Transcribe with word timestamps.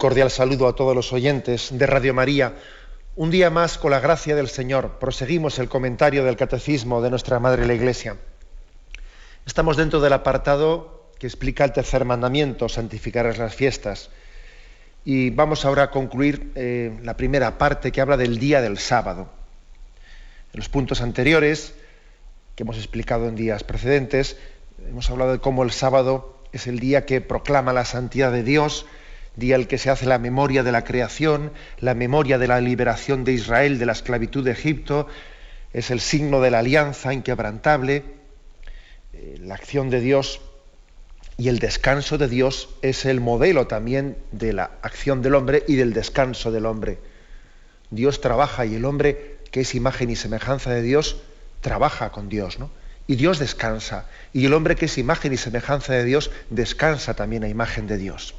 Cordial 0.00 0.30
saludo 0.30 0.66
a 0.66 0.74
todos 0.74 0.96
los 0.96 1.12
oyentes 1.12 1.68
de 1.72 1.86
Radio 1.86 2.14
María. 2.14 2.54
Un 3.16 3.30
día 3.30 3.50
más, 3.50 3.76
con 3.76 3.90
la 3.90 4.00
gracia 4.00 4.34
del 4.34 4.48
Señor, 4.48 4.98
proseguimos 4.98 5.58
el 5.58 5.68
comentario 5.68 6.24
del 6.24 6.38
Catecismo 6.38 7.02
de 7.02 7.10
nuestra 7.10 7.38
Madre 7.38 7.66
la 7.66 7.74
Iglesia. 7.74 8.16
Estamos 9.44 9.76
dentro 9.76 10.00
del 10.00 10.14
apartado 10.14 11.10
que 11.18 11.26
explica 11.26 11.64
el 11.64 11.74
tercer 11.74 12.06
mandamiento, 12.06 12.70
santificar 12.70 13.36
las 13.36 13.54
fiestas. 13.54 14.08
Y 15.04 15.28
vamos 15.28 15.66
ahora 15.66 15.82
a 15.82 15.90
concluir 15.90 16.50
eh, 16.54 16.98
la 17.02 17.18
primera 17.18 17.58
parte 17.58 17.92
que 17.92 18.00
habla 18.00 18.16
del 18.16 18.38
día 18.38 18.62
del 18.62 18.78
sábado. 18.78 19.28
En 20.54 20.60
los 20.60 20.70
puntos 20.70 21.02
anteriores, 21.02 21.74
que 22.56 22.62
hemos 22.62 22.78
explicado 22.78 23.28
en 23.28 23.36
días 23.36 23.64
precedentes, 23.64 24.38
hemos 24.88 25.10
hablado 25.10 25.32
de 25.32 25.40
cómo 25.40 25.62
el 25.62 25.72
sábado 25.72 26.42
es 26.52 26.66
el 26.66 26.78
día 26.78 27.04
que 27.04 27.20
proclama 27.20 27.74
la 27.74 27.84
santidad 27.84 28.32
de 28.32 28.42
Dios, 28.42 28.86
día 29.40 29.56
el 29.56 29.66
que 29.66 29.78
se 29.78 29.90
hace 29.90 30.06
la 30.06 30.18
memoria 30.18 30.62
de 30.62 30.70
la 30.70 30.84
creación, 30.84 31.50
la 31.80 31.94
memoria 31.94 32.38
de 32.38 32.46
la 32.46 32.60
liberación 32.60 33.24
de 33.24 33.32
Israel 33.32 33.80
de 33.80 33.86
la 33.86 33.92
esclavitud 33.92 34.44
de 34.44 34.52
Egipto, 34.52 35.08
es 35.72 35.90
el 35.90 35.98
signo 35.98 36.40
de 36.40 36.52
la 36.52 36.60
alianza 36.60 37.12
inquebrantable, 37.12 38.04
eh, 39.12 39.38
la 39.40 39.54
acción 39.54 39.90
de 39.90 40.00
Dios 40.00 40.40
y 41.36 41.48
el 41.48 41.58
descanso 41.58 42.18
de 42.18 42.28
Dios 42.28 42.68
es 42.82 43.06
el 43.06 43.20
modelo 43.20 43.66
también 43.66 44.16
de 44.30 44.52
la 44.52 44.70
acción 44.82 45.22
del 45.22 45.34
hombre 45.34 45.64
y 45.66 45.76
del 45.76 45.92
descanso 45.92 46.52
del 46.52 46.66
hombre. 46.66 46.98
Dios 47.90 48.20
trabaja 48.20 48.66
y 48.66 48.74
el 48.74 48.84
hombre, 48.84 49.38
que 49.50 49.62
es 49.62 49.74
imagen 49.74 50.10
y 50.10 50.16
semejanza 50.16 50.70
de 50.70 50.82
Dios, 50.82 51.16
trabaja 51.60 52.12
con 52.12 52.28
Dios, 52.28 52.58
¿no? 52.58 52.70
Y 53.06 53.16
Dios 53.16 53.38
descansa. 53.38 54.06
Y 54.32 54.46
el 54.46 54.54
hombre 54.54 54.76
que 54.76 54.84
es 54.84 54.98
imagen 54.98 55.32
y 55.32 55.36
semejanza 55.36 55.94
de 55.94 56.04
Dios, 56.04 56.30
descansa 56.50 57.14
también 57.14 57.42
a 57.42 57.48
imagen 57.48 57.86
de 57.86 57.96
Dios. 57.96 58.34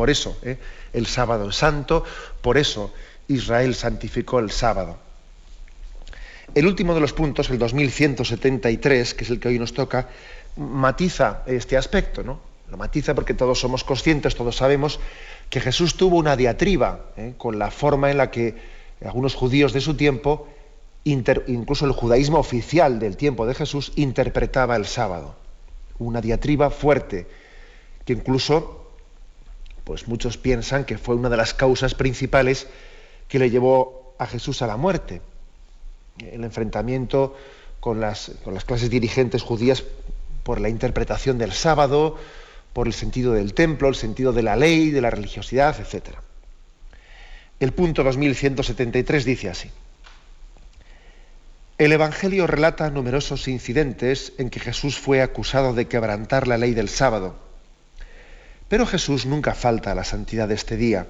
Por 0.00 0.08
eso 0.08 0.34
¿eh? 0.40 0.56
el 0.94 1.04
sábado 1.04 1.50
es 1.50 1.56
santo, 1.56 2.04
por 2.40 2.56
eso 2.56 2.90
Israel 3.28 3.74
santificó 3.74 4.38
el 4.38 4.50
sábado. 4.50 4.96
El 6.54 6.66
último 6.66 6.94
de 6.94 7.00
los 7.00 7.12
puntos, 7.12 7.50
el 7.50 7.58
2173, 7.58 9.12
que 9.12 9.24
es 9.24 9.28
el 9.28 9.38
que 9.38 9.48
hoy 9.48 9.58
nos 9.58 9.74
toca, 9.74 10.08
matiza 10.56 11.42
este 11.44 11.76
aspecto, 11.76 12.22
¿no? 12.22 12.40
Lo 12.70 12.78
matiza 12.78 13.14
porque 13.14 13.34
todos 13.34 13.60
somos 13.60 13.84
conscientes, 13.84 14.34
todos 14.36 14.56
sabemos 14.56 15.00
que 15.50 15.60
Jesús 15.60 15.94
tuvo 15.98 16.16
una 16.16 16.34
diatriba 16.34 17.10
¿eh? 17.18 17.34
con 17.36 17.58
la 17.58 17.70
forma 17.70 18.10
en 18.10 18.16
la 18.16 18.30
que 18.30 18.54
algunos 19.04 19.34
judíos 19.34 19.74
de 19.74 19.82
su 19.82 19.96
tiempo, 19.96 20.48
incluso 21.04 21.84
el 21.84 21.92
judaísmo 21.92 22.38
oficial 22.38 23.00
del 23.00 23.18
tiempo 23.18 23.46
de 23.46 23.54
Jesús, 23.54 23.92
interpretaba 23.96 24.76
el 24.76 24.86
sábado. 24.86 25.34
Una 25.98 26.22
diatriba 26.22 26.70
fuerte, 26.70 27.26
que 28.06 28.14
incluso 28.14 28.79
pues 29.84 30.08
muchos 30.08 30.36
piensan 30.36 30.84
que 30.84 30.98
fue 30.98 31.14
una 31.14 31.28
de 31.28 31.36
las 31.36 31.54
causas 31.54 31.94
principales 31.94 32.66
que 33.28 33.38
le 33.38 33.50
llevó 33.50 34.14
a 34.18 34.26
Jesús 34.26 34.62
a 34.62 34.66
la 34.66 34.76
muerte. 34.76 35.22
El 36.18 36.44
enfrentamiento 36.44 37.36
con 37.80 38.00
las, 38.00 38.32
clases 38.66 38.90
dirigentes 38.90 39.42
judías 39.42 39.84
por 40.42 40.60
la 40.60 40.68
interpretación 40.68 41.38
del 41.38 41.52
sábado, 41.52 42.18
por 42.72 42.86
el 42.86 42.92
sentido 42.92 43.32
del 43.32 43.54
templo, 43.54 43.88
el 43.88 43.94
sentido 43.94 44.32
de 44.32 44.42
la 44.42 44.56
ley, 44.56 44.90
de 44.90 45.00
la 45.00 45.10
religiosidad, 45.10 45.76
etc. 45.80 46.16
El 47.58 47.72
punto 47.72 48.04
2173 48.04 49.24
dice 49.24 49.48
así. 49.48 49.70
El 51.78 51.92
Evangelio 51.92 52.46
relata 52.46 52.90
numerosos 52.90 53.48
incidentes 53.48 54.34
en 54.36 54.50
que 54.50 54.60
Jesús 54.60 54.98
fue 54.98 55.22
acusado 55.22 55.72
de 55.72 55.88
quebrantar 55.88 56.46
la 56.46 56.58
ley 56.58 56.74
del 56.74 56.90
sábado 56.90 57.49
pero 58.70 58.86
Jesús 58.86 59.26
nunca 59.26 59.52
falta 59.54 59.90
a 59.90 59.94
la 59.96 60.04
santidad 60.04 60.46
de 60.46 60.54
este 60.54 60.76
día, 60.76 61.08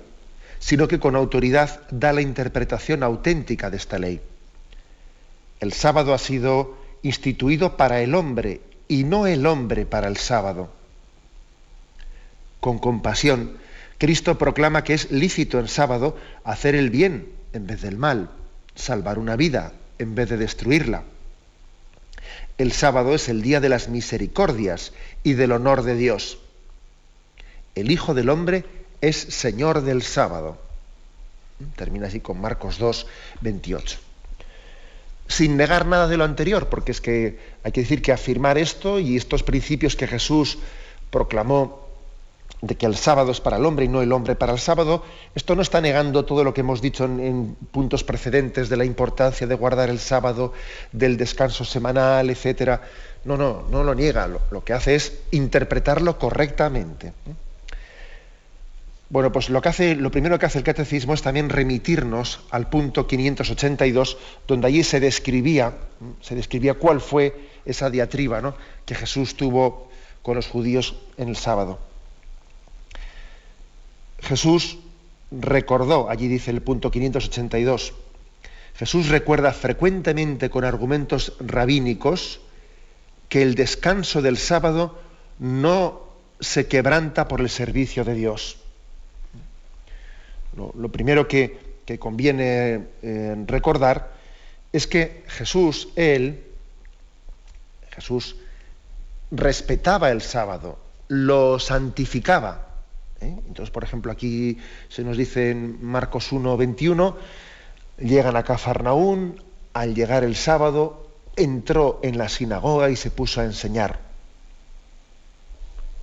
sino 0.58 0.88
que 0.88 0.98
con 0.98 1.14
autoridad 1.14 1.82
da 1.90 2.14
la 2.14 2.22
interpretación 2.22 3.02
auténtica 3.02 3.68
de 3.68 3.76
esta 3.76 3.98
ley. 3.98 4.22
El 5.60 5.74
sábado 5.74 6.14
ha 6.14 6.18
sido 6.18 6.78
instituido 7.02 7.76
para 7.76 8.00
el 8.00 8.14
hombre 8.14 8.62
y 8.88 9.04
no 9.04 9.26
el 9.26 9.44
hombre 9.44 9.84
para 9.84 10.08
el 10.08 10.16
sábado. 10.16 10.72
Con 12.60 12.78
compasión, 12.78 13.58
Cristo 13.98 14.38
proclama 14.38 14.82
que 14.82 14.94
es 14.94 15.10
lícito 15.10 15.58
en 15.60 15.68
sábado 15.68 16.16
hacer 16.44 16.74
el 16.74 16.88
bien 16.88 17.28
en 17.52 17.66
vez 17.66 17.82
del 17.82 17.98
mal, 17.98 18.30
salvar 18.74 19.18
una 19.18 19.36
vida 19.36 19.74
en 19.98 20.14
vez 20.14 20.30
de 20.30 20.38
destruirla. 20.38 21.02
El 22.56 22.72
sábado 22.72 23.14
es 23.14 23.28
el 23.28 23.42
día 23.42 23.60
de 23.60 23.68
las 23.68 23.90
misericordias 23.90 24.94
y 25.22 25.34
del 25.34 25.52
honor 25.52 25.82
de 25.82 25.96
Dios 25.96 26.38
el 27.80 27.90
Hijo 27.90 28.14
del 28.14 28.30
Hombre 28.30 28.64
es 29.00 29.16
Señor 29.16 29.82
del 29.82 30.02
sábado. 30.02 30.58
Termina 31.76 32.06
así 32.06 32.20
con 32.20 32.40
Marcos 32.40 32.78
2, 32.78 33.06
28. 33.40 33.98
Sin 35.28 35.56
negar 35.56 35.86
nada 35.86 36.08
de 36.08 36.16
lo 36.16 36.24
anterior, 36.24 36.68
porque 36.68 36.92
es 36.92 37.00
que 37.00 37.38
hay 37.62 37.72
que 37.72 37.82
decir 37.82 38.02
que 38.02 38.12
afirmar 38.12 38.58
esto 38.58 38.98
y 38.98 39.16
estos 39.16 39.42
principios 39.42 39.94
que 39.94 40.06
Jesús 40.06 40.58
proclamó 41.10 41.88
de 42.62 42.76
que 42.76 42.86
el 42.86 42.96
sábado 42.96 43.30
es 43.30 43.40
para 43.40 43.56
el 43.56 43.64
hombre 43.64 43.86
y 43.86 43.88
no 43.88 44.02
el 44.02 44.12
hombre 44.12 44.34
para 44.34 44.52
el 44.52 44.58
sábado, 44.58 45.02
esto 45.34 45.54
no 45.56 45.62
está 45.62 45.80
negando 45.80 46.24
todo 46.24 46.44
lo 46.44 46.52
que 46.52 46.60
hemos 46.60 46.82
dicho 46.82 47.04
en, 47.04 47.56
puntos 47.70 48.04
precedentes 48.04 48.68
de 48.68 48.76
la 48.76 48.84
importancia 48.84 49.46
de 49.46 49.54
guardar 49.54 49.88
el 49.88 49.98
sábado, 49.98 50.52
del 50.92 51.16
descanso 51.16 51.64
semanal, 51.64 52.28
etcétera. 52.28 52.82
No, 53.24 53.36
no, 53.36 53.64
no 53.70 53.84
lo 53.84 53.94
niega. 53.94 54.26
Lo, 54.26 54.40
lo 54.50 54.64
que 54.64 54.72
hace 54.72 54.94
es 54.94 55.20
interpretarlo 55.30 56.18
correctamente. 56.18 57.12
Bueno, 59.10 59.32
pues 59.32 59.50
lo, 59.50 59.60
que 59.60 59.68
hace, 59.68 59.96
lo 59.96 60.12
primero 60.12 60.38
que 60.38 60.46
hace 60.46 60.58
el 60.58 60.64
catecismo 60.64 61.14
es 61.14 61.22
también 61.22 61.48
remitirnos 61.48 62.42
al 62.50 62.70
punto 62.70 63.08
582, 63.08 64.16
donde 64.46 64.68
allí 64.68 64.84
se 64.84 65.00
describía, 65.00 65.74
se 66.20 66.36
describía 66.36 66.74
cuál 66.74 67.00
fue 67.00 67.48
esa 67.64 67.90
diatriba 67.90 68.40
¿no? 68.40 68.54
que 68.86 68.94
Jesús 68.94 69.34
tuvo 69.34 69.90
con 70.22 70.36
los 70.36 70.46
judíos 70.46 70.94
en 71.16 71.28
el 71.28 71.34
sábado. 71.34 71.80
Jesús 74.20 74.78
recordó, 75.32 76.08
allí 76.08 76.28
dice 76.28 76.52
el 76.52 76.62
punto 76.62 76.92
582, 76.92 77.94
Jesús 78.76 79.08
recuerda 79.08 79.52
frecuentemente 79.52 80.50
con 80.50 80.62
argumentos 80.62 81.32
rabínicos 81.40 82.40
que 83.28 83.42
el 83.42 83.56
descanso 83.56 84.22
del 84.22 84.36
sábado 84.36 85.00
no 85.40 86.04
se 86.38 86.68
quebranta 86.68 87.26
por 87.26 87.40
el 87.40 87.50
servicio 87.50 88.04
de 88.04 88.14
Dios 88.14 88.59
lo, 90.56 90.88
primero 90.88 91.28
que, 91.28 91.70
conviene 91.98 92.86
eh, 93.02 93.34
recordar 93.48 94.12
es 94.72 94.86
que 94.86 95.24
Jesús, 95.26 95.88
él, 95.96 96.44
Jesús 97.90 98.36
respetaba 99.32 100.10
el 100.10 100.22
sábado, 100.22 100.78
lo 101.08 101.58
santificaba. 101.58 102.68
¿eh? 103.20 103.34
Entonces, 103.48 103.70
por 103.70 103.82
ejemplo, 103.82 104.12
aquí 104.12 104.58
se 104.88 105.02
nos 105.02 105.16
dice 105.16 105.50
en 105.50 105.84
Marcos 105.84 106.30
1, 106.30 106.56
21, 106.56 107.16
llegan 107.98 108.36
a 108.36 108.44
Cafarnaún, 108.44 109.42
al 109.72 109.94
llegar 109.94 110.24
el 110.24 110.36
sábado, 110.36 111.08
entró 111.36 112.00
en 112.02 112.18
la 112.18 112.28
sinagoga 112.28 112.90
y 112.90 112.96
se 112.96 113.10
puso 113.10 113.40
a 113.40 113.44
enseñar. 113.44 113.98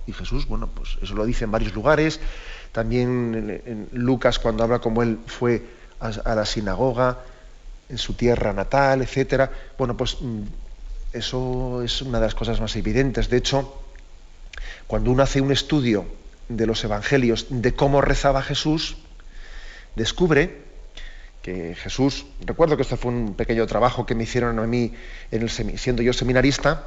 Y 0.06 0.12
Jesús, 0.12 0.46
bueno, 0.46 0.68
pues 0.68 0.96
eso 1.02 1.14
lo 1.14 1.26
dice 1.26 1.44
en 1.44 1.50
varios 1.50 1.74
lugares, 1.74 2.20
también 2.72 3.62
en, 3.64 3.88
Lucas 3.92 4.38
cuando 4.38 4.64
habla 4.64 4.78
como 4.78 5.02
él 5.02 5.18
fue 5.26 5.62
a, 6.00 6.34
la 6.34 6.44
sinagoga 6.44 7.18
en 7.88 7.98
su 7.98 8.14
tierra 8.14 8.52
natal, 8.52 9.02
etcétera. 9.02 9.50
Bueno, 9.76 9.96
pues 9.96 10.18
mm, 10.20 10.42
eso 11.12 11.82
es 11.82 12.02
una 12.02 12.20
de 12.20 12.26
las 12.26 12.34
cosas 12.34 12.60
más 12.60 12.76
evidentes. 12.76 13.28
De 13.28 13.38
hecho, 13.38 13.82
cuando 14.86 15.10
uno 15.10 15.22
hace 15.22 15.40
un 15.40 15.52
estudio 15.52 16.06
de 16.48 16.66
los 16.66 16.82
evangelios 16.84 17.46
de 17.50 17.74
cómo 17.74 18.00
rezaba 18.00 18.42
Jesús, 18.42 18.96
descubre 19.96 20.62
que 21.42 21.74
Jesús, 21.74 22.26
recuerdo 22.44 22.76
que 22.76 22.82
esto 22.82 22.96
fue 22.96 23.12
un 23.12 23.34
pequeño 23.34 23.66
trabajo 23.66 24.06
que 24.06 24.14
me 24.14 24.24
hicieron 24.24 24.58
a 24.58 24.66
mí 24.66 24.92
en 25.30 25.42
el, 25.42 25.50
siendo 25.50 26.02
yo 26.02 26.12
seminarista, 26.12 26.86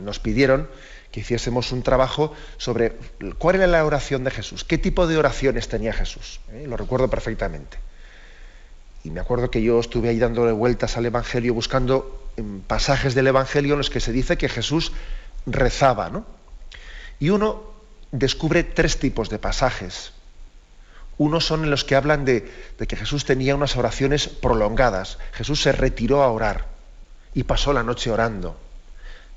nos 0.00 0.18
pidieron 0.18 0.68
que 1.10 1.20
hiciésemos 1.20 1.72
un 1.72 1.82
trabajo 1.82 2.34
sobre 2.56 2.92
cuál 3.38 3.56
era 3.56 3.66
la 3.66 3.84
oración 3.84 4.24
de 4.24 4.30
Jesús, 4.30 4.64
qué 4.64 4.78
tipo 4.78 5.06
de 5.06 5.18
oraciones 5.18 5.68
tenía 5.68 5.92
Jesús. 5.92 6.40
¿eh? 6.52 6.64
Lo 6.66 6.76
recuerdo 6.76 7.08
perfectamente. 7.08 7.78
Y 9.04 9.10
me 9.10 9.20
acuerdo 9.20 9.50
que 9.50 9.62
yo 9.62 9.80
estuve 9.80 10.08
ahí 10.08 10.18
dándole 10.18 10.52
vueltas 10.52 10.96
al 10.96 11.06
Evangelio, 11.06 11.54
buscando 11.54 12.30
pasajes 12.66 13.14
del 13.14 13.26
Evangelio 13.26 13.74
en 13.74 13.78
los 13.78 13.90
que 13.90 14.00
se 14.00 14.12
dice 14.12 14.38
que 14.38 14.48
Jesús 14.48 14.92
rezaba, 15.44 16.08
¿no? 16.08 16.24
Y 17.18 17.30
uno 17.30 17.62
descubre 18.12 18.62
tres 18.62 18.98
tipos 18.98 19.28
de 19.28 19.38
pasajes. 19.38 20.12
Uno 21.18 21.40
son 21.40 21.64
en 21.64 21.70
los 21.70 21.84
que 21.84 21.94
hablan 21.94 22.24
de, 22.24 22.50
que 22.88 22.96
Jesús 22.96 23.24
tenía 23.24 23.54
unas 23.54 23.76
oraciones 23.76 24.28
prolongadas. 24.28 25.18
Jesús 25.32 25.62
se 25.62 25.72
retiró 25.72 26.22
a 26.22 26.30
orar 26.30 26.66
y 27.34 27.44
pasó 27.44 27.72
la 27.72 27.82
noche 27.82 28.10
orando. 28.10 28.56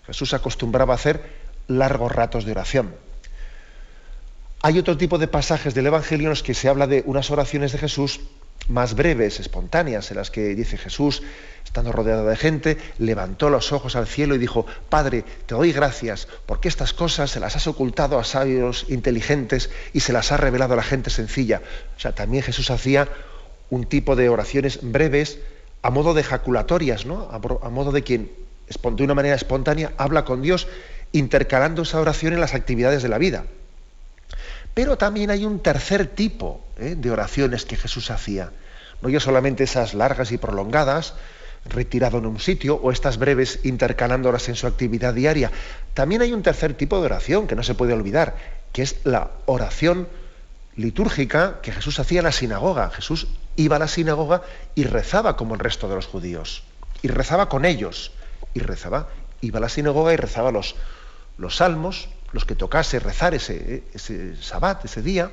Jesús 0.05 0.33
acostumbraba 0.33 0.93
a 0.93 0.95
hacer 0.95 1.21
largos 1.67 2.11
ratos 2.11 2.45
de 2.45 2.51
oración. 2.51 2.95
Hay 4.61 4.79
otro 4.79 4.97
tipo 4.97 5.17
de 5.17 5.27
pasajes 5.27 5.73
del 5.73 5.87
Evangelio 5.87 6.25
en 6.25 6.31
los 6.31 6.43
que 6.43 6.53
se 6.53 6.69
habla 6.69 6.87
de 6.87 7.03
unas 7.05 7.29
oraciones 7.31 7.71
de 7.71 7.77
Jesús 7.77 8.21
más 8.67 8.95
breves, 8.95 9.39
espontáneas, 9.39 10.09
en 10.09 10.17
las 10.17 10.31
que 10.31 10.55
dice 10.55 10.77
Jesús, 10.77 11.21
estando 11.63 11.91
rodeado 11.91 12.25
de 12.25 12.35
gente, 12.35 12.77
levantó 12.97 13.49
los 13.49 13.71
ojos 13.71 13.95
al 13.95 14.07
cielo 14.07 14.33
y 14.33 14.39
dijo, 14.39 14.65
Padre, 14.89 15.23
te 15.45 15.53
doy 15.53 15.71
gracias 15.71 16.27
porque 16.45 16.67
estas 16.67 16.93
cosas 16.93 17.29
se 17.29 17.39
las 17.39 17.55
has 17.55 17.67
ocultado 17.67 18.17
a 18.17 18.23
sabios 18.23 18.85
inteligentes 18.89 19.69
y 19.93 19.99
se 19.99 20.13
las 20.13 20.31
ha 20.31 20.37
revelado 20.37 20.73
a 20.73 20.77
la 20.77 20.83
gente 20.83 21.09
sencilla. 21.09 21.61
O 21.95 21.99
sea, 21.99 22.13
también 22.13 22.43
Jesús 22.43 22.71
hacía 22.71 23.07
un 23.69 23.85
tipo 23.85 24.15
de 24.15 24.29
oraciones 24.29 24.79
breves 24.81 25.39
a 25.81 25.91
modo 25.91 26.15
de 26.15 26.21
ejaculatorias, 26.21 27.05
¿no? 27.05 27.29
a, 27.31 27.69
modo 27.69 27.91
de 27.91 28.01
quien 28.01 28.31
de 28.67 29.03
una 29.03 29.13
manera 29.13 29.35
espontánea 29.35 29.93
habla 29.97 30.25
con 30.25 30.41
Dios 30.41 30.67
intercalando 31.11 31.83
esa 31.83 31.99
oración 31.99 32.33
en 32.33 32.41
las 32.41 32.53
actividades 32.53 33.03
de 33.03 33.09
la 33.09 33.17
vida. 33.17 33.45
Pero 34.73 34.97
también 34.97 35.31
hay 35.31 35.45
un 35.45 35.59
tercer 35.59 36.07
tipo 36.07 36.61
¿eh? 36.77 36.95
de 36.97 37.11
oraciones 37.11 37.65
que 37.65 37.77
Jesús 37.77 38.11
hacía. 38.11 38.51
No 39.01 39.09
ya 39.09 39.19
solamente 39.19 39.63
esas 39.63 39.93
largas 39.93 40.31
y 40.31 40.37
prolongadas, 40.37 41.13
retirado 41.65 42.17
en 42.17 42.25
un 42.25 42.39
sitio, 42.39 42.75
o 42.75 42.91
estas 42.91 43.17
breves 43.17 43.59
intercalándolas 43.63 44.49
en 44.49 44.55
su 44.55 44.67
actividad 44.67 45.13
diaria. 45.13 45.51
También 45.93 46.21
hay 46.21 46.33
un 46.33 46.43
tercer 46.43 46.73
tipo 46.73 46.99
de 46.99 47.05
oración 47.05 47.47
que 47.47 47.55
no 47.55 47.63
se 47.63 47.75
puede 47.75 47.93
olvidar, 47.93 48.35
que 48.73 48.81
es 48.81 48.97
la 49.05 49.31
oración 49.45 50.07
litúrgica 50.75 51.61
que 51.61 51.71
Jesús 51.71 51.99
hacía 51.99 52.19
en 52.19 52.25
la 52.25 52.31
sinagoga. 52.31 52.89
Jesús 52.89 53.27
iba 53.55 53.77
a 53.77 53.79
la 53.79 53.87
sinagoga 53.87 54.41
y 54.75 54.83
rezaba 54.83 55.37
como 55.37 55.53
el 55.53 55.61
resto 55.61 55.87
de 55.87 55.95
los 55.95 56.05
judíos. 56.05 56.63
Y 57.01 57.07
rezaba 57.07 57.47
con 57.47 57.65
ellos. 57.65 58.11
Y 58.55 58.61
rezaba, 58.61 59.09
iba 59.41 59.59
a 59.59 59.61
la 59.61 59.69
sinagoga 59.69 60.13
y 60.13 60.15
rezaba 60.15 60.51
los, 60.51 60.75
los 61.37 61.57
salmos, 61.57 62.09
los 62.31 62.45
que 62.45 62.55
tocase 62.55 62.99
rezar 62.99 63.35
ese, 63.35 63.83
ese 63.93 64.35
sabbat, 64.41 64.83
ese 64.85 65.03
día. 65.03 65.29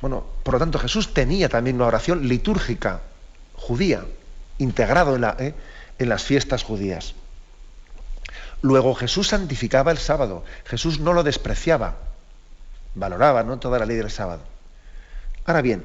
Bueno, 0.00 0.24
por 0.44 0.54
lo 0.54 0.60
tanto 0.60 0.78
Jesús 0.78 1.12
tenía 1.12 1.48
también 1.48 1.76
una 1.76 1.86
oración 1.86 2.28
litúrgica 2.28 3.00
judía, 3.54 4.04
integrado 4.58 5.16
en, 5.16 5.22
la, 5.22 5.36
¿eh? 5.38 5.54
en 5.98 6.08
las 6.08 6.22
fiestas 6.22 6.62
judías. 6.62 7.14
Luego 8.62 8.94
Jesús 8.94 9.28
santificaba 9.28 9.90
el 9.90 9.98
sábado, 9.98 10.44
Jesús 10.64 11.00
no 11.00 11.12
lo 11.12 11.22
despreciaba, 11.22 11.96
valoraba 12.94 13.42
¿no? 13.42 13.58
toda 13.58 13.78
la 13.78 13.86
ley 13.86 13.96
del 13.96 14.10
sábado. 14.10 14.42
Ahora 15.44 15.60
bien, 15.60 15.84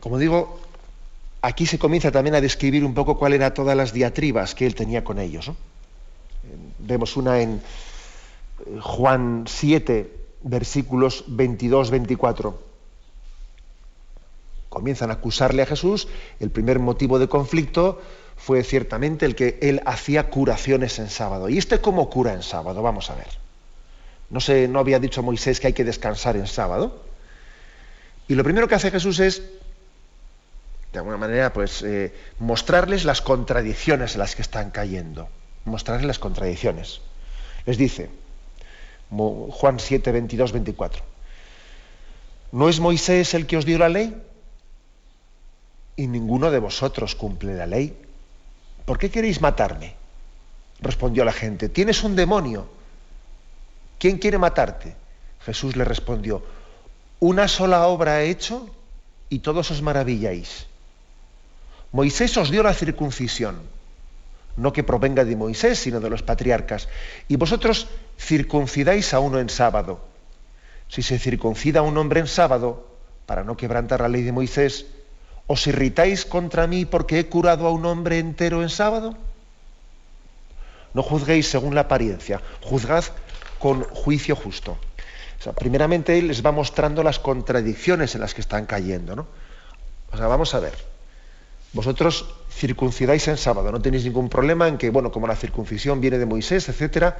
como 0.00 0.18
digo, 0.18 0.60
aquí 1.42 1.66
se 1.66 1.78
comienza 1.78 2.10
también 2.10 2.34
a 2.34 2.40
describir 2.40 2.84
un 2.84 2.94
poco 2.94 3.18
cuáles 3.18 3.38
eran 3.38 3.54
todas 3.54 3.76
las 3.76 3.92
diatribas 3.92 4.54
que 4.54 4.66
él 4.66 4.74
tenía 4.74 5.04
con 5.04 5.18
ellos. 5.18 5.50
Vemos 6.78 7.16
una 7.16 7.40
en 7.40 7.60
Juan 8.80 9.44
7, 9.46 10.12
versículos 10.42 11.24
22-24. 11.28 12.54
Comienzan 14.68 15.10
a 15.10 15.14
acusarle 15.14 15.62
a 15.62 15.66
Jesús. 15.66 16.08
El 16.40 16.50
primer 16.50 16.78
motivo 16.78 17.18
de 17.18 17.28
conflicto 17.28 18.00
fue 18.36 18.62
ciertamente 18.62 19.26
el 19.26 19.34
que 19.34 19.58
él 19.62 19.82
hacía 19.86 20.30
curaciones 20.30 20.98
en 20.98 21.10
sábado. 21.10 21.48
¿Y 21.48 21.58
este 21.58 21.80
cómo 21.80 22.10
cura 22.10 22.34
en 22.34 22.42
sábado? 22.42 22.82
Vamos 22.82 23.10
a 23.10 23.14
ver. 23.14 23.28
No, 24.30 24.40
sé, 24.40 24.68
no 24.68 24.78
había 24.78 24.98
dicho 24.98 25.22
Moisés 25.22 25.58
que 25.58 25.68
hay 25.68 25.72
que 25.72 25.84
descansar 25.84 26.36
en 26.36 26.46
sábado. 26.46 27.02
Y 28.28 28.34
lo 28.34 28.44
primero 28.44 28.68
que 28.68 28.74
hace 28.74 28.90
Jesús 28.90 29.20
es, 29.20 29.42
de 30.92 30.98
alguna 30.98 31.16
manera, 31.18 31.52
pues 31.52 31.82
eh, 31.82 32.14
mostrarles 32.38 33.04
las 33.04 33.20
contradicciones 33.20 34.14
en 34.14 34.20
las 34.20 34.34
que 34.34 34.42
están 34.42 34.70
cayendo. 34.70 35.28
Mostrarles 35.64 36.06
las 36.06 36.18
contradicciones. 36.18 37.00
Les 37.66 37.76
dice, 37.76 38.08
Juan 39.10 39.78
7, 39.78 40.12
22, 40.12 40.52
24. 40.52 41.02
¿No 42.52 42.68
es 42.68 42.80
Moisés 42.80 43.34
el 43.34 43.46
que 43.46 43.58
os 43.58 43.66
dio 43.66 43.78
la 43.78 43.90
ley? 43.90 44.16
Y 45.96 46.06
ninguno 46.06 46.50
de 46.50 46.58
vosotros 46.58 47.14
cumple 47.14 47.54
la 47.54 47.66
ley. 47.66 47.94
¿Por 48.86 48.98
qué 48.98 49.10
queréis 49.10 49.42
matarme? 49.42 49.94
Respondió 50.80 51.24
la 51.24 51.32
gente. 51.32 51.68
Tienes 51.68 52.02
un 52.04 52.16
demonio. 52.16 52.66
¿Quién 53.98 54.16
quiere 54.16 54.38
matarte? 54.38 54.96
Jesús 55.44 55.76
le 55.76 55.84
respondió. 55.84 56.42
Una 57.20 57.48
sola 57.48 57.86
obra 57.88 58.22
he 58.22 58.30
hecho 58.30 58.70
y 59.28 59.40
todos 59.40 59.70
os 59.70 59.82
maravilláis. 59.82 60.66
Moisés 61.92 62.36
os 62.36 62.50
dio 62.50 62.62
la 62.62 62.74
circuncisión 62.74 63.56
no 64.58 64.72
que 64.72 64.82
provenga 64.82 65.24
de 65.24 65.36
Moisés, 65.36 65.78
sino 65.78 66.00
de 66.00 66.10
los 66.10 66.22
patriarcas. 66.22 66.88
Y 67.28 67.36
vosotros 67.36 67.86
circuncidáis 68.18 69.14
a 69.14 69.20
uno 69.20 69.38
en 69.38 69.48
sábado. 69.48 70.00
Si 70.88 71.02
se 71.02 71.18
circuncida 71.18 71.80
a 71.80 71.82
un 71.82 71.96
hombre 71.96 72.20
en 72.20 72.26
sábado, 72.26 72.84
para 73.24 73.44
no 73.44 73.56
quebrantar 73.56 74.00
la 74.00 74.08
ley 74.08 74.22
de 74.22 74.32
Moisés, 74.32 74.86
¿os 75.46 75.66
irritáis 75.66 76.26
contra 76.26 76.66
mí 76.66 76.84
porque 76.84 77.20
he 77.20 77.26
curado 77.26 77.66
a 77.66 77.70
un 77.70 77.86
hombre 77.86 78.18
entero 78.18 78.62
en 78.62 78.68
sábado? 78.68 79.16
No 80.92 81.02
juzguéis 81.02 81.48
según 81.48 81.74
la 81.74 81.82
apariencia, 81.82 82.42
juzgad 82.60 83.04
con 83.58 83.84
juicio 83.84 84.34
justo. 84.34 84.76
primeramente 85.56 86.18
él 86.18 86.28
les 86.28 86.44
va 86.44 86.50
mostrando 86.50 87.02
las 87.04 87.18
contradicciones 87.20 88.14
en 88.14 88.22
las 88.22 88.34
que 88.34 88.40
están 88.40 88.66
cayendo. 88.66 89.14
¿no? 89.14 89.26
O 90.10 90.16
sea, 90.16 90.26
vamos 90.26 90.54
a 90.54 90.58
ver. 90.58 90.74
Vosotros 91.72 92.26
circuncidáis 92.50 93.28
en 93.28 93.36
sábado, 93.36 93.70
no 93.70 93.80
tenéis 93.80 94.04
ningún 94.04 94.28
problema 94.28 94.68
en 94.68 94.78
que, 94.78 94.90
bueno, 94.90 95.12
como 95.12 95.26
la 95.26 95.36
circuncisión 95.36 96.00
viene 96.00 96.18
de 96.18 96.26
Moisés, 96.26 96.68
etcétera, 96.68 97.18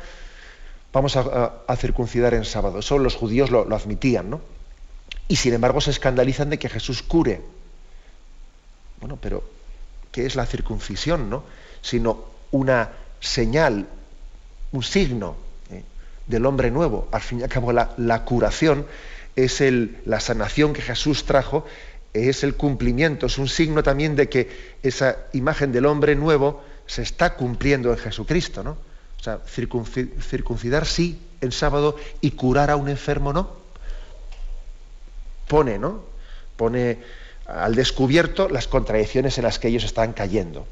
vamos 0.92 1.16
a, 1.16 1.76
circuncidar 1.76 2.34
en 2.34 2.44
sábado. 2.44 2.78
Eso 2.78 2.98
los 2.98 3.14
judíos 3.14 3.50
lo, 3.50 3.74
admitían, 3.74 4.30
¿no? 4.30 4.40
Y 5.28 5.36
sin 5.36 5.52
embargo 5.52 5.80
se 5.80 5.90
escandalizan 5.90 6.48
de 6.50 6.58
que 6.58 6.68
Jesús 6.68 7.02
cure. 7.02 7.42
Bueno, 9.00 9.18
pero 9.20 9.44
¿qué 10.10 10.24
es 10.24 10.34
la 10.34 10.46
circuncisión, 10.46 11.28
no? 11.28 11.44
Sino 11.82 12.24
una 12.50 12.90
señal, 13.20 13.86
un 14.72 14.82
signo 14.82 15.36
¿eh? 15.70 15.82
del 16.26 16.46
hombre 16.46 16.70
nuevo. 16.70 17.08
Al 17.12 17.20
fin 17.20 17.40
y 17.40 17.42
al 17.42 17.50
cabo, 17.50 17.72
la, 17.72 18.24
curación 18.24 18.86
es 19.36 19.60
el, 19.60 19.98
la 20.06 20.20
sanación 20.20 20.72
que 20.72 20.80
Jesús 20.80 21.24
trajo 21.24 21.66
es 22.26 22.42
el 22.42 22.54
cumplimiento, 22.54 23.26
es 23.26 23.38
un 23.38 23.48
signo 23.48 23.82
también 23.82 24.16
de 24.16 24.28
que 24.28 24.76
esa 24.82 25.16
imagen 25.32 25.72
del 25.72 25.86
hombre 25.86 26.16
nuevo 26.16 26.62
se 26.86 27.02
está 27.02 27.34
cumpliendo 27.34 27.90
en 27.92 27.98
Jesucristo, 27.98 28.62
¿no? 28.62 28.78
O 29.20 29.22
sea, 29.22 29.40
circuncidar 29.46 30.86
sí 30.86 31.20
en 31.40 31.52
sábado 31.52 31.96
y 32.20 32.32
curar 32.32 32.70
a 32.70 32.76
un 32.76 32.88
enfermo 32.88 33.32
no. 33.32 33.50
Pone, 35.48 35.78
¿no? 35.78 36.02
Pone 36.56 36.98
al 37.46 37.74
descubierto 37.74 38.48
las 38.48 38.68
contradicciones 38.68 39.38
en 39.38 39.44
las 39.44 39.58
que 39.58 39.68
ellos 39.68 39.84
están 39.84 40.12
cayendo. 40.12 40.66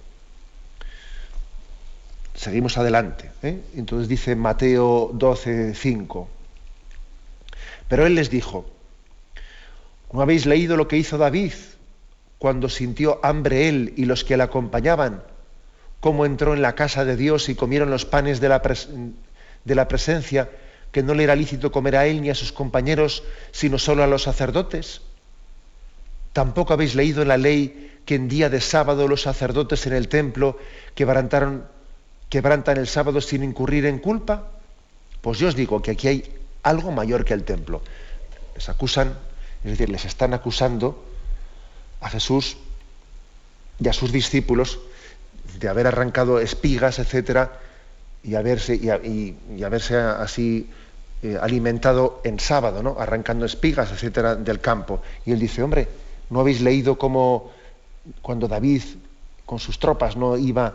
Seguimos 2.35 2.77
adelante. 2.77 3.31
¿eh? 3.43 3.61
Entonces 3.75 4.09
dice 4.09 4.37
Mateo 4.37 5.11
12, 5.15 5.75
5. 5.75 6.29
Pero 7.89 8.07
él 8.07 8.15
les 8.15 8.31
dijo, 8.31 8.67
¿No 10.17 10.23
habéis 10.23 10.47
leído 10.47 10.79
lo 10.79 10.89
que 10.89 10.97
hizo 10.97 11.19
David 11.19 11.53
cuando 12.39 12.71
sintió 12.71 13.21
hambre 13.23 13.69
él 13.69 13.93
y 13.99 14.07
los 14.07 14.25
que 14.25 14.39
le 14.39 14.45
acompañaban? 14.45 15.23
Cómo 16.01 16.25
entró 16.25 16.55
en 16.55 16.63
la 16.63 16.75
casa 16.75 17.05
de 17.05 17.17
Dios 17.17 17.51
y 17.51 17.55
comieron 17.55 17.91
los 17.91 18.07
panes 18.07 18.41
de 18.41 18.49
la, 18.49 18.63
presencia 19.89 20.49
que 20.91 21.03
no 21.03 21.13
le 21.13 21.25
era 21.25 21.37
lícito 21.37 21.71
comer 21.71 21.97
a 21.97 22.07
él 22.07 22.23
ni 22.23 22.31
a 22.31 22.35
sus 22.35 22.51
compañeros, 22.51 23.25
sino 23.53 23.79
solo 23.79 24.03
a 24.05 24.07
los 24.07 24.23
sacerdotes. 24.23 25.03
Tampoco 26.33 26.73
habéis 26.73 26.95
leído 26.95 27.21
en 27.21 27.29
la 27.29 27.37
ley 27.37 28.01
que 28.07 28.15
en 28.15 28.27
día 28.27 28.49
de 28.49 28.63
sábado 28.63 29.09
los 29.09 29.21
sacerdotes 29.21 29.87
en 29.87 29.93
el 29.93 30.09
templo 30.09 30.59
quebrantan 30.95 31.69
el 32.31 32.87
sábado 32.87 33.21
sin 33.21 33.45
incurrir 33.45 33.85
en 33.85 33.99
culpa. 33.99 34.49
Pues 35.21 35.39
yo 35.39 35.49
os 35.49 35.55
digo 35.55 35.83
que 35.83 35.91
aquí 35.91 36.09
hay 36.09 36.25
algo 36.63 36.91
mayor 36.91 37.27
que 37.27 37.35
el 37.35 37.45
templo. 37.45 37.83
Les 38.55 38.67
acusan 38.71 39.26
es 39.67 39.79
decir, 39.79 39.91
les 39.91 40.05
están 40.05 40.33
acusando 40.33 41.03
a 42.01 42.09
Jesús 42.09 42.57
y 43.81 43.89
a 43.89 43.93
sus 43.93 44.13
discípulos 44.13 44.79
de 45.59 45.69
haber 45.69 45.89
arrancado 45.89 46.39
espigas, 46.39 47.01
etcétera, 47.01 47.59
y 48.23 48.37
haberse, 48.37 48.77
y, 48.77 49.65
haberse 49.65 49.97
así 49.97 50.71
eh, 51.23 51.37
alimentado 51.41 52.21
en 52.23 52.39
sábado, 52.39 52.81
¿no? 52.81 52.97
arrancando 52.99 53.45
espigas, 53.45 53.91
etcétera, 53.91 54.37
del 54.37 54.61
campo. 54.61 55.03
Y 55.25 55.33
él 55.33 55.41
dice, 55.41 55.65
hombre, 55.65 55.89
¿no 56.31 56.41
habéis 56.41 56.61
leído 56.61 56.97
cómo 56.97 57.51
cuando 58.23 58.47
David 58.47 58.83
con 59.47 59.59
sus 59.59 59.81
tropas 59.81 60.17
no 60.17 60.37
iba, 60.37 60.75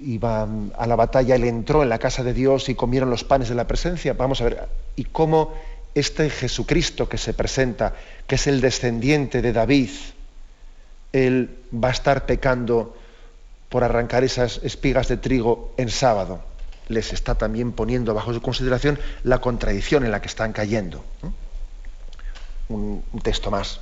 iba 0.00 0.48
a 0.76 0.86
la 0.86 0.96
batalla, 0.96 1.36
él 1.36 1.44
entró 1.44 1.84
en 1.84 1.88
la 1.88 2.00
casa 2.00 2.24
de 2.24 2.32
Dios 2.32 2.68
y 2.68 2.74
comieron 2.74 3.08
los 3.08 3.22
panes 3.22 3.48
de 3.48 3.54
la 3.54 3.68
presencia? 3.68 4.14
Vamos 4.14 4.40
a 4.40 4.44
ver, 4.44 4.68
y 4.96 5.04
cómo 5.04 5.54
este 5.96 6.28
Jesucristo 6.28 7.08
que 7.08 7.16
se 7.16 7.32
presenta, 7.32 7.94
que 8.26 8.34
es 8.34 8.46
el 8.46 8.60
descendiente 8.60 9.40
de 9.40 9.54
David, 9.54 9.88
él 11.12 11.56
va 11.72 11.88
a 11.88 11.92
estar 11.92 12.26
pecando 12.26 12.94
por 13.70 13.82
arrancar 13.82 14.22
esas 14.22 14.60
espigas 14.62 15.08
de 15.08 15.16
trigo 15.16 15.72
en 15.78 15.88
sábado. 15.88 16.44
Les 16.88 17.14
está 17.14 17.36
también 17.36 17.72
poniendo 17.72 18.12
bajo 18.12 18.34
su 18.34 18.42
consideración 18.42 18.98
la 19.24 19.40
contradicción 19.40 20.04
en 20.04 20.10
la 20.10 20.20
que 20.20 20.28
están 20.28 20.52
cayendo. 20.52 21.02
Un, 22.68 23.02
texto 23.22 23.50
más. 23.50 23.80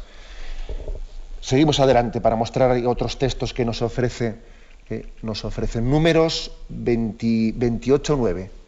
Seguimos 1.40 1.80
adelante 1.80 2.20
para 2.20 2.36
mostrar 2.36 2.70
otros 2.86 3.18
textos 3.18 3.52
que 3.52 3.64
nos 3.64 3.82
ofrece, 3.82 4.36
que 4.86 5.12
nos 5.22 5.44
ofrecen. 5.44 5.90
Números 5.90 6.52
28, 6.68 8.16
9. 8.16 8.63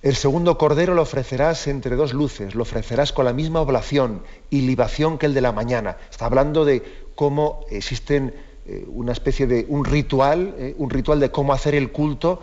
El 0.00 0.14
segundo 0.14 0.58
cordero 0.58 0.94
lo 0.94 1.02
ofrecerás 1.02 1.66
entre 1.66 1.96
dos 1.96 2.14
luces, 2.14 2.54
lo 2.54 2.62
ofrecerás 2.62 3.12
con 3.12 3.24
la 3.24 3.32
misma 3.32 3.60
oblación 3.60 4.22
y 4.48 4.60
libación 4.60 5.18
que 5.18 5.26
el 5.26 5.34
de 5.34 5.40
la 5.40 5.50
mañana. 5.50 5.96
Está 6.08 6.26
hablando 6.26 6.64
de 6.64 7.08
cómo 7.16 7.66
existen 7.68 8.32
eh, 8.66 8.84
una 8.86 9.10
especie 9.10 9.48
de 9.48 9.66
un 9.68 9.84
ritual, 9.84 10.54
eh, 10.56 10.74
un 10.78 10.90
ritual 10.90 11.18
de 11.18 11.32
cómo 11.32 11.52
hacer 11.52 11.74
el 11.74 11.90
culto 11.90 12.40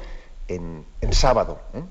en, 0.50 0.83
sábado. 1.12 1.59
¿eh? 1.74 1.81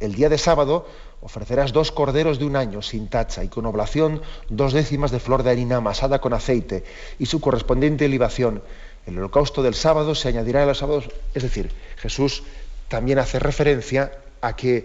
El 0.00 0.14
día 0.14 0.28
de 0.28 0.36
sábado 0.36 0.86
ofrecerás 1.22 1.72
dos 1.72 1.90
corderos 1.90 2.38
de 2.38 2.44
un 2.44 2.56
año 2.56 2.82
sin 2.82 3.08
tacha 3.08 3.44
y 3.44 3.48
con 3.48 3.64
oblación 3.64 4.20
dos 4.50 4.74
décimas 4.74 5.10
de 5.10 5.20
flor 5.20 5.42
de 5.42 5.52
harina 5.52 5.76
amasada 5.76 6.20
con 6.20 6.34
aceite 6.34 6.84
y 7.18 7.24
su 7.24 7.40
correspondiente 7.40 8.08
libación. 8.08 8.62
El 9.06 9.16
holocausto 9.18 9.62
del 9.62 9.74
sábado 9.74 10.14
se 10.14 10.28
añadirá 10.28 10.64
a 10.64 10.66
los 10.66 10.78
sábados, 10.78 11.08
es 11.32 11.42
decir, 11.42 11.72
Jesús 11.96 12.42
también 12.88 13.18
hace 13.18 13.38
referencia 13.38 14.12
a 14.46 14.54
que 14.54 14.84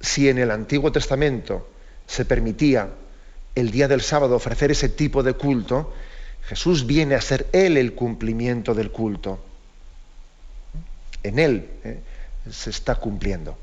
si 0.00 0.28
en 0.28 0.38
el 0.38 0.50
Antiguo 0.50 0.90
Testamento 0.90 1.68
se 2.06 2.24
permitía 2.24 2.88
el 3.54 3.70
día 3.70 3.86
del 3.86 4.00
sábado 4.00 4.36
ofrecer 4.36 4.70
ese 4.70 4.88
tipo 4.88 5.22
de 5.22 5.34
culto, 5.34 5.92
Jesús 6.46 6.86
viene 6.86 7.14
a 7.14 7.20
ser 7.20 7.46
Él 7.52 7.76
el 7.76 7.94
cumplimiento 7.94 8.74
del 8.74 8.90
culto. 8.90 9.38
En 11.22 11.38
Él 11.38 11.68
eh, 11.84 12.00
se 12.50 12.70
está 12.70 12.94
cumpliendo. 12.94 13.58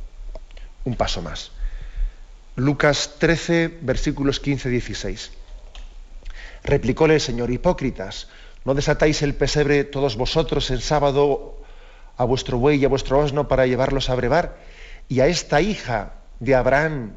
Un 0.86 0.96
paso 0.96 1.22
más. 1.22 1.52
Lucas 2.56 3.16
13, 3.20 3.80
versículos 3.82 4.42
15-16. 4.42 5.30
Replicóle 6.64 7.16
el 7.16 7.22
Señor, 7.22 7.52
hipócritas, 7.52 8.28
¿no 8.66 8.74
desatáis 8.74 9.22
el 9.22 9.36
pesebre 9.36 9.84
todos 9.84 10.18
vosotros 10.18 10.70
en 10.72 10.82
sábado 10.82 11.57
a 12.18 12.24
vuestro 12.26 12.58
buey 12.58 12.80
y 12.80 12.86
a 12.86 12.90
vuestro 12.90 13.22
asno 13.22 13.48
para 13.48 13.66
llevarlos 13.66 14.10
a 14.10 14.16
brevar? 14.16 14.58
Y 15.08 15.22
a 15.22 15.28
esta 15.28 15.62
hija 15.62 16.14
de 16.40 16.56
Abraham, 16.56 17.14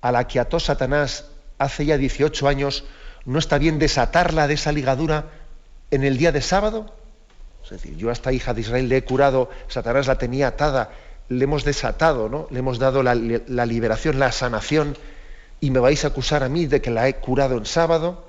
a 0.00 0.12
la 0.12 0.26
que 0.26 0.38
ató 0.38 0.60
Satanás 0.60 1.26
hace 1.58 1.86
ya 1.86 1.96
18 1.96 2.48
años, 2.48 2.84
¿no 3.24 3.38
está 3.38 3.58
bien 3.58 3.78
desatarla 3.78 4.46
de 4.46 4.54
esa 4.54 4.72
ligadura 4.72 5.26
en 5.90 6.04
el 6.04 6.16
día 6.18 6.32
de 6.32 6.42
sábado? 6.42 6.92
Es 7.64 7.70
decir, 7.70 7.96
yo 7.96 8.10
a 8.10 8.12
esta 8.12 8.32
hija 8.32 8.54
de 8.54 8.60
Israel 8.60 8.88
le 8.88 8.98
he 8.98 9.04
curado, 9.04 9.48
Satanás 9.68 10.06
la 10.06 10.18
tenía 10.18 10.48
atada, 10.48 10.90
le 11.28 11.44
hemos 11.44 11.64
desatado, 11.64 12.28
¿no? 12.28 12.48
Le 12.50 12.58
hemos 12.58 12.78
dado 12.78 13.02
la, 13.02 13.14
liberación, 13.14 14.18
la 14.18 14.32
sanación, 14.32 14.96
y 15.60 15.70
me 15.70 15.78
vais 15.78 16.04
a 16.04 16.08
acusar 16.08 16.42
a 16.42 16.48
mí 16.48 16.66
de 16.66 16.80
que 16.80 16.90
la 16.90 17.08
he 17.08 17.16
curado 17.16 17.56
en 17.56 17.66
sábado, 17.66 18.26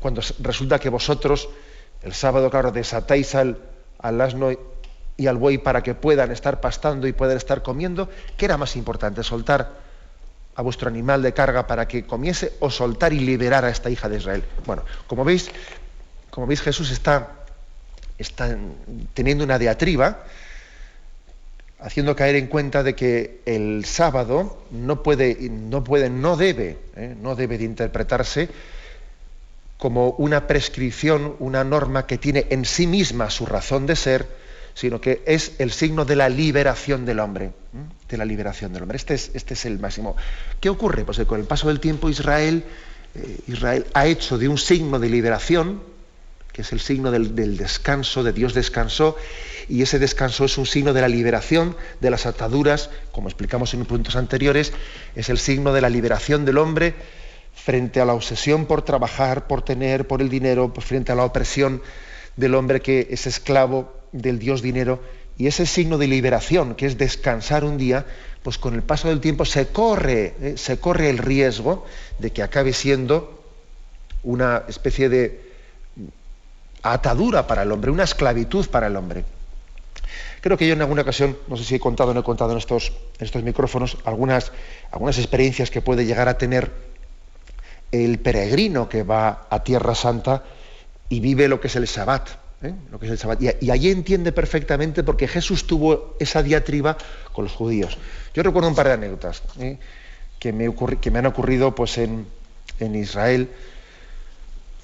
cuando 0.00 0.22
resulta 0.40 0.78
que 0.78 0.88
vosotros, 0.88 1.48
el 2.02 2.14
sábado, 2.14 2.50
claro, 2.50 2.72
desatáis 2.72 3.34
al, 3.34 3.58
al 3.98 4.20
asno 4.20 4.50
y 5.16 5.26
al 5.26 5.36
buey 5.36 5.58
para 5.58 5.82
que 5.82 5.94
puedan 5.94 6.30
estar 6.30 6.60
pastando 6.60 7.06
y 7.06 7.12
puedan 7.12 7.36
estar 7.36 7.62
comiendo, 7.62 8.08
¿qué 8.36 8.44
era 8.44 8.56
más 8.56 8.76
importante? 8.76 9.22
¿Soltar 9.22 9.86
a 10.56 10.62
vuestro 10.62 10.88
animal 10.88 11.22
de 11.22 11.32
carga 11.32 11.66
para 11.66 11.86
que 11.86 12.04
comiese 12.04 12.54
o 12.60 12.70
soltar 12.70 13.12
y 13.12 13.20
liberar 13.20 13.64
a 13.64 13.70
esta 13.70 13.90
hija 13.90 14.08
de 14.08 14.16
Israel. 14.16 14.44
Bueno, 14.64 14.84
como 15.06 15.22
veis, 15.22 15.50
como 16.30 16.46
veis 16.46 16.62
Jesús 16.62 16.90
está, 16.90 17.44
está 18.16 18.56
teniendo 19.12 19.44
una 19.44 19.58
diatriba, 19.58 20.24
haciendo 21.78 22.16
caer 22.16 22.36
en 22.36 22.46
cuenta 22.46 22.82
de 22.82 22.94
que 22.94 23.42
el 23.44 23.84
sábado 23.84 24.62
no 24.70 25.02
puede, 25.02 25.36
no 25.50 25.84
puede, 25.84 26.08
no 26.08 26.38
debe, 26.38 26.78
¿eh? 26.96 27.14
no 27.20 27.36
debe 27.36 27.58
de 27.58 27.64
interpretarse 27.64 28.48
como 29.76 30.10
una 30.12 30.46
prescripción, 30.46 31.36
una 31.38 31.64
norma 31.64 32.06
que 32.06 32.16
tiene 32.16 32.46
en 32.48 32.64
sí 32.64 32.86
misma 32.86 33.28
su 33.28 33.44
razón 33.44 33.84
de 33.84 33.94
ser, 33.94 34.26
sino 34.76 35.00
que 35.00 35.22
es 35.24 35.52
el 35.58 35.72
signo 35.72 36.04
de 36.04 36.16
la 36.16 36.28
liberación 36.28 37.06
del 37.06 37.20
hombre, 37.20 37.52
de 38.10 38.16
la 38.18 38.26
liberación 38.26 38.74
del 38.74 38.82
hombre. 38.82 38.96
Este 38.96 39.14
es, 39.14 39.30
este 39.32 39.54
es 39.54 39.64
el 39.64 39.78
máximo. 39.78 40.16
¿Qué 40.60 40.68
ocurre? 40.68 41.02
Pues 41.02 41.16
que 41.16 41.24
con 41.24 41.40
el 41.40 41.46
paso 41.46 41.68
del 41.68 41.80
tiempo 41.80 42.10
Israel, 42.10 42.62
eh, 43.14 43.38
Israel 43.48 43.86
ha 43.94 44.06
hecho 44.06 44.36
de 44.36 44.48
un 44.48 44.58
signo 44.58 44.98
de 44.98 45.08
liberación, 45.08 45.80
que 46.52 46.60
es 46.60 46.72
el 46.72 46.80
signo 46.80 47.10
del, 47.10 47.34
del 47.34 47.56
descanso, 47.56 48.22
de 48.22 48.34
Dios 48.34 48.52
descansó, 48.52 49.16
y 49.66 49.80
ese 49.80 49.98
descanso 49.98 50.44
es 50.44 50.58
un 50.58 50.66
signo 50.66 50.92
de 50.92 51.00
la 51.00 51.08
liberación 51.08 51.74
de 52.02 52.10
las 52.10 52.26
ataduras, 52.26 52.90
como 53.12 53.28
explicamos 53.28 53.72
en 53.72 53.86
puntos 53.86 54.14
anteriores, 54.14 54.74
es 55.14 55.30
el 55.30 55.38
signo 55.38 55.72
de 55.72 55.80
la 55.80 55.88
liberación 55.88 56.44
del 56.44 56.58
hombre 56.58 56.94
frente 57.54 58.02
a 58.02 58.04
la 58.04 58.12
obsesión 58.12 58.66
por 58.66 58.82
trabajar, 58.82 59.46
por 59.46 59.62
tener, 59.62 60.06
por 60.06 60.20
el 60.20 60.28
dinero, 60.28 60.70
frente 60.80 61.12
a 61.12 61.14
la 61.14 61.24
opresión 61.24 61.80
del 62.36 62.54
hombre 62.54 62.82
que 62.82 63.08
es 63.10 63.26
esclavo 63.26 63.95
del 64.12 64.38
Dios 64.38 64.62
dinero 64.62 65.00
y 65.38 65.46
ese 65.46 65.66
signo 65.66 65.98
de 65.98 66.06
liberación, 66.06 66.74
que 66.74 66.86
es 66.86 66.96
descansar 66.96 67.64
un 67.64 67.76
día, 67.76 68.06
pues 68.42 68.58
con 68.58 68.74
el 68.74 68.82
paso 68.82 69.08
del 69.08 69.20
tiempo 69.20 69.44
se 69.44 69.68
corre, 69.68 70.34
eh, 70.40 70.54
se 70.56 70.78
corre 70.78 71.10
el 71.10 71.18
riesgo 71.18 71.84
de 72.18 72.32
que 72.32 72.42
acabe 72.42 72.72
siendo 72.72 73.42
una 74.22 74.62
especie 74.68 75.08
de 75.08 75.52
atadura 76.82 77.46
para 77.46 77.62
el 77.62 77.72
hombre, 77.72 77.90
una 77.90 78.04
esclavitud 78.04 78.66
para 78.68 78.86
el 78.86 78.96
hombre. 78.96 79.24
Creo 80.40 80.56
que 80.56 80.66
yo 80.66 80.74
en 80.74 80.80
alguna 80.80 81.02
ocasión, 81.02 81.36
no 81.48 81.56
sé 81.56 81.64
si 81.64 81.74
he 81.74 81.80
contado 81.80 82.12
o 82.12 82.14
no 82.14 82.20
he 82.20 82.24
contado 82.24 82.52
en 82.52 82.58
estos, 82.58 82.92
estos 83.18 83.42
micrófonos, 83.42 83.98
algunas, 84.04 84.52
algunas 84.90 85.18
experiencias 85.18 85.70
que 85.70 85.80
puede 85.80 86.06
llegar 86.06 86.28
a 86.28 86.38
tener 86.38 86.70
el 87.92 88.18
peregrino 88.18 88.88
que 88.88 89.02
va 89.02 89.46
a 89.50 89.64
Tierra 89.64 89.94
Santa 89.94 90.44
y 91.08 91.20
vive 91.20 91.48
lo 91.48 91.60
que 91.60 91.66
es 91.66 91.76
el 91.76 91.88
Sabbat. 91.88 92.45
¿Eh? 92.66 92.74
Lo 92.90 92.98
que 92.98 93.12
es 93.12 93.24
el 93.24 93.54
Y, 93.60 93.70
allí 93.70 93.90
entiende 93.90 94.32
perfectamente 94.32 95.02
porque 95.02 95.28
Jesús 95.28 95.66
tuvo 95.66 96.16
esa 96.18 96.42
diatriba 96.42 96.96
con 97.32 97.44
los 97.44 97.52
judíos. 97.52 97.98
Yo 98.34 98.42
recuerdo 98.42 98.68
un 98.68 98.74
par 98.74 98.88
de 98.88 98.94
anécdotas 98.94 99.42
¿eh? 99.58 99.78
que, 100.38 100.52
me 100.52 100.74
que, 101.00 101.10
me 101.10 101.18
han 101.18 101.26
ocurrido 101.26 101.74
pues, 101.74 101.98
en, 101.98 102.26
Israel. 102.78 103.50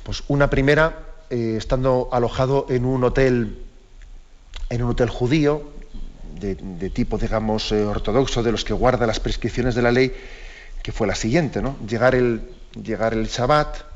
Pues 0.04 0.24
una 0.28 0.50
primera, 0.50 1.06
eh, 1.30 1.54
estando 1.56 2.08
alojado 2.12 2.66
en 2.70 2.84
un 2.84 3.04
hotel, 3.04 3.58
en 4.70 4.82
un 4.82 4.90
hotel 4.90 5.08
judío, 5.08 5.70
de, 6.40 6.90
tipo, 6.90 7.18
digamos, 7.18 7.70
ortodoxo, 7.70 8.42
de 8.42 8.50
los 8.50 8.64
que 8.64 8.72
guarda 8.72 9.06
las 9.06 9.20
prescripciones 9.20 9.76
de 9.76 9.82
la 9.82 9.92
ley, 9.92 10.12
que 10.82 10.90
fue 10.90 11.06
la 11.06 11.14
siguiente, 11.14 11.62
¿no? 11.62 11.76
Llegar 11.86 12.16
el, 12.16 12.42
llegar 12.82 13.14
el 13.14 13.28
Shabbat, 13.28 13.91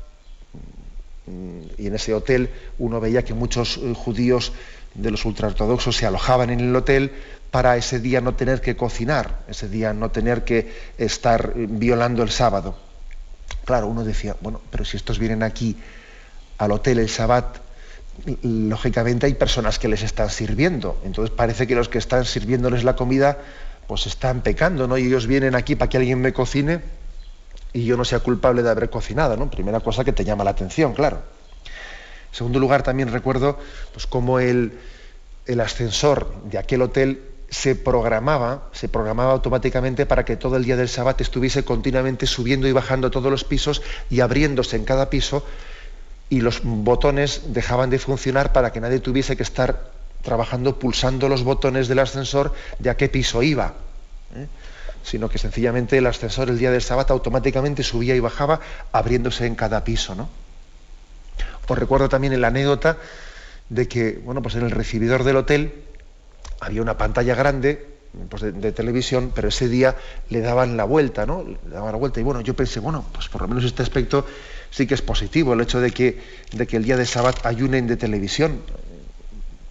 y 1.77 1.87
en 1.87 1.95
ese 1.95 2.13
hotel 2.13 2.49
uno 2.79 2.99
veía 2.99 3.23
que 3.23 3.33
muchos 3.33 3.77
eh, 3.77 3.93
judíos 3.95 4.53
de 4.93 5.11
los 5.11 5.25
ultraortodoxos 5.25 5.95
se 5.95 6.05
alojaban 6.05 6.49
en 6.49 6.59
el 6.59 6.75
hotel 6.75 7.11
para 7.51 7.77
ese 7.77 7.99
día 7.99 8.21
no 8.21 8.35
tener 8.35 8.61
que 8.61 8.75
cocinar, 8.75 9.39
ese 9.47 9.69
día 9.69 9.93
no 9.93 10.11
tener 10.11 10.43
que 10.43 10.71
estar 10.97 11.53
eh, 11.55 11.67
violando 11.69 12.23
el 12.23 12.29
sábado. 12.29 12.77
Claro, 13.65 13.87
uno 13.87 14.03
decía, 14.03 14.35
bueno, 14.41 14.61
pero 14.69 14.85
si 14.85 14.97
estos 14.97 15.19
vienen 15.19 15.43
aquí 15.43 15.77
al 16.57 16.71
hotel 16.71 16.99
el 16.99 17.07
Shabbat, 17.07 17.57
lógicamente 18.41 19.25
hay 19.25 19.33
personas 19.35 19.79
que 19.79 19.87
les 19.87 20.03
están 20.03 20.29
sirviendo. 20.29 20.99
Entonces 21.03 21.35
parece 21.35 21.67
que 21.67 21.75
los 21.75 21.89
que 21.89 21.97
están 21.97 22.25
sirviéndoles 22.25 22.83
la 22.83 22.95
comida, 22.95 23.37
pues 23.87 24.07
están 24.07 24.41
pecando, 24.41 24.87
¿no? 24.87 24.97
Y 24.97 25.05
ellos 25.05 25.27
vienen 25.27 25.55
aquí 25.55 25.75
para 25.75 25.89
que 25.89 25.97
alguien 25.97 26.19
me 26.19 26.33
cocine 26.33 26.81
y 27.73 27.85
yo 27.85 27.97
no 27.97 28.05
sea 28.05 28.19
culpable 28.19 28.63
de 28.63 28.69
haber 28.69 28.89
cocinado, 28.89 29.37
¿no? 29.37 29.49
Primera 29.49 29.79
cosa 29.79 30.03
que 30.03 30.13
te 30.13 30.23
llama 30.23 30.43
la 30.43 30.51
atención, 30.51 30.93
claro. 30.93 31.21
En 32.29 32.35
segundo 32.35 32.59
lugar, 32.59 32.83
también 32.83 33.11
recuerdo 33.11 33.57
pues, 33.93 34.07
cómo 34.07 34.39
el, 34.39 34.77
el 35.45 35.59
ascensor 35.59 36.33
de 36.43 36.57
aquel 36.57 36.81
hotel 36.81 37.21
se 37.49 37.75
programaba, 37.75 38.69
se 38.73 38.89
programaba 38.89 39.31
automáticamente 39.31 40.05
para 40.05 40.25
que 40.25 40.35
todo 40.35 40.57
el 40.57 40.65
día 40.65 40.75
del 40.75 40.89
sábado 40.89 41.17
estuviese 41.19 41.63
continuamente 41.63 42.27
subiendo 42.27 42.67
y 42.67 42.73
bajando 42.73 43.09
todos 43.09 43.31
los 43.31 43.43
pisos 43.43 43.81
y 44.09 44.19
abriéndose 44.19 44.75
en 44.75 44.83
cada 44.83 45.09
piso 45.09 45.45
y 46.29 46.41
los 46.41 46.61
botones 46.63 47.53
dejaban 47.53 47.89
de 47.89 47.99
funcionar 47.99 48.51
para 48.51 48.73
que 48.73 48.81
nadie 48.81 48.99
tuviese 48.99 49.37
que 49.37 49.43
estar 49.43 49.91
trabajando 50.23 50.77
pulsando 50.77 51.29
los 51.29 51.43
botones 51.43 51.87
del 51.87 51.99
ascensor 51.99 52.53
de 52.79 52.89
a 52.89 52.97
qué 52.97 53.07
piso 53.07 53.43
iba, 53.43 53.75
¿eh? 54.35 54.47
Sino 55.07 55.29
que 55.29 55.37
sencillamente 55.37 55.97
el 55.97 56.05
ascensor 56.05 56.49
el 56.49 56.59
día 56.59 56.69
del 56.69 56.81
sábado 56.81 57.13
automáticamente 57.13 57.81
subía 57.81 58.13
y 58.13 58.19
bajaba 58.19 58.59
abriéndose 58.91 59.45
en 59.45 59.55
cada 59.55 59.85
piso. 59.85 60.15
¿no? 60.15 60.27
Os 61.65 61.77
recuerdo 61.77 62.09
también 62.09 62.39
la 62.41 62.49
anécdota 62.49 62.97
de 63.69 63.87
que, 63.87 64.19
bueno, 64.25 64.41
pues 64.41 64.55
en 64.55 64.63
el 64.63 64.71
recibidor 64.71 65.23
del 65.23 65.37
hotel 65.37 65.73
había 66.59 66.81
una 66.81 66.97
pantalla 66.97 67.35
grande 67.35 67.87
pues 68.29 68.41
de, 68.41 68.71
televisión, 68.73 69.31
pero 69.33 69.47
ese 69.47 69.69
día 69.69 69.95
le 70.29 70.41
daban 70.41 70.75
la 70.75 70.83
vuelta, 70.83 71.25
¿no? 71.25 71.43
Le 71.43 71.57
daban 71.69 71.93
la 71.93 71.97
vuelta. 71.97 72.19
Y 72.19 72.23
bueno, 72.23 72.41
yo 72.41 72.53
pensé, 72.53 72.81
bueno, 72.81 73.05
pues 73.13 73.29
por 73.29 73.41
lo 73.41 73.47
menos 73.47 73.63
este 73.63 73.83
aspecto 73.83 74.25
sí 74.71 74.87
que 74.87 74.95
es 74.95 75.01
positivo, 75.01 75.53
el 75.53 75.61
hecho 75.61 75.79
de 75.79 75.91
que, 75.91 76.21
de 76.51 76.67
que 76.67 76.75
el 76.75 76.83
día 76.83 76.97
de 76.97 77.05
sábado 77.05 77.37
ayunen 77.43 77.87
de 77.87 77.95
televisión. 77.95 78.59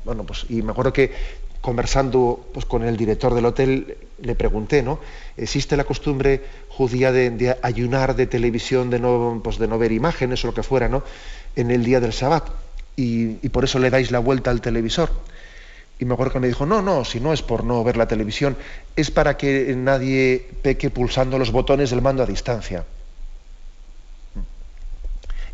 Bueno, 0.05 0.25
pues, 0.25 0.47
y 0.49 0.63
me 0.63 0.71
acuerdo 0.71 0.95
que 0.95 1.13
conversando 1.61 2.49
pues, 2.55 2.65
con 2.65 2.85
el 2.85 2.97
director 2.97 3.35
del 3.35 3.45
hotel, 3.45 3.99
le 4.23 4.35
pregunté, 4.35 4.83
¿no? 4.83 4.99
¿Existe 5.37 5.77
la 5.77 5.85
costumbre 5.85 6.43
judía 6.69 7.13
de, 7.13 7.57
ayunar 7.63 8.17
de 8.17 8.27
televisión, 8.27 8.91
de 8.91 8.99
no, 8.99 9.41
pues, 9.43 9.59
de 9.59 9.69
no 9.69 9.79
ver 9.79 9.93
imágenes 9.93 10.45
o 10.45 10.49
lo 10.49 10.55
que 10.55 10.63
fuera, 10.63 10.89
¿no? 10.89 11.03
En 11.55 11.71
el 11.71 11.85
día 11.85 12.01
del 12.01 12.13
sábado. 12.13 12.47
Y, 12.97 13.49
por 13.51 13.65
eso 13.65 13.79
le 13.79 13.91
dais 13.91 14.11
la 14.11 14.21
vuelta 14.21 14.51
al 14.51 14.61
televisor. 14.61 15.11
Y 15.99 16.05
me 16.05 16.15
acuerdo 16.15 16.35
que 16.35 16.41
me 16.41 16.49
dijo, 16.49 16.67
no, 16.67 16.83
no, 16.83 17.05
si 17.05 17.21
no 17.21 17.33
es 17.33 17.43
por 17.43 17.65
no 17.65 17.83
ver 17.85 17.97
la 17.97 18.09
televisión, 18.09 18.57
es 18.97 19.11
para 19.11 19.37
que 19.37 19.75
nadie 19.77 20.47
peque 20.63 20.91
pulsando 20.91 21.39
los 21.39 21.53
botones 21.53 21.91
del 21.91 22.03
mando 22.03 22.23
a 22.23 22.27
distancia. 22.27 22.85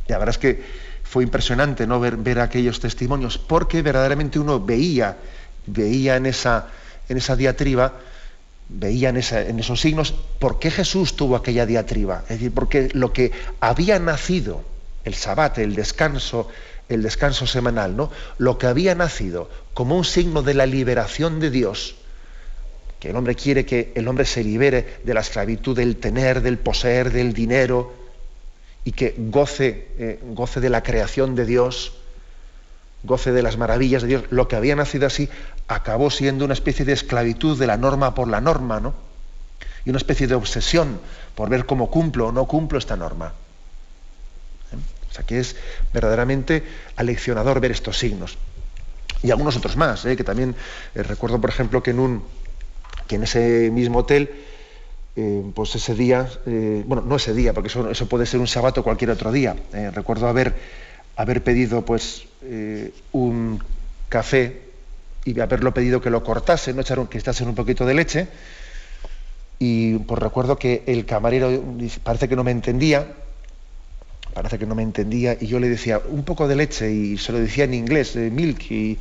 Y 0.08 0.12
la 0.12 0.18
verdad 0.18 0.34
es 0.34 0.38
que 0.38 0.62
fue 1.04 1.22
impresionante 1.24 1.86
no 1.86 2.00
ver, 2.00 2.16
ver 2.16 2.40
aquellos 2.40 2.80
testimonios, 2.80 3.38
porque 3.38 3.82
verdaderamente 3.82 4.38
uno 4.38 4.58
veía, 4.58 5.16
veía 5.66 6.16
en 6.16 6.26
esa, 6.26 6.68
en 7.08 7.18
esa 7.18 7.36
diatriba, 7.36 7.92
veía 8.74 9.10
en, 9.10 9.16
esos 9.16 9.80
signos 9.80 10.14
por 10.38 10.58
qué 10.58 10.70
Jesús 10.70 11.16
tuvo 11.16 11.36
aquella 11.36 11.66
diatriba. 11.66 12.22
Es 12.24 12.36
decir, 12.36 12.52
porque 12.52 12.88
lo 12.92 13.12
que 13.12 13.32
había 13.60 13.98
nacido, 13.98 14.62
el 15.04 15.14
sabbat, 15.14 15.58
el 15.58 15.74
descanso, 15.74 16.48
el 16.88 17.02
descanso 17.02 17.46
semanal, 17.46 17.96
¿no? 17.96 18.10
Lo 18.38 18.58
que 18.58 18.66
había 18.66 18.94
nacido 18.94 19.50
como 19.74 19.96
un 19.96 20.04
signo 20.04 20.42
de 20.42 20.54
la 20.54 20.66
liberación 20.66 21.40
de 21.40 21.50
Dios, 21.50 21.96
que 22.98 23.10
el 23.10 23.16
hombre 23.16 23.34
quiere 23.34 23.66
que 23.66 23.92
el 23.94 24.06
hombre 24.08 24.24
se 24.24 24.44
libere 24.44 24.98
de 25.04 25.14
la 25.14 25.20
esclavitud 25.20 25.76
del 25.76 25.96
tener, 25.96 26.40
del 26.40 26.58
poseer, 26.58 27.10
del 27.10 27.32
dinero, 27.32 27.92
y 28.84 28.92
que 28.92 29.14
goce, 29.16 29.88
eh, 29.98 30.20
goce 30.22 30.60
de 30.60 30.70
la 30.70 30.82
creación 30.82 31.34
de 31.34 31.46
Dios, 31.46 31.98
goce 33.02 33.32
de 33.32 33.42
las 33.42 33.56
maravillas 33.56 34.02
de 34.02 34.08
Dios, 34.08 34.24
lo 34.30 34.48
que 34.48 34.56
había 34.56 34.76
nacido 34.76 35.06
así 35.06 35.28
acabó 35.68 36.10
siendo 36.10 36.44
una 36.44 36.54
especie 36.54 36.84
de 36.84 36.92
esclavitud 36.92 37.58
de 37.58 37.66
la 37.66 37.76
norma 37.76 38.14
por 38.14 38.28
la 38.28 38.40
norma, 38.40 38.80
¿no? 38.80 38.94
Y 39.84 39.90
una 39.90 39.98
especie 39.98 40.26
de 40.26 40.34
obsesión 40.34 41.00
por 41.34 41.48
ver 41.48 41.66
cómo 41.66 41.90
cumplo 41.90 42.28
o 42.28 42.32
no 42.32 42.46
cumplo 42.46 42.78
esta 42.78 42.96
norma. 42.96 43.32
O 45.12 45.14
sea 45.14 45.24
que 45.24 45.40
es 45.40 45.56
verdaderamente 45.92 46.64
aleccionador 46.96 47.60
ver 47.60 47.72
estos 47.72 47.98
signos. 47.98 48.38
Y 49.22 49.30
algunos 49.30 49.56
otros 49.56 49.76
más, 49.76 50.04
¿eh? 50.06 50.16
que 50.16 50.24
también 50.24 50.56
eh, 50.94 51.02
recuerdo, 51.02 51.40
por 51.40 51.50
ejemplo, 51.50 51.82
que 51.82 51.90
en 51.90 52.00
un 52.00 52.24
que 53.06 53.16
en 53.16 53.24
ese 53.24 53.70
mismo 53.70 54.00
hotel, 54.00 54.30
eh, 55.16 55.42
pues 55.54 55.74
ese 55.74 55.94
día, 55.94 56.30
bueno, 56.86 57.02
no 57.06 57.16
ese 57.16 57.34
día, 57.34 57.52
porque 57.52 57.68
eso, 57.68 57.90
eso, 57.90 58.08
puede 58.08 58.24
ser 58.24 58.40
un 58.40 58.46
sábado 58.46 58.80
o 58.80 58.84
cualquier 58.84 59.10
otro 59.10 59.32
día. 59.32 59.54
recuerdo 59.92 60.28
haber, 60.28 60.54
haber 61.16 61.42
pedido 61.42 61.84
pues 61.84 62.26
un 63.12 63.62
café 64.08 64.62
y 65.24 65.38
haberlo 65.40 65.72
pedido 65.72 66.00
que 66.00 66.10
lo 66.10 66.24
cortase, 66.24 66.74
no 66.74 66.80
echaron 66.80 67.06
que 67.06 67.18
estasen 67.18 67.48
un 67.48 67.54
poquito 67.54 67.86
de 67.86 67.94
leche. 67.94 68.28
Y 69.58 69.98
pues 69.98 70.20
recuerdo 70.20 70.56
que 70.56 70.82
el 70.86 71.06
camarero 71.06 71.62
parece 72.02 72.28
que 72.28 72.34
no 72.34 72.42
me 72.42 72.50
entendía 72.50 73.06
parece 74.32 74.58
que 74.58 74.66
no 74.66 74.74
me 74.74 74.82
entendía, 74.82 75.36
y 75.38 75.46
yo 75.46 75.60
le 75.60 75.68
decía 75.68 76.00
un 76.08 76.24
poco 76.24 76.48
de 76.48 76.56
leche, 76.56 76.90
y 76.90 77.18
se 77.18 77.32
lo 77.32 77.38
decía 77.38 77.64
en 77.64 77.74
inglés, 77.74 78.16
milk, 78.16 78.70
y, 78.70 78.98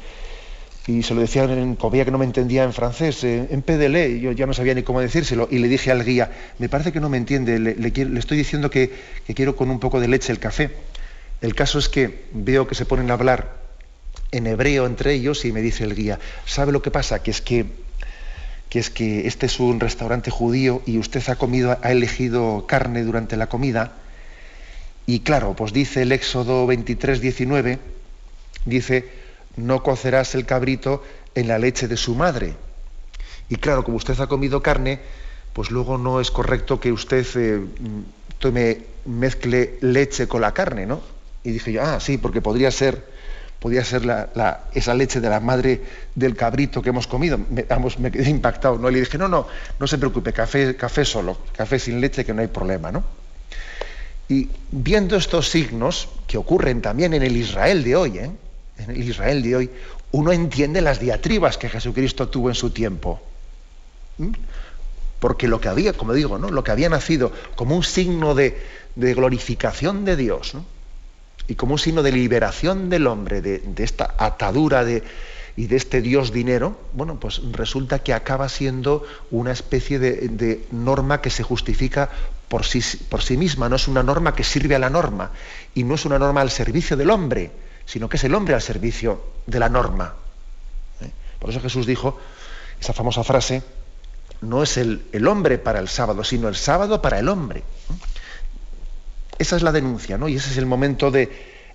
se 1.04 1.14
lo 1.14 1.22
decía 1.22 1.44
en 1.44 1.76
cobía 1.76 2.04
que 2.04 2.12
no 2.12 2.18
me 2.18 2.26
entendía 2.26 2.64
en 2.64 2.74
francés, 2.74 3.24
en 3.24 3.62
PDL, 3.62 4.20
yo 4.20 4.32
ya 4.34 4.46
no 4.46 4.54
sabía 4.54 4.74
ni 4.74 4.84
cómo 4.84 5.00
decírselo, 5.00 5.48
y 5.50 5.60
le 5.60 5.68
dije 5.68 5.92
al 5.92 6.04
guía, 6.04 6.32
me 6.60 6.70
parece 6.70 6.92
que 6.92 7.00
no 7.00 7.08
me 7.08 7.18
entiende, 7.18 7.60
le, 7.60 8.20
estoy 8.20 8.38
diciendo 8.38 8.70
que, 8.70 8.92
quiero 9.34 9.56
con 9.56 9.70
un 9.70 9.80
poco 9.80 10.00
de 10.00 10.08
leche 10.08 10.32
el 10.32 10.40
café. 10.40 10.72
El 11.42 11.56
caso 11.56 11.80
es 11.80 11.90
que 11.90 12.26
veo 12.34 12.68
que 12.68 12.76
se 12.76 12.86
ponen 12.86 13.10
a 13.10 13.16
hablar 13.16 13.58
en 14.32 14.48
hebreo 14.48 14.86
entre 14.86 15.14
ellos 15.14 15.44
y 15.44 15.52
me 15.52 15.62
dice 15.62 15.84
el 15.84 15.96
guía, 15.96 16.20
¿sabe 16.46 16.72
lo 16.72 16.82
que 16.82 16.92
pasa? 16.92 17.22
Que 17.24 17.32
es 17.32 17.42
que, 17.42 17.66
es 18.72 18.92
este 19.00 19.46
es 19.48 19.60
un 19.60 19.80
restaurante 19.80 20.32
judío 20.32 20.82
y 20.86 20.98
usted 20.98 21.24
ha 21.28 21.92
elegido 21.92 22.66
carne 22.68 23.04
durante 23.04 23.36
la 23.38 23.50
comida 23.50 23.94
y 25.06 25.22
claro, 25.22 25.56
pues 25.56 25.74
dice 25.74 26.04
el 26.04 26.12
Éxodo 26.12 26.66
23, 26.68 27.20
19, 27.22 27.80
dice, 28.66 29.10
no 29.58 29.84
cocerás 29.84 30.36
el 30.36 30.46
cabrito 30.46 31.04
en 31.36 31.48
la 31.48 31.60
leche 31.60 31.88
de 31.88 31.98
su 31.98 32.16
madre. 32.16 32.54
Y 33.50 33.56
claro, 33.58 33.84
como 33.84 33.98
usted 33.98 34.20
ha 34.20 34.28
comido 34.28 34.62
carne, 34.62 35.00
pues 35.54 35.72
luego 35.72 35.98
no 35.98 36.22
es 36.22 36.32
correcto 36.32 36.80
que 36.80 36.92
usted 36.92 37.26
eh, 37.36 38.78
mezcle 39.06 39.78
leche 39.82 40.28
con 40.28 40.42
la 40.42 40.54
carne, 40.54 40.86
¿no? 40.86 41.02
Y 41.44 41.52
dije 41.52 41.72
yo, 41.72 41.82
ah, 41.84 42.00
sí, 42.00 42.18
porque 42.18 42.42
podría 42.42 42.72
ser, 42.72 43.04
podría 43.60 43.84
ser 43.84 44.06
la, 44.06 44.62
esa 44.74 44.94
leche 44.94 45.20
de 45.20 45.30
la 45.30 45.40
madre 45.40 45.82
del 46.16 46.36
cabrito 46.36 46.82
que 46.82 46.90
hemos 46.90 47.08
comido. 47.08 47.38
Me, 47.38 48.12
quedé 48.12 48.30
impactado, 48.30 48.78
¿no? 48.78 48.90
Y 48.90 48.94
le 48.94 49.00
dije, 49.02 49.18
no, 49.18 49.28
no, 49.28 49.48
no 49.80 49.88
se 49.88 49.98
preocupe, 49.98 50.34
café, 50.34 50.76
café 50.76 51.06
solo, 51.06 51.38
café 51.56 51.80
sin 51.80 52.00
leche, 52.00 52.24
que 52.26 52.34
no 52.34 52.42
hay 52.42 52.48
problema, 52.48 52.92
¿no? 52.92 53.04
Y 54.32 54.48
viendo 54.72 55.18
estos 55.18 55.50
signos 55.50 56.08
que 56.26 56.38
ocurren 56.38 56.82
también 56.82 57.14
en 57.14 57.22
el 57.22 57.36
Israel 57.36 57.84
de 57.84 57.96
hoy, 57.98 58.18
¿eh? 58.18 58.32
en 58.78 58.90
el 58.90 59.04
Israel 59.04 59.44
de 59.44 59.56
hoy, 59.58 59.70
uno 60.12 60.32
entiende 60.32 60.80
las 60.80 61.00
diatribas 61.00 61.58
que 61.58 61.68
Jesucristo 61.68 62.30
tuvo 62.30 62.50
en 62.50 62.56
su 62.56 62.70
tiempo. 62.70 63.22
Porque 65.20 65.48
lo 65.48 65.60
que 65.60 65.68
había, 65.68 65.94
como 65.94 66.14
digo, 66.14 66.38
¿no? 66.38 66.50
lo 66.50 66.64
que 66.64 66.72
había 66.72 66.90
nacido 66.90 67.32
como 67.56 67.76
un 67.76 67.84
signo 67.84 68.36
de, 68.36 68.58
glorificación 68.96 70.06
de 70.06 70.16
Dios 70.16 70.54
y 71.48 71.56
como 71.56 71.74
un 71.74 71.80
signo 71.80 72.04
de 72.04 72.12
liberación 72.12 72.90
del 72.90 73.08
hombre 73.08 73.42
de, 73.42 73.62
esta 73.78 74.16
atadura 74.18 74.86
y 75.56 75.68
de 75.68 75.76
este 75.76 76.02
Dios 76.02 76.32
dinero, 76.32 76.78
bueno, 76.94 77.20
pues 77.20 77.42
resulta 77.52 78.00
que 78.00 78.14
acaba 78.14 78.48
siendo 78.50 79.04
una 79.32 79.52
especie 79.52 80.00
de 80.00 80.66
norma 80.72 81.22
que 81.22 81.30
se 81.30 81.44
justifica 81.44 82.10
por 82.52 82.66
sí, 82.66 83.38
misma, 83.38 83.70
no 83.70 83.78
es 83.78 83.88
una 83.88 84.04
norma 84.04 84.36
que 84.36 84.44
sirve 84.44 84.76
a 84.76 84.80
la 84.80 84.90
norma 84.90 85.32
y 85.74 85.86
no 85.86 85.96
es 85.96 86.04
una 86.04 86.20
norma 86.20 86.42
al 86.42 86.52
servicio 86.52 86.98
del 86.98 87.10
hombre, 87.10 87.50
sino 87.86 88.10
que 88.10 88.18
es 88.18 88.24
el 88.26 88.36
hombre 88.36 88.54
al 88.54 88.62
servicio 88.62 89.24
de 89.48 89.58
la 89.58 89.70
norma. 89.70 90.16
¿eh? 91.00 91.10
Por 91.40 91.50
eso 91.50 91.62
Jesús 91.62 91.86
dijo 91.86 92.20
esa 92.80 92.92
famosa 92.92 93.24
frase, 93.24 93.64
no 94.42 94.64
es 94.64 94.76
el, 94.76 95.06
el, 95.14 95.28
hombre 95.28 95.60
para 95.60 95.80
el 95.80 95.88
sábado, 95.88 96.26
sino 96.26 96.50
el 96.50 96.56
sábado 96.56 97.02
para 97.02 97.20
el 97.20 97.30
hombre. 97.30 97.60
¿eh? 97.60 97.94
Esa 99.42 99.56
es 99.56 99.64
la 99.64 99.72
denuncia, 99.72 100.20
¿no? 100.20 100.30
Y 100.30 100.36
ese 100.36 100.52
es 100.52 100.58
el 100.58 100.68
momento 100.68 101.10
de 101.10 101.28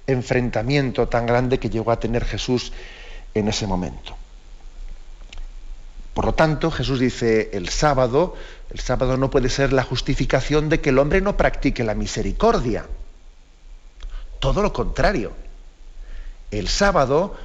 enfrentamiento 0.07 1.09
tan 1.09 1.26
grande 1.26 1.59
que 1.59 1.68
llegó 1.68 1.90
a 1.90 1.98
tener 1.98 2.24
Jesús 2.24 2.72
en 3.35 3.48
ese 3.48 3.66
momento. 3.66 4.16
Por 6.14 6.26
lo 6.26 6.35
tanto, 6.35 6.70
Jesús 6.70 7.00
dice, 7.00 7.50
el 7.55 7.68
sábado, 7.68 8.37
el 8.70 8.79
sábado 8.79 9.16
no 9.16 9.31
puede 9.31 9.48
ser 9.48 9.72
la 9.72 9.83
justificación 9.83 10.68
de 10.68 10.81
que 10.81 10.90
el 10.90 10.98
hombre 11.00 11.20
no 11.20 11.37
practique 11.37 11.83
la 11.83 11.96
misericordia. 11.96 12.87
Todo 14.38 14.62
lo 14.62 14.72
contrario. 14.72 15.33
El 16.52 16.68
sábado, 16.68 17.37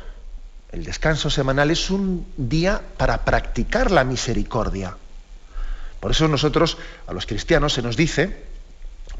el 0.72 0.84
descanso 0.84 1.32
semanal, 1.32 1.72
es 1.72 1.90
un 1.90 2.28
día 2.38 2.80
para 2.96 3.26
practicar 3.26 3.90
la 3.90 4.04
misericordia. 4.04 4.96
Por 6.00 6.12
eso 6.12 6.28
nosotros, 6.28 6.78
a 7.08 7.14
los 7.14 7.26
cristianos, 7.26 7.74
se 7.74 7.82
nos 7.82 7.98
dice, 7.98 8.51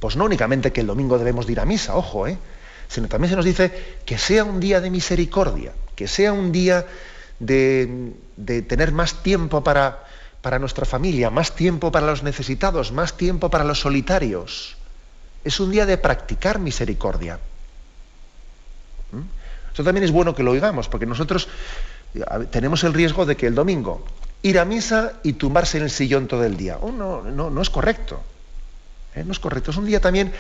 pues 0.02 0.16
no 0.16 0.26
únicamente 0.26 0.74
que 0.74 0.82
el 0.82 0.88
domingo 0.88 1.20
debemos 1.20 1.48
ir 1.48 1.60
a 1.60 1.66
misa, 1.66 1.96
ojo, 1.96 2.26
¿eh? 2.26 2.36
sino 2.88 3.08
también 3.08 3.30
se 3.30 3.36
nos 3.36 3.46
dice 3.46 4.00
que 4.04 4.18
sea 4.18 4.44
un 4.44 4.60
día 4.60 4.82
de 4.82 4.90
misericordia, 4.90 5.74
que 5.96 6.08
sea 6.08 6.34
un 6.34 6.52
día 6.52 6.88
de, 7.38 8.16
tener 8.68 8.94
más 8.94 9.22
tiempo 9.22 9.64
para, 9.64 10.04
para 10.42 10.58
nuestra 10.58 10.88
familia, 10.88 11.30
más 11.30 11.54
tiempo 11.54 11.92
para 11.92 12.08
los 12.08 12.24
necesitados, 12.24 12.92
más 12.92 13.16
tiempo 13.16 13.50
para 13.50 13.64
los 13.64 13.82
solitarios. 13.82 14.76
Es 15.44 15.60
un 15.60 15.70
día 15.70 15.86
de 15.86 16.00
practicar 16.00 16.58
misericordia. 16.58 17.38
¿Mm? 19.12 19.72
Eso 19.72 19.84
también 19.84 20.04
es 20.04 20.12
bueno 20.12 20.34
que 20.34 20.42
lo 20.42 20.50
oigamos, 20.50 20.90
porque 20.90 21.06
nosotros 21.06 21.48
tenemos 22.50 22.84
el 22.84 22.96
riesgo 22.96 23.28
de 23.28 23.38
que 23.38 23.46
el 23.46 23.54
domingo 23.54 24.04
ir 24.42 24.58
a 24.58 24.66
misa 24.66 25.14
y 25.22 25.34
tumbarse 25.34 25.78
en 25.78 25.84
el 25.84 25.92
sillón 25.92 26.28
todo 26.28 26.44
el 26.44 26.58
día. 26.58 26.80
Oh, 26.82 26.92
no, 26.92 27.22
no, 27.22 27.52
no 27.52 27.62
es 27.62 27.70
correcto. 27.70 28.24
¿Eh? 29.16 29.24
No 29.24 29.32
es 29.32 29.40
correcto. 29.40 29.72
Es 29.72 29.78
un 29.78 29.86
día 29.86 30.00
también 30.00 30.32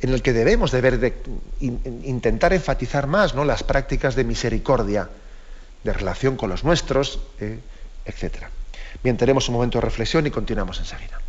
en 0.00 0.10
el 0.10 0.22
que 0.22 0.32
debemos 0.32 0.70
de, 0.70 0.82
de 0.82 1.14
intentar 1.60 2.52
enfatizar 2.52 3.06
más 3.06 3.34
¿no? 3.34 3.44
las 3.44 3.62
prácticas 3.62 4.14
de 4.14 4.24
misericordia 4.24 5.08
de 5.84 5.92
relación 5.92 6.36
con 6.36 6.50
los 6.50 6.64
nuestros, 6.64 7.20
eh, 7.40 7.58
etc. 8.04 8.46
Bien, 9.02 9.16
tenemos 9.16 9.48
un 9.48 9.54
momento 9.54 9.78
de 9.78 9.82
reflexión 9.82 10.26
y 10.26 10.30
continuamos 10.30 10.78
enseguida. 10.78 11.20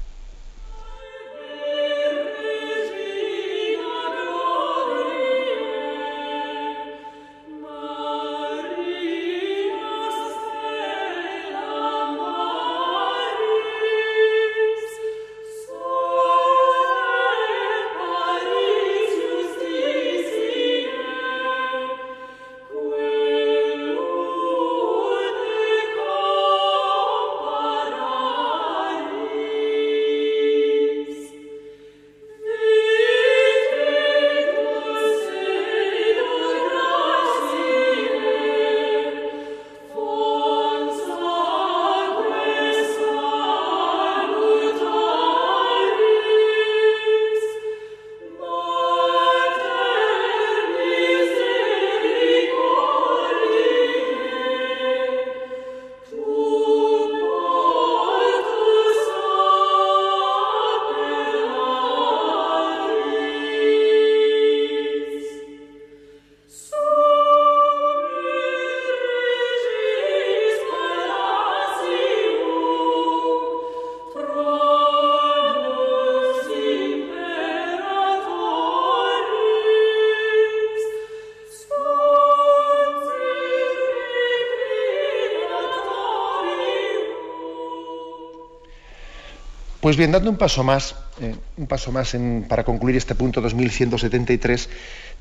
Pues 89.91 89.97
bien, 89.97 90.13
dando 90.13 90.29
un 90.29 90.37
paso 90.37 90.63
más, 90.63 90.95
eh, 91.19 91.35
un 91.57 91.67
paso 91.67 91.91
más 91.91 92.15
para 92.47 92.63
concluir 92.63 92.95
este 92.95 93.13
punto 93.13 93.41
2173, 93.41 94.69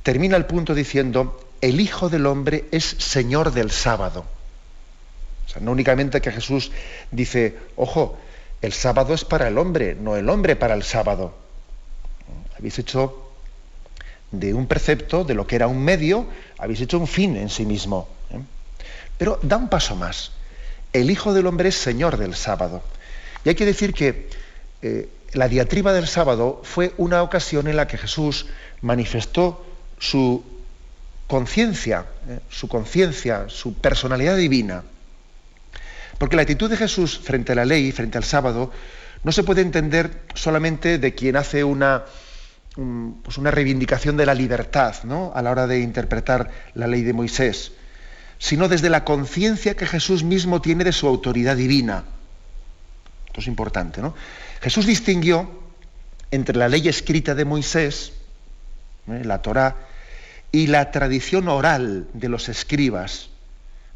termina 0.04 0.37
el 0.37 0.46
punto 0.46 0.76
diciendo, 0.76 1.40
el 1.61 1.80
Hijo 1.80 2.09
del 2.09 2.24
Hombre 2.24 2.66
es 2.70 2.85
Señor 2.85 3.52
del 3.52 3.72
sábado. 3.72 4.24
O 5.44 5.48
sea, 5.48 5.61
no 5.61 5.72
únicamente 5.72 6.20
que 6.20 6.30
Jesús 6.30 6.70
dice, 7.11 7.59
ojo, 7.74 8.16
el 8.62 8.72
sábado 8.72 9.12
es 9.12 9.24
para 9.24 9.48
el 9.48 9.59
hombre, 9.59 9.96
no 10.00 10.14
el 10.14 10.28
hombre 10.28 10.54
para 10.54 10.74
el 10.74 10.85
sábado. 10.85 11.35
Habéis 12.56 12.78
hecho 12.78 13.33
de 14.30 14.54
un 14.54 14.68
precepto, 14.68 15.24
de 15.24 15.35
lo 15.35 15.48
que 15.48 15.56
era 15.56 15.66
un 15.66 15.83
medio, 15.83 16.28
habéis 16.59 16.80
hecho 16.80 17.00
un 17.00 17.09
fin 17.09 17.37
en 17.37 17.48
sí 17.48 17.66
mismo. 17.66 18.06
¿eh? 18.30 18.38
Pero 19.18 19.40
da 19.42 19.56
un 19.56 19.68
paso 19.68 19.96
más. 19.96 20.30
El 20.92 21.11
Hijo 21.11 21.35
del 21.35 21.48
Hombre 21.48 21.70
es 21.70 21.74
Señor 21.74 22.18
del 22.18 22.37
sábado. 22.37 22.85
Y 23.44 23.48
hay 23.48 23.56
que 23.56 23.66
decir 23.66 23.92
que 23.92 24.38
eh, 24.83 25.09
la 25.33 25.49
diatriba 25.49 25.93
del 25.93 26.07
sábado 26.07 26.61
fue 26.64 26.95
una 26.97 27.23
ocasión 27.23 27.69
en 27.69 27.77
la 27.77 27.87
que 27.87 27.99
Jesús 27.99 28.47
manifestó 28.81 29.64
su 29.99 30.45
conciencia, 31.27 32.07
eh, 32.29 32.40
su 32.49 32.66
conciencia, 32.69 33.45
su 33.49 33.75
personalidad 33.75 34.37
divina. 34.37 34.83
Porque 36.19 36.37
la 36.37 36.43
actitud 36.43 36.69
de 36.69 36.77
Jesús 36.77 37.19
frente 37.19 37.53
a 37.53 37.55
la 37.55 37.64
ley, 37.64 37.93
frente 37.93 38.19
al 38.19 38.25
sábado, 38.25 38.73
no 39.23 39.33
se 39.33 39.45
puede 39.45 39.62
entender 39.62 40.23
solamente 40.35 40.99
de 40.99 41.14
quien 41.14 41.37
hace 41.37 41.62
una, 41.62 42.05
pues 43.23 43.38
una 43.38 43.51
reivindicación 43.51 44.16
de 44.16 44.27
la 44.27 44.35
libertad 44.35 44.97
¿no? 45.05 45.33
a 45.35 45.43
la 45.43 45.51
hora 45.51 45.66
de 45.66 45.81
interpretar 45.81 46.51
la 46.75 46.87
ley 46.87 47.03
de 47.03 47.12
Moisés, 47.12 47.73
sino 48.38 48.69
desde 48.69 48.90
la 48.90 49.05
conciencia 49.05 49.77
que 49.77 49.87
Jesús 49.87 50.25
mismo 50.25 50.61
tiene 50.61 50.85
de 50.85 50.93
su 50.93 51.07
autoridad 51.07 51.57
divina. 51.57 52.05
Esto 53.27 53.40
es 53.40 53.47
importante, 53.47 54.03
¿no? 54.03 54.14
Jesús 54.61 54.87
distinguió 54.87 55.51
entre 56.31 56.57
la 56.57 56.68
ley 56.68 56.87
escrita 56.88 57.35
de 57.35 57.44
Moisés, 57.44 58.12
¿eh? 59.09 59.23
la 59.25 59.42
Torá, 59.42 59.77
y 60.53 60.66
la 60.66 60.90
tradición 60.90 61.49
oral 61.49 62.09
de 62.12 62.29
los 62.29 62.49
escribas, 62.49 63.31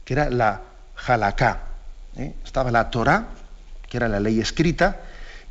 que 0.04 0.14
era 0.14 0.30
la 0.30 0.62
halaká. 1.06 1.62
¿eh? 2.16 2.34
Estaba 2.44 2.70
la 2.70 2.90
Torá, 2.90 3.28
que 3.88 3.96
era 3.98 4.08
la 4.08 4.20
ley 4.20 4.40
escrita, 4.40 5.00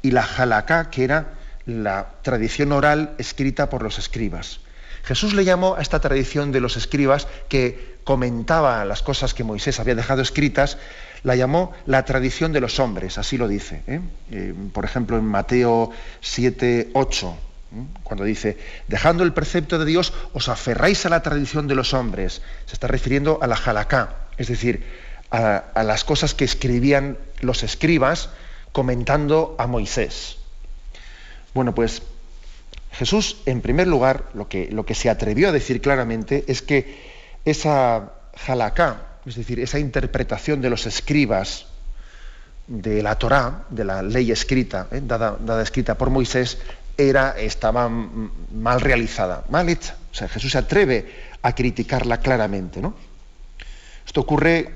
y 0.02 0.12
la 0.12 0.24
halaká, 0.24 0.90
que 0.90 1.04
era 1.04 1.34
la 1.66 2.08
tradición 2.22 2.72
oral 2.72 3.14
escrita 3.18 3.70
por 3.70 3.84
los 3.84 4.00
escribas. 4.00 4.60
Jesús 5.04 5.34
le 5.34 5.46
llamó 5.46 5.76
a 5.76 5.82
esta 5.82 6.00
tradición 6.00 6.52
de 6.52 6.62
los 6.62 6.78
escribas 6.78 7.28
que 7.50 7.98
comentaba 8.04 8.84
las 8.86 9.02
cosas 9.02 9.34
que 9.34 9.44
Moisés 9.44 9.80
había 9.80 9.96
dejado 9.96 10.22
escritas, 10.22 10.78
la 11.24 11.36
llamó 11.36 11.72
la 11.86 12.04
tradición 12.06 12.52
de 12.52 12.60
los 12.60 12.80
hombres, 12.80 13.18
así 13.18 13.38
lo 13.38 13.48
dice. 13.48 13.82
¿eh? 13.88 14.02
Eh, 14.32 14.54
por 14.74 14.86
ejemplo, 14.86 15.18
en 15.18 15.26
Mateo 15.26 15.92
7, 16.22 16.92
8, 16.94 17.38
¿eh? 17.76 17.84
cuando 18.04 18.26
dice, 18.26 18.58
dejando 18.88 19.24
el 19.24 19.34
precepto 19.34 19.80
de 19.80 19.86
Dios, 19.86 20.14
os 20.34 20.50
aferráis 20.50 21.06
a 21.06 21.10
la 21.10 21.24
tradición 21.24 21.68
de 21.68 21.76
los 21.76 21.94
hombres. 21.94 22.42
Se 22.66 22.74
está 22.74 22.88
refiriendo 22.88 23.40
a 23.42 23.48
la 23.48 23.56
halakha, 23.56 24.16
es 24.38 24.48
decir, 24.48 24.84
a, 25.32 25.84
las 25.84 26.04
cosas 26.04 26.36
que 26.36 26.46
escribían 26.46 27.18
los 27.42 27.64
escribas 27.64 28.30
comentando 28.72 29.56
a 29.58 29.66
Moisés. 29.66 30.38
Bueno, 31.54 31.74
pues 31.74 32.04
Jesús, 32.92 33.38
en 33.46 33.62
primer 33.62 33.88
lugar, 33.88 34.26
lo 34.34 34.48
que, 34.48 34.70
lo 34.72 34.86
que 34.86 34.94
se 34.94 35.10
atrevió 35.10 35.50
a 35.50 35.52
decir 35.52 35.82
claramente 35.82 36.44
es 36.48 36.62
que 36.62 37.14
esa 37.46 38.14
halakha, 38.46 39.13
es 39.26 39.36
decir, 39.36 39.60
esa 39.60 39.80
interpretación 39.80 40.62
de 40.62 40.70
los 40.70 40.86
escribas 40.86 41.68
de 42.68 43.04
la 43.04 43.16
Torá, 43.16 43.66
de 43.70 43.84
la 43.84 44.02
ley 44.02 44.32
escrita, 44.32 44.88
¿eh? 44.92 45.02
dada, 45.04 45.62
escrita 45.62 45.98
por 45.98 46.10
Moisés, 46.10 46.58
era, 46.98 47.32
estaba 47.38 47.90
mal 47.90 48.82
realizada, 48.82 49.46
mal 49.50 49.70
hecha. 49.70 49.96
O 50.12 50.16
sea, 50.16 50.28
Jesús 50.28 50.52
se 50.52 50.58
atreve 50.58 51.12
a 51.42 51.54
criticarla 51.56 52.20
claramente. 52.20 52.82
¿no? 52.82 52.94
Esto 54.06 54.22
ocurre 54.22 54.74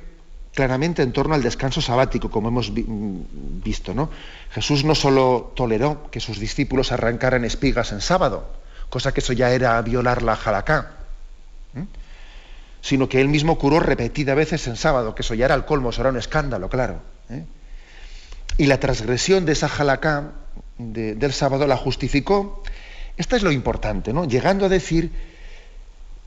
claramente 0.54 1.04
en 1.04 1.14
torno 1.14 1.36
al 1.36 1.44
descanso 1.44 1.82
sabático, 1.82 2.32
como 2.32 2.48
hemos 2.48 2.72
visto. 2.74 3.94
¿no? 3.94 4.10
Jesús 4.52 4.84
no 4.84 4.96
solo 4.96 5.54
toleró 5.56 6.10
que 6.10 6.20
sus 6.20 6.40
discípulos 6.40 6.92
arrancaran 6.92 7.46
espigas 7.46 7.92
en 7.92 8.02
sábado, 8.02 8.52
cosa 8.90 9.14
que 9.14 9.20
eso 9.20 9.34
ya 9.34 9.52
era 9.52 9.80
violar 9.82 10.24
la 10.24 10.36
jalacá 10.36 10.97
sino 12.88 13.10
que 13.10 13.20
él 13.20 13.28
mismo 13.28 13.58
curó 13.58 13.82
repetidas 13.82 14.34
veces 14.38 14.66
en 14.68 14.78
sábado, 14.78 15.14
que 15.14 15.22
eso 15.22 15.34
ya 15.34 15.44
era 15.44 15.56
el 15.56 15.66
colmo, 15.66 15.90
eso 15.90 16.00
era 16.00 16.10
un 16.10 16.16
escándalo, 16.16 16.70
claro. 16.70 17.02
¿eh? 17.30 17.44
Y 18.56 18.68
la 18.68 18.80
transgresión 18.80 19.46
de 19.46 19.52
esa 19.52 19.68
jalacá 19.68 20.32
del 20.78 21.34
sábado 21.34 21.68
la 21.68 21.76
justificó. 21.76 22.64
Esta 23.18 23.36
es 23.36 23.44
lo 23.44 23.52
importante, 23.52 24.14
¿no? 24.14 24.24
Llegando 24.24 24.68
a 24.68 24.70
decir, 24.70 25.12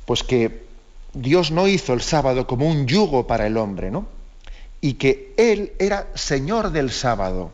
pues 0.04 0.22
que 0.22 0.66
Dios 1.14 1.50
no 1.50 1.66
hizo 1.66 1.94
el 1.94 2.02
sábado 2.02 2.46
como 2.46 2.68
un 2.68 2.86
yugo 2.86 3.26
para 3.26 3.46
el 3.46 3.56
hombre, 3.56 3.90
¿no? 3.90 4.06
Y 4.82 4.94
que 4.94 5.32
Él 5.38 5.72
era 5.78 6.08
Señor 6.14 6.72
del 6.72 6.90
sábado. 6.90 7.52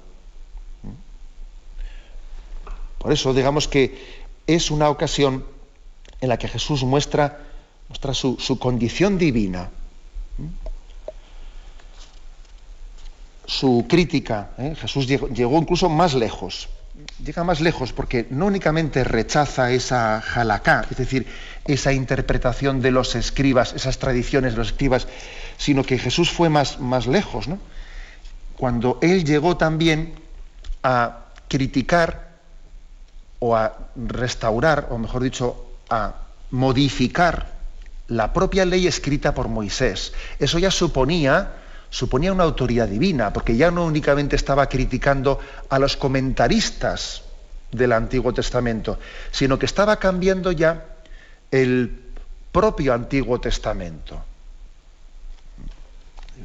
Por 2.98 3.12
eso, 3.12 3.32
digamos 3.32 3.68
que 3.68 3.96
es 4.48 4.72
una 4.72 4.90
ocasión 4.90 5.44
en 6.20 6.28
la 6.28 6.38
que 6.38 6.48
Jesús 6.48 6.82
muestra 6.82 7.46
muestra 7.88 8.14
su, 8.14 8.58
condición 8.58 9.18
divina, 9.18 9.70
su 13.46 13.86
crítica. 13.88 14.50
¿eh? 14.58 14.74
Jesús 14.78 15.06
llegó, 15.06 15.58
incluso 15.58 15.88
más 15.88 16.14
lejos. 16.14 16.68
Llega 17.22 17.44
más 17.44 17.60
lejos 17.60 17.92
porque 17.92 18.26
no 18.30 18.46
únicamente 18.46 19.04
rechaza 19.04 19.70
esa 19.70 20.18
halakha, 20.18 20.86
es 20.90 20.96
decir, 20.96 21.26
esa 21.66 21.92
interpretación 21.92 22.80
de 22.80 22.90
los 22.90 23.14
escribas, 23.14 23.74
esas 23.74 23.98
tradiciones 23.98 24.52
de 24.52 24.58
los 24.58 24.68
escribas, 24.68 25.06
sino 25.58 25.84
que 25.84 25.98
Jesús 25.98 26.30
fue 26.30 26.48
más, 26.48 26.80
más 26.80 27.06
lejos, 27.06 27.48
¿no? 27.48 27.58
Cuando 28.56 28.98
él 29.02 29.24
llegó 29.24 29.58
también 29.58 30.14
a 30.82 31.26
criticar 31.48 32.30
o 33.38 33.54
a 33.54 33.76
restaurar, 33.94 34.88
o 34.90 34.98
mejor 34.98 35.22
dicho, 35.22 35.66
a 35.90 36.14
modificar 36.50 37.55
la 38.08 38.32
propia 38.32 38.64
ley 38.64 38.86
escrita 38.86 39.34
por 39.34 39.48
Moisés. 39.48 40.12
Eso 40.38 40.58
ya 40.58 40.70
suponía, 40.70 41.54
suponía 41.90 42.32
una 42.32 42.44
autoridad 42.44 42.88
divina, 42.88 43.32
porque 43.32 43.56
ya 43.56 43.70
no 43.70 43.84
únicamente 43.84 44.36
estaba 44.36 44.68
criticando 44.68 45.38
a 45.68 45.78
los 45.78 45.96
comentaristas 45.96 47.22
del 47.72 47.92
Antiguo 47.92 48.32
Testamento, 48.32 48.98
sino 49.30 49.58
que 49.58 49.66
estaba 49.66 49.98
cambiando 49.98 50.52
ya 50.52 50.84
el 51.50 52.00
propio 52.52 52.94
Antiguo 52.94 53.40
Testamento. 53.40 54.24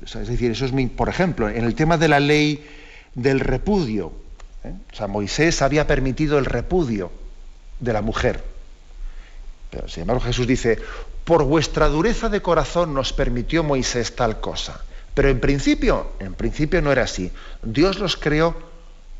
Es 0.03 0.27
decir, 0.27 0.51
eso 0.51 0.65
es, 0.65 0.71
por 0.95 1.09
ejemplo, 1.09 1.49
en 1.49 1.63
el 1.63 1.75
tema 1.75 1.97
de 1.97 2.07
la 2.07 2.19
ley 2.19 2.65
del 3.13 3.39
repudio. 3.39 4.13
¿eh? 4.63 4.73
O 4.91 4.95
sea, 4.95 5.07
Moisés 5.07 5.61
había 5.61 5.85
permitido 5.85 6.39
el 6.39 6.45
repudio 6.45 7.11
de 7.79 7.93
la 7.93 8.01
mujer. 8.01 8.43
Pero 9.69 9.87
sin 9.87 10.01
embargo 10.01 10.21
Jesús 10.21 10.47
dice, 10.47 10.79
por 11.23 11.43
vuestra 11.43 11.87
dureza 11.87 12.29
de 12.29 12.41
corazón 12.41 12.93
nos 12.93 13.13
permitió 13.13 13.63
Moisés 13.63 14.15
tal 14.15 14.39
cosa. 14.39 14.81
Pero 15.13 15.29
en 15.29 15.39
principio, 15.39 16.11
en 16.19 16.33
principio 16.33 16.81
no 16.81 16.91
era 16.91 17.03
así. 17.03 17.31
Dios 17.63 17.99
los 17.99 18.15
creó 18.15 18.55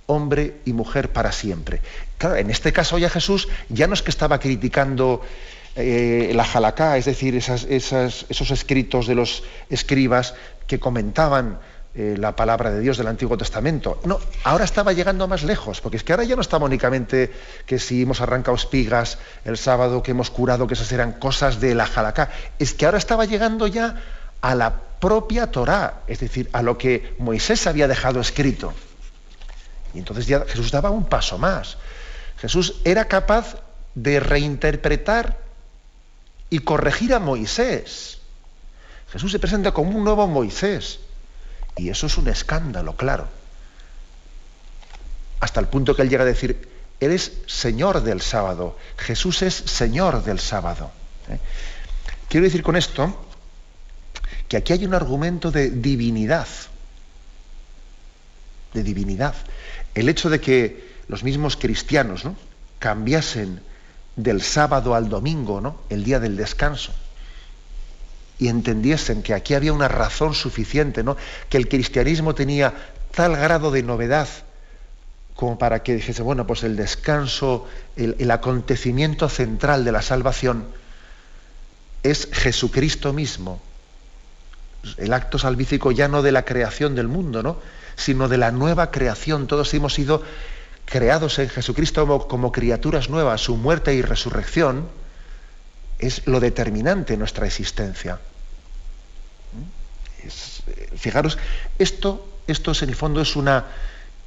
hombre 0.05 0.57
y 0.65 0.73
mujer 0.73 1.11
para 1.11 1.31
siempre. 1.31 1.81
Claro, 2.17 2.35
en 2.35 2.49
este 2.49 2.73
caso 2.73 2.97
ya 2.97 3.09
Jesús 3.09 3.47
ya 3.69 3.87
no 3.87 3.93
es 3.93 4.01
que 4.01 4.09
estaba 4.11 4.39
criticando 4.39 5.21
eh, 5.75 6.31
la 6.33 6.43
jalacá, 6.43 6.97
es 6.97 7.05
decir, 7.05 7.35
esos 7.35 8.51
escritos 8.51 9.07
de 9.07 9.15
los 9.15 9.43
escribas 9.69 10.33
que 10.67 10.79
comentaban 10.79 11.59
eh, 11.93 12.15
la 12.17 12.38
palabra 12.38 12.71
de 12.71 12.80
Dios 12.80 12.97
del 12.97 13.08
Antiguo 13.08 13.38
Testamento. 13.38 13.99
No, 14.06 14.17
ahora 14.45 14.63
estaba 14.63 14.93
llegando 14.93 15.27
más 15.27 15.43
lejos, 15.43 15.82
porque 15.82 15.97
es 15.97 16.06
que 16.06 16.13
ahora 16.13 16.23
ya 16.23 16.38
no 16.38 16.41
estamos 16.41 16.67
únicamente 16.67 17.34
que 17.65 17.80
si 17.80 18.04
hemos 18.04 18.21
arrancado 18.21 18.56
espigas 18.56 19.17
el 19.43 19.58
sábado, 19.58 20.01
que 20.01 20.12
hemos 20.12 20.30
curado, 20.30 20.67
que 20.67 20.75
esas 20.75 20.89
eran 20.93 21.12
cosas 21.12 21.60
de 21.60 21.75
la 21.75 21.86
jalacá. 21.86 22.30
Es 22.60 22.73
que 22.73 22.86
ahora 22.86 22.97
estaba 22.97 23.25
llegando 23.25 23.67
ya 23.67 24.01
a 24.39 24.56
la 24.56 24.73
propia 25.01 25.51
Torá, 25.51 26.04
es 26.08 26.21
decir, 26.21 26.49
a 26.54 26.62
lo 26.62 26.77
que 26.77 27.13
Moisés 27.19 27.67
había 27.67 27.89
dejado 27.89 28.21
escrito. 28.21 28.73
Y 29.93 29.99
entonces 29.99 30.27
ya 30.27 30.45
Jesús 30.47 30.71
daba 30.71 30.91
un 30.91 31.04
paso 31.04 31.38
más. 31.38 31.77
Jesús 32.38 32.75
era 32.86 33.10
capaz 33.10 33.58
de 33.95 34.21
reinterpretar 34.21 35.39
y 36.49 36.60
corregir 36.60 37.13
a 37.13 37.19
Moisés. 37.19 38.19
Jesús 39.12 39.34
se 39.34 39.39
presenta 39.39 39.73
como 39.73 39.97
un 39.97 40.06
nuevo 40.06 40.25
Moisés 40.27 41.01
y 41.75 41.89
eso 41.89 42.07
es 42.07 42.17
un 42.17 42.27
escándalo, 42.27 42.95
claro. 42.95 43.27
Hasta 45.39 45.60
el 45.60 45.67
punto 45.67 45.95
que 45.95 46.01
él 46.03 46.10
llega 46.10 46.23
a 46.23 46.27
decir, 46.27 46.69
eres 46.99 47.34
Señor 47.47 48.03
del 48.03 48.21
sábado. 48.21 48.77
Jesús 48.97 49.41
es 49.41 49.55
Señor 49.55 50.23
del 50.23 50.39
sábado. 50.39 50.91
¿eh? 51.29 51.39
Quiero 52.29 52.45
decir 52.45 52.63
con 52.63 52.75
esto 52.75 53.25
que 54.47 54.57
aquí 54.57 54.73
hay 54.73 54.86
un 54.86 54.93
argumento 54.93 55.51
de 55.51 55.71
divinidad. 55.71 56.47
De 58.73 58.84
divinidad. 58.84 59.36
El 59.95 60.10
hecho 60.10 60.29
de 60.29 60.39
que 60.39 60.91
los 61.07 61.23
mismos 61.23 61.57
cristianos 61.57 62.23
¿no? 62.23 62.36
cambiasen 62.79 63.62
del 64.15 64.41
sábado 64.41 64.93
al 64.93 65.10
domingo, 65.10 65.60
¿no? 65.60 65.81
el 65.89 66.03
día 66.03 66.19
del 66.19 66.38
descanso, 66.38 66.93
y 68.41 68.47
entendiesen 68.47 69.21
que 69.21 69.36
aquí 69.36 69.54
había 69.54 69.71
una 69.71 69.88
razón 69.88 70.34
suficiente, 70.34 71.04
¿no? 71.04 71.15
que 71.47 71.58
el 71.58 71.69
cristianismo 71.69 72.34
tenía 72.34 72.73
tal 73.13 73.38
grado 73.38 73.69
de 73.69 73.84
novedad 73.84 74.27
como 75.36 75.60
para 75.60 75.84
que 75.84 75.93
dijese, 75.93 76.23
bueno, 76.23 76.47
pues 76.47 76.63
el 76.63 76.75
descanso, 76.75 77.67
el, 77.95 78.32
acontecimiento 78.32 79.30
central 79.30 79.86
de 79.86 79.91
la 79.91 80.01
salvación 80.01 80.65
es 82.01 82.30
Jesucristo 82.32 83.13
mismo. 83.13 83.62
El 84.97 85.13
acto 85.13 85.38
salvífico 85.38 85.91
ya 85.91 86.08
no 86.08 86.23
de 86.23 86.32
la 86.32 86.43
creación 86.43 86.95
del 86.95 87.08
mundo, 87.08 87.43
¿no? 87.43 87.58
sino 87.95 88.27
de 88.27 88.39
la 88.39 88.51
nueva 88.51 88.89
creación. 88.89 89.45
Todos 89.45 89.71
hemos 89.75 89.93
sido 89.93 90.23
creados 90.86 91.38
en 91.38 91.49
Jesucristo 91.49 92.01
como, 92.08 92.27
como 92.27 92.51
criaturas 92.51 93.08
nuevas. 93.08 93.41
Su 93.41 93.56
muerte 93.56 93.93
y 93.93 94.01
resurrección 94.01 94.89
es 95.99 96.25
lo 96.25 96.39
determinante 96.39 97.13
en 97.13 97.19
nuestra 97.19 97.45
existencia. 97.45 98.19
Fijaros, 100.95 101.38
esto, 101.79 102.27
esto 102.47 102.71
en 102.81 102.89
el 102.89 102.95
fondo 102.95 103.21
es 103.21 103.36
una 103.36 103.65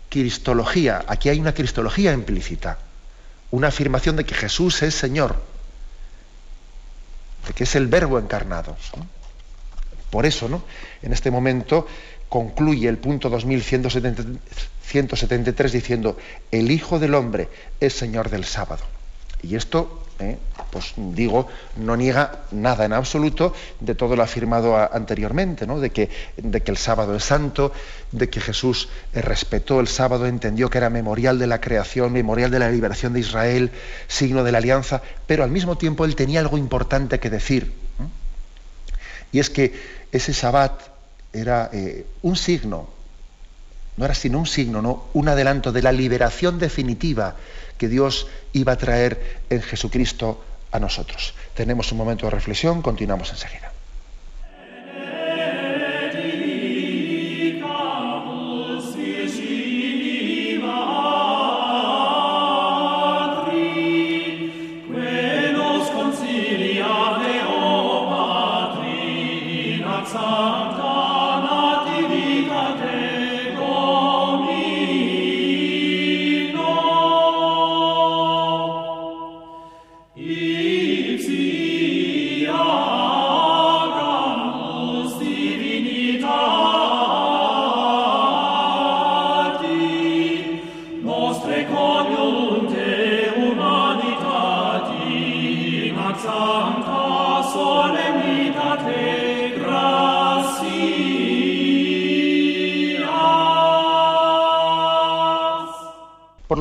cristología. 0.09 1.05
Aquí 1.07 1.29
hay 1.29 1.39
una 1.41 1.55
cristología 1.55 2.13
implícita. 2.13 2.79
Una 3.51 3.69
afirmación 3.69 4.17
de 4.17 4.25
que 4.25 4.35
Jesús 4.35 4.83
es 4.83 4.95
Señor. 4.95 5.37
De 7.47 7.53
que 7.53 7.65
es 7.65 7.75
el 7.75 7.89
verbo 7.89 8.19
encarnado. 8.19 8.77
Por 10.11 10.25
eso, 10.27 10.49
¿no? 10.49 10.65
En 11.03 11.13
este 11.13 11.31
momento 11.31 11.87
concluye 12.29 12.89
el 12.89 12.99
punto 12.99 13.29
2173 13.29 15.73
diciendo, 15.73 16.17
el 16.51 16.71
Hijo 16.71 16.99
del 16.99 17.15
Hombre 17.15 17.49
es 17.81 17.95
Señor 17.95 18.31
del 18.31 18.45
sábado. 18.45 18.83
Y 19.43 19.57
esto, 19.57 20.04
eh, 20.21 20.39
pues 20.71 20.95
digo, 20.97 21.49
no 21.77 21.97
niega 21.97 22.45
nada 22.53 22.85
en 22.85 22.93
absoluto 22.93 23.53
de 23.81 23.95
todo 23.95 24.15
lo 24.15 24.23
afirmado 24.23 24.77
anteriormente, 24.77 25.67
¿no? 25.67 25.81
de, 25.81 25.91
que, 25.91 26.09
el 26.37 26.77
sábado 26.77 27.17
es 27.17 27.25
santo, 27.25 27.73
de 28.13 28.29
que 28.29 28.41
Jesús 28.41 28.89
eh, 29.13 29.21
respetó 29.23 29.81
el 29.81 29.89
sábado, 29.89 30.27
entendió 30.27 30.71
que 30.71 30.79
era 30.79 30.89
memorial 30.89 31.39
de 31.39 31.49
la 31.49 31.61
creación, 31.61 32.13
memorial 32.13 32.51
de 32.51 32.61
la 32.61 32.71
liberación 32.71 33.13
de 33.13 33.21
Israel, 33.21 33.73
signo 34.07 34.45
de 34.45 34.53
la 34.53 34.59
alianza, 34.59 35.03
pero 35.27 35.43
al 35.43 35.51
mismo 35.51 35.77
tiempo 35.79 36.05
él 36.05 36.15
tenía 36.15 36.41
algo 36.41 36.59
importante 36.59 37.19
que 37.19 37.31
decir. 37.31 37.73
Y 39.33 39.41
es 39.41 39.51
que 39.51 39.75
ese 40.13 40.33
sabbat 40.33 40.81
era 41.33 41.71
eh, 41.73 42.07
un 42.23 42.37
signo, 42.37 42.89
no 43.97 44.05
era 44.05 44.15
sino 44.15 44.39
un 44.39 44.47
signo, 44.47 44.83
¿no? 44.83 45.05
un 45.13 45.29
adelanto 45.29 45.73
de 45.73 45.83
la 45.83 45.93
liberación 45.93 46.59
definitiva 46.59 47.37
que 47.79 47.89
Dios 47.89 48.27
iba 48.53 48.73
a 48.73 48.77
traer 48.77 49.41
en 49.51 49.63
Jesucristo 49.63 50.43
a 50.73 50.81
nosotros. 50.81 51.35
Tenemos 51.55 51.93
un 51.93 51.99
momento 51.99 52.27
de 52.27 52.31
reflexión, 52.31 52.83
continuamos 52.83 53.31
enseguida. 53.31 53.74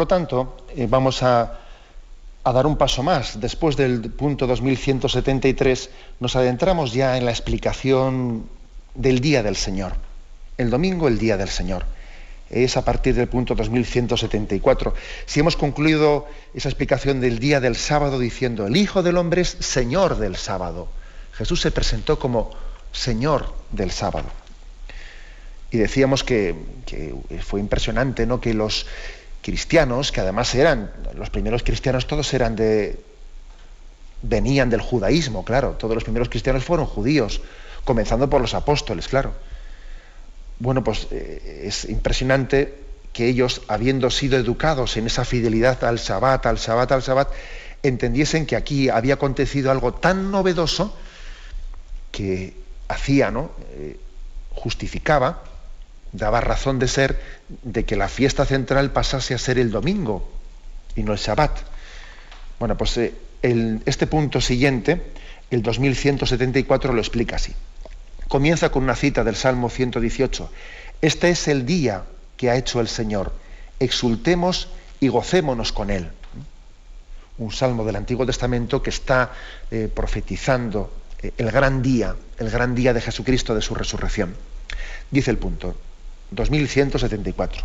Lo 0.03 0.07
tanto, 0.07 0.57
eh, 0.75 0.85
vamos 0.89 1.23
a, 1.23 1.59
dar 2.43 2.65
un 2.65 2.75
paso 2.75 3.03
más. 3.03 3.39
Después 3.39 3.77
del 3.77 4.11
punto 4.11 4.45
2173 4.47 5.89
nos 6.19 6.35
adentramos 6.35 6.91
ya 6.91 7.15
en 7.15 7.23
la 7.23 7.31
explicación 7.31 8.43
del 8.95 9.21
día 9.21 9.41
del 9.43 9.55
Señor. 9.55 9.93
El 10.57 10.69
domingo, 10.69 11.07
el 11.07 11.17
día 11.17 11.37
del 11.37 11.47
Señor. 11.47 11.85
Es 12.49 12.75
a 12.75 12.83
partir 12.83 13.15
del 13.15 13.29
punto 13.29 13.55
2174. 13.55 14.93
Si 15.25 15.39
hemos 15.39 15.55
concluido 15.55 16.27
esa 16.53 16.67
explicación 16.67 17.21
del 17.21 17.39
día 17.39 17.61
del 17.61 17.77
sábado 17.77 18.19
diciendo, 18.19 18.67
el 18.67 18.75
Hijo 18.75 19.03
del 19.03 19.15
Hombre 19.15 19.41
es 19.41 19.55
Señor 19.61 20.17
del 20.17 20.35
sábado. 20.35 20.89
Jesús 21.31 21.61
se 21.61 21.71
presentó 21.71 22.19
como 22.19 22.51
Señor 22.91 23.55
del 23.71 23.91
sábado. 23.91 24.27
Y 25.71 25.77
decíamos 25.77 26.25
que, 26.25 26.55
que 26.85 27.15
fue 27.41 27.61
impresionante 27.61 28.27
¿no? 28.27 28.41
que 28.41 28.53
los 28.53 28.85
cristianos, 29.43 30.11
que 30.11 30.21
además 30.21 30.55
eran, 30.55 30.91
los 31.13 31.29
primeros 31.29 31.61
cristianos 31.61 32.07
todos 32.07 32.33
eran 32.33 32.55
de, 32.55 32.99
venían 34.23 34.69
del 34.71 34.81
judaísmo, 34.81 35.45
claro, 35.45 35.71
todos 35.71 35.93
los 35.93 36.03
primeros 36.03 36.29
cristianos 36.29 36.63
fueron 36.63 36.87
judíos, 36.87 37.41
comenzando 37.83 38.29
por 38.29 38.41
los 38.41 38.55
apóstoles, 38.55 39.07
claro. 39.07 39.33
Bueno, 40.59 40.83
pues 40.83 41.07
eh, 41.11 41.63
es 41.65 41.85
impresionante 41.85 42.73
que 43.11 43.27
ellos, 43.27 43.61
habiendo 43.67 44.09
sido 44.09 44.37
educados 44.39 44.97
en 44.97 45.05
esa 45.05 45.25
fidelidad 45.25 45.83
al 45.83 45.99
Sabbat, 45.99 46.45
al 46.45 46.57
Sabbat, 46.57 46.91
al 46.93 47.03
Sabbat, 47.03 47.29
entendiesen 47.83 48.45
que 48.45 48.55
aquí 48.55 48.89
había 48.89 49.15
acontecido 49.15 49.69
algo 49.69 49.93
tan 49.93 50.31
novedoso 50.31 50.95
que 52.11 52.55
hacía, 52.87 53.29
¿no? 53.29 53.51
Eh, 53.73 53.99
justificaba, 54.51 55.43
daba 56.13 56.39
razón 56.39 56.79
de 56.79 56.87
ser 56.87 57.19
de 57.63 57.83
que 57.83 57.95
la 57.95 58.07
fiesta 58.07 58.45
central 58.45 58.91
pasase 58.91 59.33
a 59.33 59.37
ser 59.37 59.57
el 59.57 59.71
domingo 59.71 60.31
y 60.95 61.03
no 61.03 61.11
el 61.11 61.19
Shabbat. 61.19 61.59
Bueno, 62.59 62.77
pues 62.77 62.97
eh, 62.97 63.13
este 63.85 64.07
punto 64.07 64.39
siguiente, 64.39 65.01
el 65.49 65.61
2174, 65.61 66.93
lo 66.93 67.01
explica 67.01 67.35
así. 67.35 67.53
Comienza 68.27 68.69
con 68.69 68.83
una 68.83 68.95
cita 68.95 69.23
del 69.23 69.35
Salmo 69.35 69.69
118. 69.69 70.49
Este 71.01 71.29
es 71.29 71.47
el 71.47 71.65
día 71.65 72.03
que 72.37 72.49
ha 72.49 72.55
hecho 72.55 72.79
el 72.79 72.87
Señor. 72.87 73.33
Exultemos 73.79 74.69
y 74.99 75.09
gocémonos 75.09 75.73
con 75.73 75.89
él. 75.89 76.09
Un 77.39 77.51
salmo 77.51 77.83
del 77.83 77.95
Antiguo 77.95 78.25
Testamento 78.25 78.81
que 78.81 78.91
está 78.91 79.31
eh, 79.71 79.89
profetizando 79.93 80.93
eh, 81.21 81.33
el 81.37 81.51
gran 81.51 81.81
día, 81.81 82.15
el 82.37 82.49
gran 82.49 82.75
día 82.75 82.93
de 82.93 83.01
Jesucristo, 83.01 83.55
de 83.55 83.61
su 83.61 83.73
resurrección. 83.73 84.35
Dice 85.11 85.31
el 85.31 85.37
punto, 85.37 85.75
2174. 86.35 87.63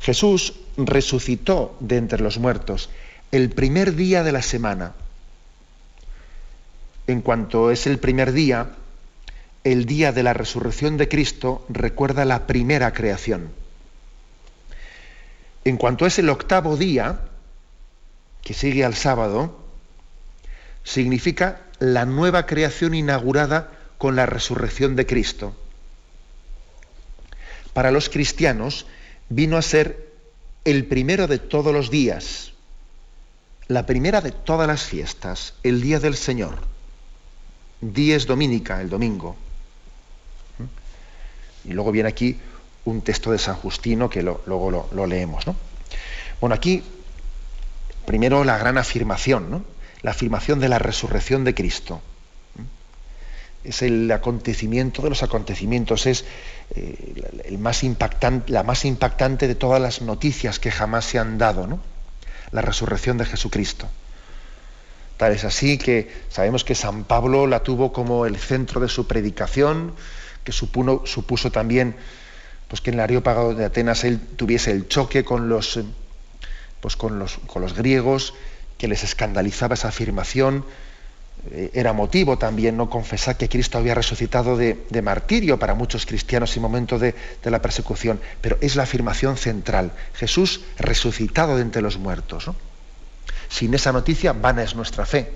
Jesús 0.00 0.54
resucitó 0.76 1.76
de 1.80 1.96
entre 1.96 2.22
los 2.22 2.38
muertos 2.38 2.90
el 3.32 3.50
primer 3.50 3.94
día 3.94 4.22
de 4.22 4.32
la 4.32 4.42
semana. 4.42 4.92
En 7.06 7.20
cuanto 7.20 7.70
es 7.70 7.86
el 7.86 7.98
primer 7.98 8.32
día, 8.32 8.70
el 9.62 9.84
día 9.84 10.12
de 10.12 10.22
la 10.22 10.32
resurrección 10.32 10.96
de 10.96 11.08
Cristo 11.08 11.64
recuerda 11.68 12.24
la 12.24 12.46
primera 12.46 12.92
creación. 12.92 13.50
En 15.64 15.76
cuanto 15.76 16.06
es 16.06 16.18
el 16.18 16.30
octavo 16.30 16.76
día, 16.76 17.20
que 18.42 18.54
sigue 18.54 18.84
al 18.84 18.94
sábado, 18.94 19.60
significa 20.82 21.60
la 21.78 22.06
nueva 22.06 22.46
creación 22.46 22.94
inaugurada 22.94 23.72
con 23.98 24.16
la 24.16 24.24
resurrección 24.24 24.96
de 24.96 25.06
Cristo. 25.06 25.54
Para 27.80 27.92
los 27.92 28.10
cristianos 28.10 28.84
vino 29.30 29.56
a 29.56 29.62
ser 29.62 30.12
el 30.66 30.84
primero 30.84 31.26
de 31.26 31.38
todos 31.38 31.72
los 31.72 31.90
días, 31.90 32.52
la 33.68 33.86
primera 33.86 34.20
de 34.20 34.32
todas 34.32 34.68
las 34.68 34.82
fiestas, 34.82 35.54
el 35.62 35.80
día 35.80 35.98
del 35.98 36.14
Señor. 36.14 36.58
Dies 37.80 38.26
dominica, 38.26 38.82
el 38.82 38.90
domingo. 38.90 39.34
Y 41.64 41.72
luego 41.72 41.90
viene 41.90 42.10
aquí 42.10 42.38
un 42.84 43.00
texto 43.00 43.32
de 43.32 43.38
San 43.38 43.56
Justino 43.56 44.10
que 44.10 44.22
luego 44.22 44.86
lo, 44.92 45.06
leemos. 45.06 45.46
¿no? 45.46 45.56
Bueno, 46.38 46.54
aquí 46.54 46.82
primero 48.04 48.44
la 48.44 48.58
gran 48.58 48.76
afirmación, 48.76 49.64
la 50.02 50.10
afirmación 50.10 50.60
de 50.60 50.68
la 50.68 50.78
resurrección 50.78 51.44
de 51.44 51.54
Cristo. 51.54 52.02
Es 53.64 53.82
el 53.82 54.10
acontecimiento 54.10 55.02
de 55.02 55.10
los 55.10 55.22
acontecimientos, 55.22 56.06
es 56.06 56.24
eh, 56.74 57.22
el 57.44 57.58
más 57.58 57.84
impactante, 57.84 58.52
la 58.52 58.62
más 58.62 58.84
impactante 58.84 59.48
de 59.48 59.54
todas 59.54 59.80
las 59.80 60.00
noticias 60.00 60.58
que 60.58 60.70
jamás 60.70 61.04
se 61.04 61.18
han 61.18 61.36
dado, 61.36 61.66
¿no? 61.66 61.80
la 62.52 62.62
resurrección 62.62 63.18
de 63.18 63.26
Jesucristo. 63.26 63.88
Tal 65.16 65.32
es 65.32 65.44
así 65.44 65.76
que 65.76 66.10
sabemos 66.30 66.64
que 66.64 66.74
San 66.74 67.04
Pablo 67.04 67.46
la 67.46 67.62
tuvo 67.62 67.92
como 67.92 68.26
el 68.26 68.36
centro 68.36 68.80
de 68.80 68.88
su 68.88 69.06
predicación, 69.06 69.94
que 70.44 70.52
supuso 70.52 71.52
también 71.52 71.94
pues, 72.68 72.80
que 72.80 72.90
en 72.90 72.94
el 72.94 73.00
Areópago 73.00 73.54
de 73.54 73.64
Atenas 73.64 74.04
él 74.04 74.20
tuviese 74.36 74.70
el 74.70 74.88
choque 74.88 75.24
con 75.24 75.48
los, 75.48 75.76
eh, 75.76 75.84
pues, 76.80 76.96
con 76.96 77.18
los, 77.18 77.38
con 77.46 77.60
los 77.62 77.74
griegos, 77.74 78.32
que 78.78 78.88
les 78.88 79.04
escandalizaba 79.04 79.74
esa 79.74 79.88
afirmación. 79.88 80.64
Eh, 81.52 81.70
era 81.72 81.92
motivo 81.92 82.36
también 82.36 82.76
no 82.76 82.90
confesar 82.90 83.36
que 83.36 83.48
Cristo 83.48 83.78
había 83.78 83.94
resucitado 83.94 84.56
de, 84.56 84.76
martirio 85.02 85.58
para 85.58 85.74
muchos 85.74 86.04
cristianos 86.04 86.54
en 86.56 86.62
momento 86.62 86.98
de, 86.98 87.14
de, 87.42 87.50
la 87.50 87.62
persecución, 87.62 88.20
pero 88.40 88.58
es 88.60 88.76
la 88.76 88.82
afirmación 88.82 89.36
central. 89.36 89.92
Jesús 90.14 90.60
resucitado 90.78 91.56
de 91.56 91.62
entre 91.62 91.82
los 91.82 91.98
muertos. 91.98 92.50
Sin 93.48 93.74
esa 93.74 93.92
noticia, 93.92 94.32
vana 94.32 94.62
es 94.62 94.74
nuestra 94.74 95.06
fe. 95.06 95.32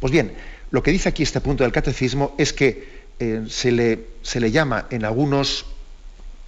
Pues 0.00 0.10
bien, 0.12 0.34
lo 0.70 0.82
que 0.82 0.90
dice 0.90 1.08
aquí 1.08 1.22
este 1.22 1.40
punto 1.40 1.62
del 1.62 1.72
catecismo 1.72 2.34
es 2.38 2.52
que 2.52 3.04
eh, 3.20 3.44
se, 3.48 3.70
le, 3.70 4.08
se, 4.22 4.40
le, 4.40 4.50
llama 4.50 4.86
en 4.90 5.04
algunos, 5.04 5.66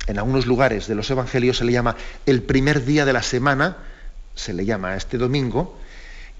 en 0.09 0.19
algunos 0.19 0.47
lugares 0.47 0.89
de 0.89 0.97
los 0.97 1.09
evangelios, 1.11 1.59
se 1.59 1.65
le 1.65 1.73
llama 1.73 1.97
el 2.27 2.43
primer 2.43 2.85
día 2.85 3.05
de 3.05 3.13
la 3.13 3.23
semana, 3.23 3.77
se 4.35 4.53
le 4.53 4.65
llama 4.65 4.97
este 4.97 5.17
domingo, 5.17 5.79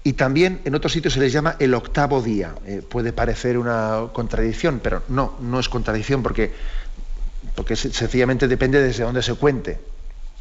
y 0.07 0.13
también 0.13 0.61
en 0.63 0.73
otros 0.73 0.93
sitios 0.93 1.15
se 1.15 1.19
les 1.19 1.33
llama 1.33 1.57
el 1.59 1.73
octavo 1.73 2.21
día. 2.21 2.55
Eh, 2.65 2.81
puede 2.81 3.11
parecer 3.11 3.57
una 3.57 4.07
contradicción, 4.13 4.79
pero 4.81 5.03
no, 5.09 5.35
no 5.41 5.59
es 5.59 5.67
contradicción 5.67 6.23
porque, 6.23 6.53
porque 7.55 7.75
sencillamente 7.75 8.47
depende 8.47 8.81
desde 8.81 9.03
dónde 9.03 9.21
se 9.21 9.33
cuente. 9.33 9.81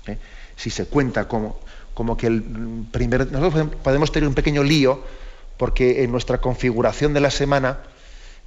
¿eh? 0.07 0.19
Si 0.55 0.71
se 0.71 0.87
cuenta 0.87 1.27
como, 1.27 1.59
como 1.95 2.17
que 2.17 2.29
el 2.29 2.45
primer... 2.93 3.33
Nosotros 3.33 3.75
podemos 3.83 4.13
tener 4.13 4.29
un 4.29 4.37
pequeño 4.37 4.63
lío 4.63 5.03
porque 5.57 6.05
en 6.05 6.13
nuestra 6.13 6.41
configuración 6.41 7.13
de 7.13 7.23
la 7.23 7.33
semana 7.33 7.81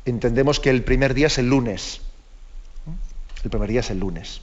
entendemos 0.06 0.62
que 0.62 0.70
el 0.70 0.84
primer 0.86 1.14
día 1.14 1.28
es 1.28 1.38
el 1.38 1.50
lunes. 1.50 2.00
El 3.44 3.50
primer 3.50 3.68
día 3.68 3.82
es 3.82 3.90
el 3.90 4.00
lunes. 4.00 4.40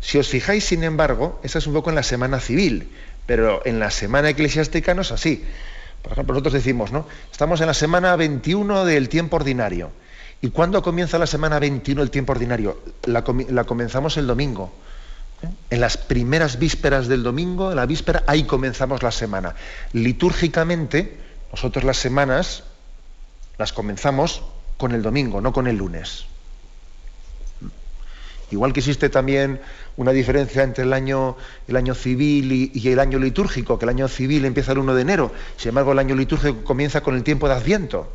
Si 0.00 0.18
os 0.18 0.28
fijáis, 0.28 0.62
sin 0.62 0.84
embargo, 0.84 1.40
esa 1.42 1.58
es 1.58 1.66
un 1.66 1.72
poco 1.72 1.90
en 1.90 1.96
la 1.96 2.04
semana 2.04 2.38
civil, 2.38 2.92
pero 3.26 3.62
en 3.64 3.78
la 3.78 3.90
semana 3.90 4.30
eclesiástica 4.30 4.94
no 4.94 5.02
es 5.02 5.12
así. 5.12 5.44
Por 6.02 6.12
ejemplo, 6.12 6.34
nosotros 6.34 6.54
decimos, 6.54 6.92
¿no? 6.92 7.06
Estamos 7.30 7.60
en 7.60 7.66
la 7.66 7.74
semana 7.74 8.14
21 8.16 8.84
del 8.84 9.08
tiempo 9.08 9.36
ordinario. 9.36 9.90
¿Y 10.40 10.50
cuándo 10.50 10.82
comienza 10.82 11.18
la 11.18 11.26
semana 11.26 11.58
21 11.58 12.00
del 12.00 12.10
tiempo 12.10 12.32
ordinario? 12.32 12.80
La, 13.04 13.24
comenzamos 13.64 14.16
el 14.16 14.26
domingo. 14.26 14.72
¿eh? 15.42 15.48
En 15.70 15.80
las 15.80 15.96
primeras 15.96 16.58
vísperas 16.58 17.08
del 17.08 17.22
domingo, 17.22 17.70
en 17.70 17.76
la 17.76 17.86
víspera, 17.86 18.22
ahí 18.26 18.44
comenzamos 18.44 19.02
la 19.02 19.10
semana. 19.10 19.56
Litúrgicamente, 19.92 21.18
nosotros 21.50 21.84
las 21.84 21.96
semanas 21.96 22.64
las 23.58 23.72
comenzamos 23.72 24.42
con 24.76 24.92
el 24.92 25.02
domingo, 25.02 25.40
no 25.40 25.52
con 25.52 25.66
el 25.66 25.76
lunes. 25.76 26.26
Igual 28.50 28.72
que 28.72 28.80
existe 28.80 29.08
también 29.08 29.60
una 29.96 30.12
diferencia 30.12 30.62
entre 30.62 30.84
el 30.84 30.92
año, 30.92 31.36
el 31.66 31.76
año 31.76 31.94
civil 31.94 32.70
y, 32.72 32.88
el 32.88 33.00
año 33.00 33.18
litúrgico, 33.18 33.78
que 33.78 33.84
el 33.86 33.90
año 33.90 34.06
civil 34.06 34.44
empieza 34.44 34.72
el 34.72 34.78
1 34.78 34.94
de 34.94 35.02
enero, 35.02 35.32
sin 35.56 35.70
embargo 35.70 35.92
el 35.92 35.98
año 35.98 36.14
litúrgico 36.14 36.62
comienza 36.62 37.02
con 37.02 37.16
el 37.16 37.24
tiempo 37.24 37.48
de 37.48 37.54
Adviento. 37.54 38.12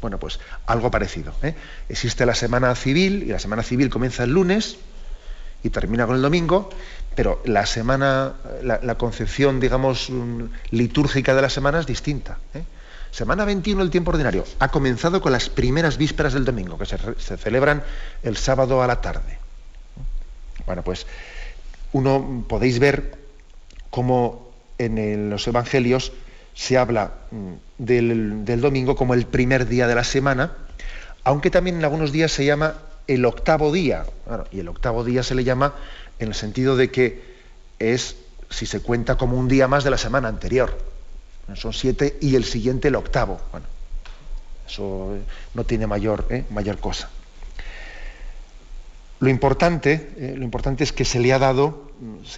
Bueno, 0.00 0.18
pues 0.18 0.40
algo 0.66 0.90
parecido. 0.90 1.34
¿eh? 1.42 1.54
Existe 1.88 2.24
la 2.24 2.34
semana 2.34 2.74
civil 2.74 3.24
y 3.24 3.26
la 3.26 3.38
semana 3.38 3.62
civil 3.62 3.90
comienza 3.90 4.24
el 4.24 4.30
lunes 4.30 4.78
y 5.62 5.70
termina 5.70 6.06
con 6.06 6.16
el 6.16 6.22
domingo, 6.22 6.70
pero 7.16 7.42
la 7.44 7.66
semana, 7.66 8.34
la, 8.62 8.94
concepción, 8.94 9.58
digamos, 9.60 10.08
mm, 10.08 10.44
litúrgica 10.70 11.34
de 11.34 11.42
la 11.42 11.50
semana 11.50 11.80
es 11.80 11.86
distinta. 11.86 12.38
¿eh? 12.54 12.62
Semana 13.10 13.44
21 13.44 13.82
el 13.82 13.90
tiempo 13.90 14.10
ordinario 14.10 14.44
ha 14.58 14.68
comenzado 14.68 15.20
con 15.20 15.32
las 15.32 15.48
primeras 15.48 15.96
vísperas 15.96 16.34
del 16.34 16.44
domingo, 16.44 16.78
que 16.78 16.86
se, 16.86 17.36
celebran 17.36 17.82
el 18.22 18.36
sábado 18.36 18.82
a 18.82 18.86
la 18.86 19.00
tarde. 19.00 19.38
Bueno, 20.66 20.82
pues 20.82 21.06
uno 21.92 22.44
podéis 22.48 22.78
ver 22.78 23.16
cómo 23.90 24.50
en 24.78 25.30
los 25.30 25.46
evangelios 25.48 26.12
se 26.54 26.76
habla 26.76 27.12
mm, 27.30 27.52
del, 27.78 28.60
domingo 28.60 28.96
como 28.96 29.14
el 29.14 29.26
primer 29.26 29.66
día 29.66 29.86
de 29.86 29.94
la 29.94 30.04
semana, 30.04 30.52
aunque 31.24 31.50
también 31.50 31.76
en 31.76 31.84
algunos 31.84 32.12
días 32.12 32.32
se 32.32 32.44
llama 32.44 32.74
el 33.06 33.24
octavo 33.24 33.72
día. 33.72 34.04
y 34.50 34.60
el 34.60 34.68
octavo 34.68 35.04
día 35.04 35.22
se 35.22 35.34
le 35.34 35.44
llama 35.44 35.74
en 36.18 36.28
el 36.28 36.34
sentido 36.34 36.76
de 36.76 36.90
que 36.90 37.22
es, 37.78 38.16
si 38.50 38.66
se 38.66 38.80
cuenta 38.80 39.16
como 39.16 39.38
un 39.38 39.48
día 39.48 39.68
más 39.68 39.84
de 39.84 39.90
la 39.90 39.98
semana 39.98 40.28
anterior. 40.28 40.76
Son 41.54 41.72
siete 41.72 42.18
y 42.20 42.34
el 42.34 42.44
siguiente 42.44 42.88
el 42.88 42.96
octavo. 42.96 43.40
Bueno, 43.52 43.66
eso 44.68 45.16
eh, 45.16 45.20
no 45.54 45.64
tiene 45.64 45.86
mayor, 45.86 46.26
eh, 46.30 46.44
mayor 46.50 46.78
cosa. 46.78 47.08
Lo 49.20 49.28
importante, 49.28 50.12
eh, 50.16 50.34
lo 50.36 50.44
importante 50.44 50.84
es 50.84 50.92
que 50.92 51.04
se 51.04 51.18
le 51.20 51.32
ha 51.32 51.38
dado, 51.38 51.90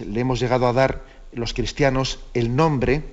le 0.05 0.19
hemos 0.19 0.39
llegado 0.39 0.67
a 0.67 0.73
dar 0.73 1.01
los 1.33 1.53
cristianos 1.53 2.19
el 2.33 2.55
nombre, 2.55 3.03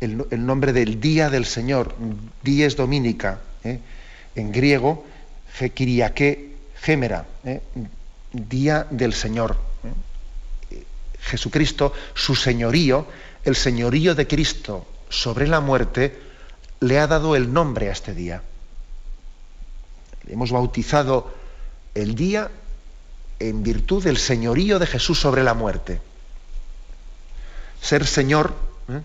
el, 0.00 0.46
nombre 0.46 0.72
del 0.72 1.00
día 1.00 1.28
del 1.28 1.44
Señor, 1.44 1.94
dies 2.42 2.76
dominica, 2.76 3.40
en 3.64 4.52
griego, 4.52 5.04
Kiriake 5.74 6.54
Gémera, 6.80 7.26
día 8.32 8.86
del 8.90 9.12
Señor. 9.12 9.58
Jesucristo, 11.20 11.92
su 12.14 12.34
señorío, 12.34 13.06
el 13.44 13.56
señorío 13.56 14.14
de 14.14 14.26
Cristo 14.26 14.86
sobre 15.10 15.46
la 15.46 15.60
muerte, 15.60 16.18
le 16.80 16.98
ha 16.98 17.06
dado 17.06 17.36
el 17.36 17.52
nombre 17.52 17.90
a 17.90 17.92
este 17.92 18.14
día. 18.14 18.42
Hemos 20.26 20.50
bautizado 20.50 21.34
el 21.94 22.14
día 22.14 22.50
en 23.38 23.62
virtud 23.62 24.02
del 24.02 24.16
señorío 24.16 24.78
de 24.78 24.86
Jesús 24.86 25.20
sobre 25.20 25.42
la 25.42 25.54
muerte. 25.54 26.00
Ser 27.82 28.06
Señor, 28.06 28.54
¿eh? 28.88 29.00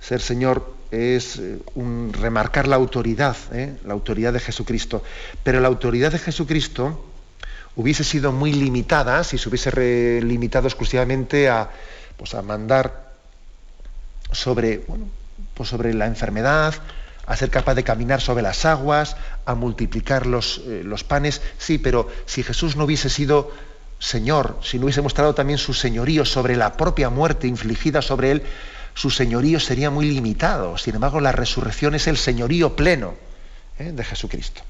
ser 0.00 0.20
Señor 0.20 0.72
es 0.90 1.38
eh, 1.38 1.58
un, 1.74 2.12
remarcar 2.12 2.68
la 2.68 2.76
autoridad, 2.76 3.36
¿eh? 3.52 3.76
la 3.84 3.94
autoridad 3.94 4.32
de 4.32 4.40
Jesucristo. 4.40 5.02
Pero 5.42 5.60
la 5.60 5.68
autoridad 5.68 6.12
de 6.12 6.18
Jesucristo 6.18 7.04
hubiese 7.76 8.04
sido 8.04 8.32
muy 8.32 8.52
limitada 8.52 9.24
si 9.24 9.38
se 9.38 9.48
hubiese 9.48 10.20
limitado 10.22 10.68
exclusivamente 10.68 11.48
a, 11.48 11.70
pues 12.16 12.34
a 12.34 12.42
mandar 12.42 13.12
sobre, 14.30 14.84
pues 15.54 15.68
sobre 15.68 15.94
la 15.94 16.06
enfermedad, 16.06 16.74
a 17.26 17.36
ser 17.36 17.50
capaz 17.50 17.74
de 17.74 17.84
caminar 17.84 18.20
sobre 18.20 18.42
las 18.42 18.64
aguas, 18.64 19.16
a 19.46 19.54
multiplicar 19.54 20.26
los, 20.26 20.62
eh, 20.66 20.82
los 20.84 21.04
panes. 21.04 21.42
Sí, 21.58 21.78
pero 21.78 22.08
si 22.26 22.42
Jesús 22.42 22.76
no 22.76 22.84
hubiese 22.84 23.08
sido 23.08 23.50
Señor, 23.98 24.58
si 24.62 24.78
no 24.78 24.84
hubiese 24.84 25.00
mostrado 25.00 25.34
también 25.34 25.58
su 25.58 25.72
señorío 25.72 26.26
sobre 26.26 26.56
la 26.56 26.76
propia 26.76 27.08
muerte 27.08 27.46
infligida 27.46 28.02
sobre 28.02 28.32
él, 28.32 28.42
su 28.94 29.10
señorío 29.10 29.58
sería 29.58 29.90
muy 29.90 30.10
limitado. 30.10 30.76
Sin 30.76 30.94
embargo, 30.94 31.20
la 31.20 31.32
resurrección 31.32 31.94
es 31.94 32.06
el 32.06 32.18
señorío 32.18 32.76
pleno 32.76 33.14
¿eh? 33.78 33.92
de 33.92 34.04
Jesucristo. 34.04 34.62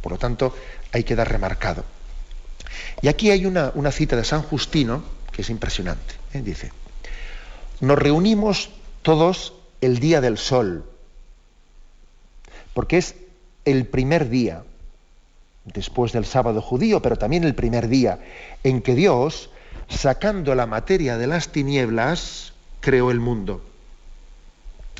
Por 0.00 0.12
lo 0.12 0.18
tanto, 0.18 0.56
hay 0.92 1.04
que 1.04 1.14
dar 1.14 1.30
remarcado. 1.30 1.84
Y 3.02 3.08
aquí 3.08 3.30
hay 3.30 3.46
una, 3.46 3.72
cita 3.92 4.16
de 4.16 4.24
San 4.24 4.42
Justino 4.42 5.04
que 5.32 5.42
es 5.42 5.50
impresionante. 5.50 6.14
¿eh? 6.32 6.40
Dice, 6.42 6.72
nos 7.80 7.98
reunimos 7.98 8.70
todos 9.02 9.52
el 9.80 9.98
día 9.98 10.20
del 10.20 10.38
sol, 10.38 10.84
porque 12.74 12.98
es 12.98 13.14
el 13.64 13.86
primer 13.86 14.28
día, 14.28 14.62
después 15.64 16.12
del 16.12 16.24
sábado 16.24 16.62
judío, 16.62 17.02
pero 17.02 17.16
también 17.16 17.44
el 17.44 17.54
primer 17.54 17.88
día 17.88 18.20
en 18.62 18.82
que 18.82 18.94
Dios, 18.94 19.50
sacando 19.88 20.54
la 20.54 20.66
materia 20.66 21.18
de 21.18 21.26
las 21.26 21.48
tinieblas, 21.48 22.52
creó 22.80 23.10
el 23.10 23.20
mundo. 23.20 23.62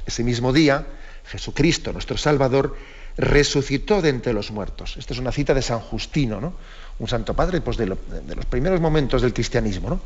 Ese 0.07 0.25
mismo 0.25 0.53
día, 0.53 0.87
Jesucristo, 1.27 1.93
nuestro 1.93 2.17
Salvador, 2.17 2.77
resucitó 3.17 4.03
de 4.03 4.11
entre 4.11 4.33
los 4.33 4.51
muertos. 4.51 4.97
Esta 4.97 5.15
es 5.15 5.21
una 5.21 5.33
cita 5.33 5.55
de 5.55 5.63
San 5.63 5.81
Justino, 5.81 6.41
¿no? 6.41 6.55
un 6.99 7.09
santo 7.09 7.35
padre 7.35 7.61
pues, 7.61 7.77
de, 7.77 7.87
los 7.87 8.47
primeros 8.49 8.81
momentos 8.81 9.23
del 9.23 9.33
cristianismo. 9.33 9.91
¿no? 9.91 10.01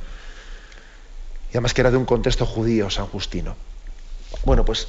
Y 1.48 1.52
además 1.52 1.74
que 1.74 1.80
era 1.80 1.90
de 1.90 1.96
un 1.96 2.04
contexto 2.04 2.46
judío, 2.46 2.90
San 2.90 3.06
Justino. 3.06 3.56
Bueno, 4.44 4.64
pues, 4.64 4.88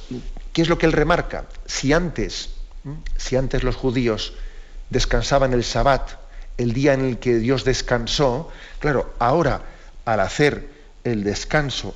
¿qué 0.52 0.62
es 0.62 0.68
lo 0.68 0.78
que 0.78 0.86
él 0.86 0.92
remarca? 0.92 1.46
Si 1.66 1.92
antes, 1.92 2.50
si 3.16 3.36
antes 3.36 3.62
los 3.62 3.76
judíos 3.76 4.34
descansaban 4.90 5.52
el 5.52 5.64
Sabbat, 5.64 6.10
el 6.58 6.72
día 6.72 6.94
en 6.94 7.04
el 7.04 7.18
que 7.18 7.38
Dios 7.38 7.64
descansó, 7.64 8.50
claro, 8.78 9.14
ahora 9.18 9.62
al 10.04 10.20
hacer 10.20 10.68
el 11.04 11.24
descanso 11.24 11.94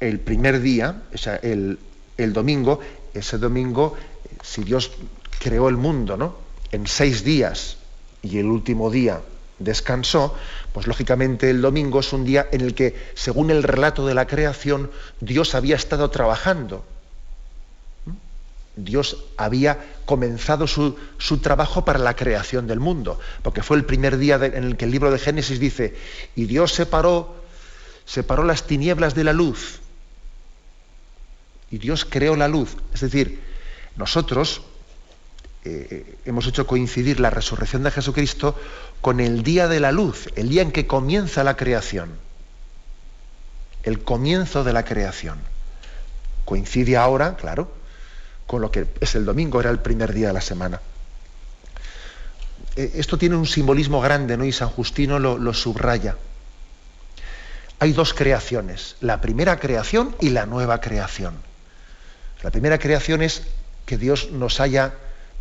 el 0.00 0.18
primer 0.18 0.60
día, 0.60 1.02
o 1.14 1.18
sea, 1.18 1.36
el, 1.36 1.78
el 2.16 2.32
domingo, 2.32 2.80
ese 3.12 3.38
domingo, 3.38 3.96
si 4.42 4.64
Dios 4.64 4.92
creó 5.38 5.68
el 5.68 5.76
mundo, 5.76 6.16
¿no? 6.16 6.36
En 6.72 6.86
seis 6.86 7.22
días 7.22 7.76
y 8.22 8.38
el 8.38 8.46
último 8.46 8.90
día 8.90 9.20
descansó, 9.60 10.34
pues 10.72 10.88
lógicamente 10.88 11.50
el 11.50 11.62
domingo 11.62 12.00
es 12.00 12.12
un 12.12 12.24
día 12.24 12.48
en 12.50 12.62
el 12.62 12.74
que, 12.74 12.96
según 13.14 13.50
el 13.50 13.62
relato 13.62 14.06
de 14.06 14.14
la 14.14 14.26
creación, 14.26 14.90
Dios 15.20 15.54
había 15.54 15.76
estado 15.76 16.10
trabajando. 16.10 16.84
Dios 18.74 19.24
había 19.36 19.78
comenzado 20.06 20.66
su, 20.66 20.96
su, 21.18 21.38
trabajo 21.38 21.84
para 21.84 21.98
la 21.98 22.16
creación 22.16 22.66
del 22.66 22.80
mundo, 22.80 23.20
porque 23.42 23.62
fue 23.62 23.76
el 23.76 23.84
primer 23.84 24.16
día 24.16 24.36
en 24.36 24.64
el 24.64 24.76
que 24.76 24.86
el 24.86 24.90
libro 24.90 25.10
de 25.10 25.18
Génesis 25.18 25.60
dice, 25.60 25.94
y 26.34 26.46
Dios 26.46 26.72
separó, 26.72 27.36
separó 28.06 28.42
las 28.42 28.66
tinieblas 28.66 29.14
de 29.14 29.24
la 29.24 29.32
luz, 29.32 29.80
y 31.70 31.78
Dios 31.78 32.06
creó 32.08 32.36
la 32.36 32.48
luz. 32.48 32.76
Es 32.94 33.00
decir, 33.00 33.42
nosotros 33.96 34.62
eh, 35.64 36.16
hemos 36.24 36.46
hecho 36.46 36.66
coincidir 36.66 37.20
la 37.20 37.30
resurrección 37.30 37.82
de 37.82 37.90
Jesucristo 37.90 38.58
con 39.00 39.20
el 39.20 39.42
día 39.42 39.68
de 39.68 39.80
la 39.80 39.92
luz, 39.92 40.28
el 40.36 40.48
día 40.48 40.62
en 40.62 40.72
que 40.72 40.86
comienza 40.86 41.44
la 41.44 41.56
creación. 41.56 42.10
El 43.82 44.02
comienzo 44.02 44.64
de 44.64 44.72
la 44.72 44.84
creación. 44.84 45.38
Coincide 46.44 46.96
ahora, 46.96 47.36
claro, 47.36 47.70
con 48.46 48.60
lo 48.60 48.70
que 48.70 48.86
es 49.00 49.14
el 49.14 49.24
domingo, 49.24 49.60
era 49.60 49.70
el 49.70 49.78
primer 49.78 50.12
día 50.12 50.28
de 50.28 50.32
la 50.32 50.40
semana. 50.40 50.80
Eh, 52.76 52.92
esto 52.94 53.16
tiene 53.18 53.36
un 53.36 53.46
simbolismo 53.46 54.00
grande, 54.00 54.36
¿no? 54.36 54.44
Y 54.44 54.52
San 54.52 54.68
Justino 54.68 55.18
lo 55.18 55.54
subraya. 55.54 56.16
Hay 57.82 57.94
dos 57.94 58.12
creaciones, 58.12 58.96
la 59.00 59.22
primera 59.22 59.58
creación 59.58 60.14
y 60.20 60.28
la 60.28 60.44
nueva 60.44 60.82
creación. 60.82 61.34
La 62.42 62.50
primera 62.50 62.78
creación 62.78 63.22
es 63.22 63.42
que 63.86 63.96
Dios 63.96 64.30
nos 64.32 64.60
haya, 64.60 64.92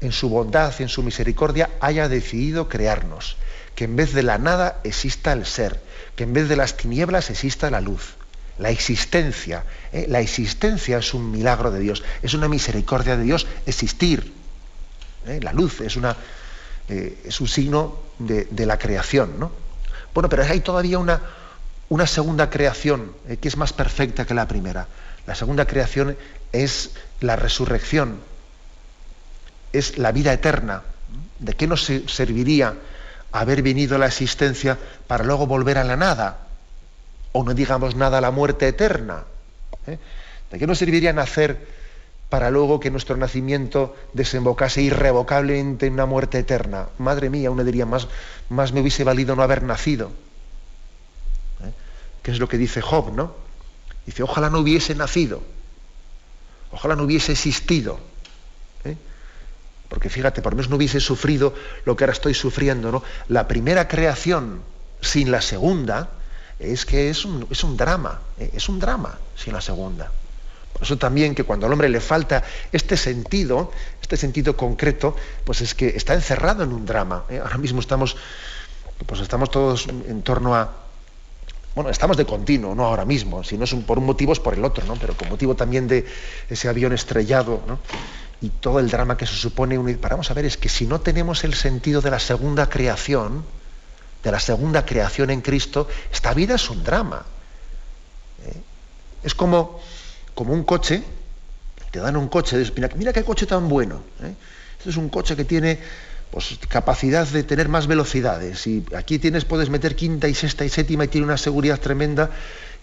en 0.02 0.12
su 0.12 0.30
bondad, 0.30 0.74
en 0.80 0.89
su 0.89 1.04
misericordia, 1.04 1.70
haya 1.82 2.08
decidido 2.08 2.70
crearnos. 2.70 3.38
Que 3.76 3.86
en 3.86 3.95
vez 3.95 4.14
de 4.14 4.24
la 4.24 4.38
nada 4.38 4.80
exista 4.84 5.32
el 5.34 5.45
ser, 5.45 5.82
que 6.16 6.24
en 6.24 6.34
vez 6.34 6.50
de 6.50 6.56
las 6.56 6.78
tinieblas 6.78 7.30
exista 7.30 7.70
la 7.70 7.82
luz. 7.82 8.16
La 8.58 8.70
existencia, 8.72 9.64
¿eh? 9.93 10.06
la 10.10 10.20
existencia 10.20 10.97
es 10.97 11.14
un 11.14 11.32
milagro 11.32 11.72
de 11.72 11.80
Dios, 11.80 12.04
es 12.22 12.34
una 12.34 12.50
misericordia 12.50 13.16
de 13.16 13.24
Dios 13.24 13.47
existir. 13.66 14.34
¿eh? 15.26 15.39
La 15.41 15.54
luz 15.54 15.80
es, 15.80 15.95
una, 15.95 16.18
eh, 16.89 17.22
es 17.24 17.39
un 17.39 17.47
signo 17.47 18.00
de, 18.20 18.66
la 18.66 18.78
creación. 18.78 19.39
¿no? 19.39 19.52
Bueno, 20.14 20.28
pero 20.28 20.43
hay 20.43 20.60
todavía 20.60 21.00
una, 21.00 21.22
una 21.88 22.06
segunda 22.06 22.50
creación 22.50 23.14
que 23.39 23.47
es 23.47 23.56
más 23.56 23.72
perfecta 23.72 24.26
que 24.26 24.34
la 24.34 24.47
primera. 24.47 24.88
La 25.26 25.36
segunda 25.36 25.66
creación 25.66 26.18
es 26.52 26.91
la 27.22 27.38
resurrección, 27.38 28.20
es 29.74 29.98
la 29.98 30.12
vida 30.12 30.34
eterna. 30.34 30.84
¿De 31.40 31.54
qué 31.54 31.68
nos 31.68 31.84
serviría 31.84 32.76
haber 33.32 33.62
venido 33.62 33.96
a 33.96 34.00
la 34.00 34.08
existencia 34.08 34.78
para 35.08 35.24
luego 35.24 35.48
volver 35.48 35.78
a 35.78 35.84
la 35.84 35.96
nada? 35.96 36.48
O 37.32 37.44
no 37.44 37.54
digamos 37.54 37.96
nada 37.96 38.18
a 38.18 38.22
la 38.22 38.32
muerte 38.32 38.68
eterna. 38.68 39.24
¿Eh? 39.88 39.98
¿De 40.52 40.60
qué 40.60 40.68
nos 40.68 40.80
serviría 40.80 41.14
nacer 41.14 41.80
para 42.30 42.52
luego 42.52 42.80
que 42.80 42.92
nuestro 42.92 43.18
nacimiento 43.18 43.96
desembocase 44.14 44.82
irrevocablemente 44.82 45.88
en 45.88 45.94
una 45.94 46.06
muerte 46.06 46.40
eterna? 46.40 46.88
Madre 46.98 47.30
mía, 47.30 47.52
uno 47.52 47.64
diría, 47.64 47.86
más, 47.86 48.08
más 48.50 48.74
me 48.74 48.82
hubiese 48.82 49.04
valido 49.04 49.36
no 49.36 49.44
haber 49.44 49.64
nacido. 49.64 50.12
¿Eh? 51.64 51.72
¿Qué 52.24 52.32
es 52.32 52.40
lo 52.40 52.50
que 52.50 52.58
dice 52.58 52.82
Job, 52.82 53.14
no? 53.14 53.34
Dice, 54.06 54.24
ojalá 54.24 54.50
no 54.50 54.60
hubiese 54.60 54.96
nacido. 54.96 55.42
Ojalá 56.72 56.96
no 56.96 57.04
hubiese 57.04 57.32
existido. 57.32 58.00
Porque 59.90 60.10
fíjate, 60.10 60.42
por 60.42 60.54
lo 60.54 60.58
menos 60.58 60.70
no 60.70 60.78
hubiese 60.78 61.00
sufrido 61.00 61.54
lo 61.84 61.96
que 61.96 62.04
ahora 62.04 62.14
estoy 62.14 62.34
sufriendo. 62.34 62.92
¿no? 62.92 63.04
La 63.28 63.48
primera 63.48 63.88
creación 63.88 64.62
sin 65.02 65.32
la 65.32 65.42
segunda 65.42 66.12
es 66.60 66.86
que 66.86 67.10
es 67.10 67.26
un, 67.26 67.48
un 67.64 67.78
drama, 67.78 68.22
¿eh? 68.38 68.52
es 68.54 68.70
un 68.70 68.80
drama 68.80 69.18
sin 69.36 69.54
la 69.54 69.62
segunda. 69.62 70.12
Por 70.74 70.84
eso 70.84 70.98
también 70.98 71.34
que 71.34 71.44
cuando 71.44 71.66
al 71.66 71.74
hombre 71.74 71.90
le 71.90 72.00
falta 72.00 72.44
este 72.72 72.96
sentido, 72.96 73.72
este 74.02 74.16
sentido 74.16 74.56
concreto, 74.56 75.16
pues 75.44 75.62
es 75.62 75.74
que 75.74 75.88
está 75.88 76.14
encerrado 76.14 76.64
en 76.64 76.72
un 76.72 76.86
drama. 76.86 77.26
¿eh? 77.30 77.40
Ahora 77.40 77.58
mismo 77.58 77.80
estamos, 77.80 78.16
pues 79.06 79.22
estamos 79.22 79.50
todos 79.50 79.88
en 79.88 80.22
torno 80.22 80.56
a, 80.56 80.70
bueno, 81.76 81.90
estamos 81.90 82.18
de 82.18 82.26
continuo, 82.26 82.76
no 82.76 82.86
ahora 82.86 83.06
mismo, 83.06 83.44
si 83.44 83.58
no 83.58 83.64
es 83.64 83.74
por 83.74 83.98
un 84.00 84.06
motivo 84.06 84.34
es 84.34 84.40
por 84.40 84.54
el 84.54 84.66
otro, 84.66 84.86
¿no? 84.86 84.96
Pero 84.96 85.16
con 85.16 85.30
motivo 85.30 85.56
también 85.56 85.88
de 85.88 86.06
ese 86.50 86.68
avión 86.68 86.94
estrellado, 86.94 87.62
¿no? 87.68 87.80
Y 88.42 88.50
todo 88.50 88.80
el 88.80 88.90
drama 88.90 89.18
que 89.18 89.26
se 89.26 89.36
supone 89.36 89.78
unir. 89.78 90.00
Vamos 90.00 90.32
a 90.32 90.34
ver, 90.34 90.46
es 90.46 90.58
que 90.58 90.70
si 90.70 90.86
no 90.86 91.02
tenemos 91.02 91.44
el 91.44 91.54
sentido 91.54 92.02
de 92.02 92.12
la 92.12 92.20
segunda 92.20 92.70
creación, 92.70 93.44
de 94.24 94.32
la 94.32 94.40
segunda 94.40 94.86
creación 94.86 95.30
en 95.30 95.42
Cristo, 95.42 95.88
esta 96.12 96.34
vida 96.34 96.56
es 96.56 96.70
un 96.70 96.84
drama. 96.84 97.26
¿eh? 98.46 98.62
Es 99.24 99.36
como, 99.36 99.80
como 100.34 100.54
un 100.54 100.64
coche, 100.64 101.04
te 101.92 102.00
dan 102.00 102.16
un 102.16 102.30
coche, 102.30 102.58
mira, 102.76 102.90
mira 102.96 103.14
qué 103.14 103.24
coche 103.24 103.46
tan 103.46 103.68
bueno. 103.68 104.04
¿eh? 104.24 104.34
Este 104.78 104.92
es 104.92 104.98
un 104.98 105.10
coche 105.10 105.36
que 105.36 105.44
tiene 105.44 105.80
pues, 106.32 106.60
capacidad 106.68 107.28
de 107.28 107.44
tener 107.44 107.68
más 107.68 107.88
velocidades. 107.88 108.66
Y 108.68 108.86
aquí 108.96 109.20
tienes, 109.20 109.46
puedes 109.46 109.70
meter 109.70 109.96
quinta 109.96 110.28
y 110.28 110.36
sexta 110.36 110.64
y 110.64 110.70
séptima 110.70 111.06
y 111.06 111.08
tiene 111.08 111.26
una 111.26 111.38
seguridad 111.38 111.80
tremenda 111.80 112.30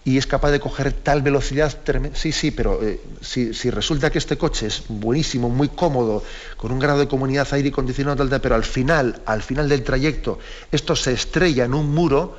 y 0.07 0.17
es 0.17 0.25
capaz 0.25 0.51
de 0.51 0.61
coger 0.61 0.93
tal 0.93 1.21
velocidad 1.21 1.83
tremenda. 1.83 2.17
Sí, 2.17 2.31
sí, 2.31 2.51
pero 2.51 2.81
eh, 2.81 2.97
si, 3.19 3.51
resulta 3.69 4.09
que 4.09 4.19
este 4.19 4.37
coche 4.37 4.67
es 4.67 4.83
buenísimo, 4.87 5.49
muy 5.49 5.67
cómodo, 5.67 6.23
con 6.55 6.71
un 6.71 6.79
grado 6.79 6.99
de 6.99 7.09
comunidad 7.09 7.45
aire 7.51 7.67
acondicionado, 7.67 8.25
tal, 8.25 8.39
pero 8.39 8.55
al 8.55 8.63
final, 8.63 9.21
al 9.25 9.43
final 9.43 9.67
del 9.67 9.83
trayecto, 9.83 10.39
esto 10.71 10.95
se 10.95 11.11
estrella 11.11 11.65
en 11.65 11.73
un 11.73 11.93
muro, 11.93 12.37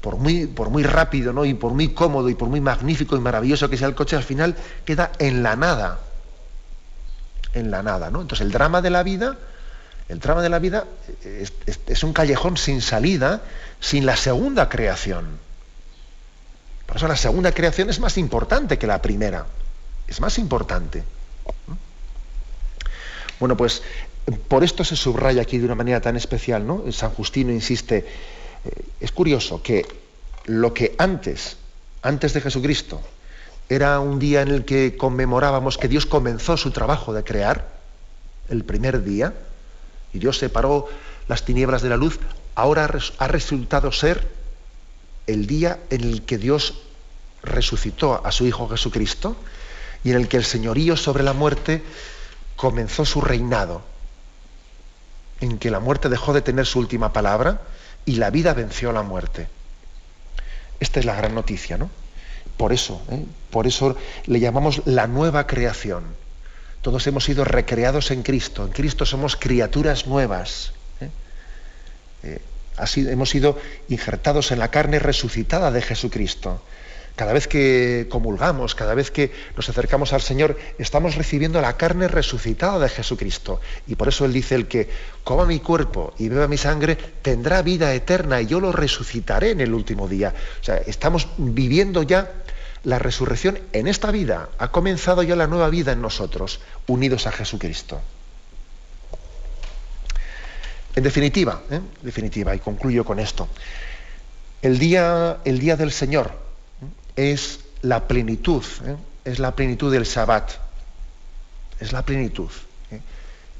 por 0.00 0.16
muy, 0.16 0.82
rápido 0.82 1.34
¿no? 1.34 1.44
y 1.44 1.52
por 1.52 1.74
muy 1.74 1.88
cómodo 1.88 2.30
y 2.30 2.34
por 2.34 2.48
muy 2.48 2.62
magnífico 2.62 3.18
y 3.18 3.20
maravilloso 3.20 3.68
que 3.68 3.76
sea 3.76 3.88
el 3.88 3.94
coche, 3.94 4.16
al 4.16 4.22
final 4.22 4.56
queda 4.86 5.12
en 5.18 5.42
la 5.42 5.56
nada. 5.56 6.00
En 7.52 7.70
la 7.70 7.82
nada, 7.82 8.10
¿no? 8.10 8.22
Entonces 8.22 8.46
el 8.46 8.50
drama 8.50 8.80
de 8.80 8.88
la 8.88 9.02
vida 9.02 9.36
el 10.08 10.20
trama 10.20 10.40
de 10.40 10.48
la 10.48 10.58
vida 10.58 10.86
es, 11.22 12.02
un 12.02 12.14
callejón 12.14 12.56
sin 12.56 12.80
salida, 12.80 13.42
sin 13.78 14.06
la 14.06 14.16
segunda 14.16 14.70
creación. 14.70 15.38
La 16.94 17.16
segunda 17.16 17.52
creación 17.52 17.88
es 17.88 18.00
más 18.00 18.18
importante 18.18 18.78
que 18.78 18.86
la 18.86 19.00
primera. 19.00 19.46
es 20.08 20.20
más 20.20 20.38
importante. 20.38 21.04
Bueno, 23.38 23.56
pues 23.56 23.82
por 24.48 24.64
esto 24.64 24.84
se 24.84 24.96
subraya 24.96 25.42
aquí 25.42 25.58
de 25.58 25.64
una 25.64 25.74
manera 25.74 26.00
tan 26.00 26.16
especial, 26.16 26.66
¿no? 26.66 26.84
San 26.92 27.10
Justino 27.10 27.52
insiste, 27.52 27.98
eh, 28.64 28.70
es 29.00 29.12
curioso 29.12 29.62
que 29.62 29.86
lo 30.46 30.74
que 30.74 30.94
antes, 30.98 31.56
antes 32.02 32.32
de 32.34 32.40
Jesucristo, 32.40 33.00
era 33.68 34.00
un 34.00 34.18
día 34.18 34.42
en 34.42 34.48
el 34.48 34.64
que 34.64 34.96
conmemorábamos 34.96 35.78
que 35.78 35.88
Dios 35.88 36.06
comenzó 36.06 36.56
su 36.56 36.70
trabajo 36.72 37.12
de 37.12 37.22
crear, 37.24 37.68
el 38.48 38.64
primer 38.64 39.04
día, 39.04 39.32
y 40.12 40.18
Dios 40.18 40.38
separó 40.38 40.88
las 41.28 41.44
tinieblas 41.44 41.82
de 41.82 41.88
la 41.88 41.96
luz, 41.96 42.18
ahora 42.56 42.90
ha 43.18 43.28
resultado 43.28 43.92
ser 43.92 44.39
el 45.32 45.46
día 45.46 45.78
en 45.90 46.02
el 46.02 46.22
que 46.22 46.38
Dios 46.38 46.82
resucitó 47.42 48.24
a 48.24 48.32
su 48.32 48.46
Hijo 48.46 48.68
Jesucristo 48.68 49.36
y 50.04 50.10
en 50.10 50.16
el 50.16 50.28
que 50.28 50.36
el 50.36 50.44
señorío 50.44 50.96
sobre 50.96 51.22
la 51.22 51.32
muerte 51.32 51.82
comenzó 52.56 53.04
su 53.04 53.20
reinado, 53.20 53.82
en 55.40 55.58
que 55.58 55.70
la 55.70 55.80
muerte 55.80 56.08
dejó 56.08 56.32
de 56.32 56.42
tener 56.42 56.66
su 56.66 56.78
última 56.78 57.12
palabra 57.12 57.62
y 58.04 58.16
la 58.16 58.30
vida 58.30 58.54
venció 58.54 58.90
a 58.90 58.92
la 58.92 59.02
muerte. 59.02 59.48
Esta 60.78 61.00
es 61.00 61.06
la 61.06 61.14
gran 61.14 61.34
noticia, 61.34 61.78
¿no? 61.78 61.90
Por 62.56 62.72
eso, 62.72 63.00
¿eh? 63.10 63.24
por 63.50 63.66
eso 63.66 63.96
le 64.26 64.40
llamamos 64.40 64.82
la 64.86 65.06
nueva 65.06 65.46
creación. 65.46 66.04
Todos 66.82 67.06
hemos 67.06 67.24
sido 67.24 67.44
recreados 67.44 68.10
en 68.10 68.22
Cristo. 68.22 68.64
En 68.64 68.72
Cristo 68.72 69.04
somos 69.04 69.36
criaturas 69.36 70.06
nuevas. 70.06 70.72
¿eh? 71.00 71.10
Eh, 72.22 72.42
hemos 72.96 73.30
sido 73.30 73.58
injertados 73.88 74.52
en 74.52 74.58
la 74.58 74.70
carne 74.70 74.98
resucitada 74.98 75.70
de 75.70 75.82
Jesucristo. 75.82 76.62
Cada 77.16 77.32
vez 77.32 77.48
que 77.48 78.06
comulgamos, 78.08 78.74
cada 78.74 78.94
vez 78.94 79.10
que 79.10 79.30
nos 79.56 79.68
acercamos 79.68 80.12
al 80.12 80.22
Señor, 80.22 80.56
estamos 80.78 81.16
recibiendo 81.16 81.60
la 81.60 81.76
carne 81.76 82.08
resucitada 82.08 82.78
de 82.78 82.88
Jesucristo. 82.88 83.60
Y 83.86 83.96
por 83.96 84.08
eso 84.08 84.24
Él 84.24 84.32
dice, 84.32 84.54
el 84.54 84.68
que 84.68 84.88
coma 85.22 85.44
mi 85.44 85.60
cuerpo 85.60 86.14
y 86.18 86.28
beba 86.28 86.48
mi 86.48 86.56
sangre, 86.56 86.96
tendrá 86.96 87.60
vida 87.62 87.92
eterna 87.92 88.40
y 88.40 88.46
yo 88.46 88.60
lo 88.60 88.72
resucitaré 88.72 89.50
en 89.50 89.60
el 89.60 89.74
último 89.74 90.08
día. 90.08 90.32
O 90.60 90.64
sea, 90.64 90.76
estamos 90.78 91.28
viviendo 91.36 92.02
ya 92.02 92.32
la 92.84 92.98
resurrección 92.98 93.58
en 93.72 93.86
esta 93.86 94.10
vida. 94.10 94.48
Ha 94.58 94.70
comenzado 94.70 95.22
ya 95.22 95.36
la 95.36 95.46
nueva 95.46 95.68
vida 95.68 95.92
en 95.92 96.00
nosotros, 96.00 96.60
unidos 96.86 97.26
a 97.26 97.32
Jesucristo. 97.32 98.00
En 101.00 101.04
definitiva, 101.04 101.62
¿eh? 101.70 101.80
definitiva, 102.02 102.54
y 102.54 102.58
concluyo 102.58 103.06
con 103.06 103.18
esto, 103.20 103.48
el 104.60 104.78
día, 104.78 105.38
el 105.46 105.58
día 105.58 105.74
del 105.74 105.92
Señor 105.92 106.30
¿eh? 107.16 107.32
es 107.32 107.60
la 107.80 108.06
plenitud, 108.06 108.62
¿eh? 108.84 108.96
es 109.24 109.38
la 109.38 109.56
plenitud 109.56 109.90
del 109.90 110.04
Sabbat, 110.04 110.50
es 111.80 111.92
la 111.92 112.02
plenitud. 112.02 112.50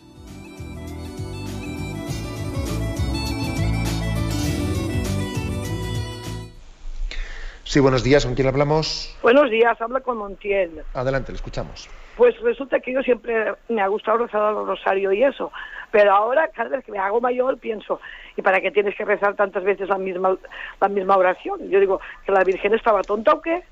Sí, 7.71 7.79
buenos 7.79 8.03
días, 8.03 8.25
¿con 8.25 8.35
quién 8.35 8.49
hablamos? 8.49 9.17
Buenos 9.23 9.49
días, 9.49 9.79
habla 9.79 10.01
con 10.01 10.17
Montiel. 10.17 10.83
Adelante, 10.93 11.31
le 11.31 11.37
escuchamos. 11.37 11.89
Pues 12.17 12.37
resulta 12.41 12.81
que 12.81 12.91
yo 12.91 12.99
siempre 13.01 13.53
me 13.69 13.81
ha 13.81 13.87
gustado 13.87 14.17
rezar 14.17 14.41
al 14.41 14.67
rosario 14.67 15.13
y 15.13 15.23
eso, 15.23 15.53
pero 15.91 16.13
ahora 16.13 16.49
cada 16.49 16.69
vez 16.69 16.85
que 16.85 16.91
me 16.91 16.99
hago 16.99 17.21
mayor 17.21 17.57
pienso, 17.57 17.99
¿y 18.35 18.41
para 18.41 18.61
qué 18.61 18.71
tienes 18.71 18.95
que 18.95 19.05
rezar 19.05 19.35
tantas 19.35 19.63
veces 19.63 19.89
la 19.89 19.97
misma 19.97 20.37
la 20.79 20.87
misma 20.87 21.17
oración? 21.17 21.69
Yo 21.69 21.79
digo, 21.79 21.99
¿que 22.25 22.31
la 22.31 22.43
Virgen 22.43 22.73
estaba 22.73 23.01
tonta 23.01 23.33
o 23.33 23.41
qué? 23.41 23.63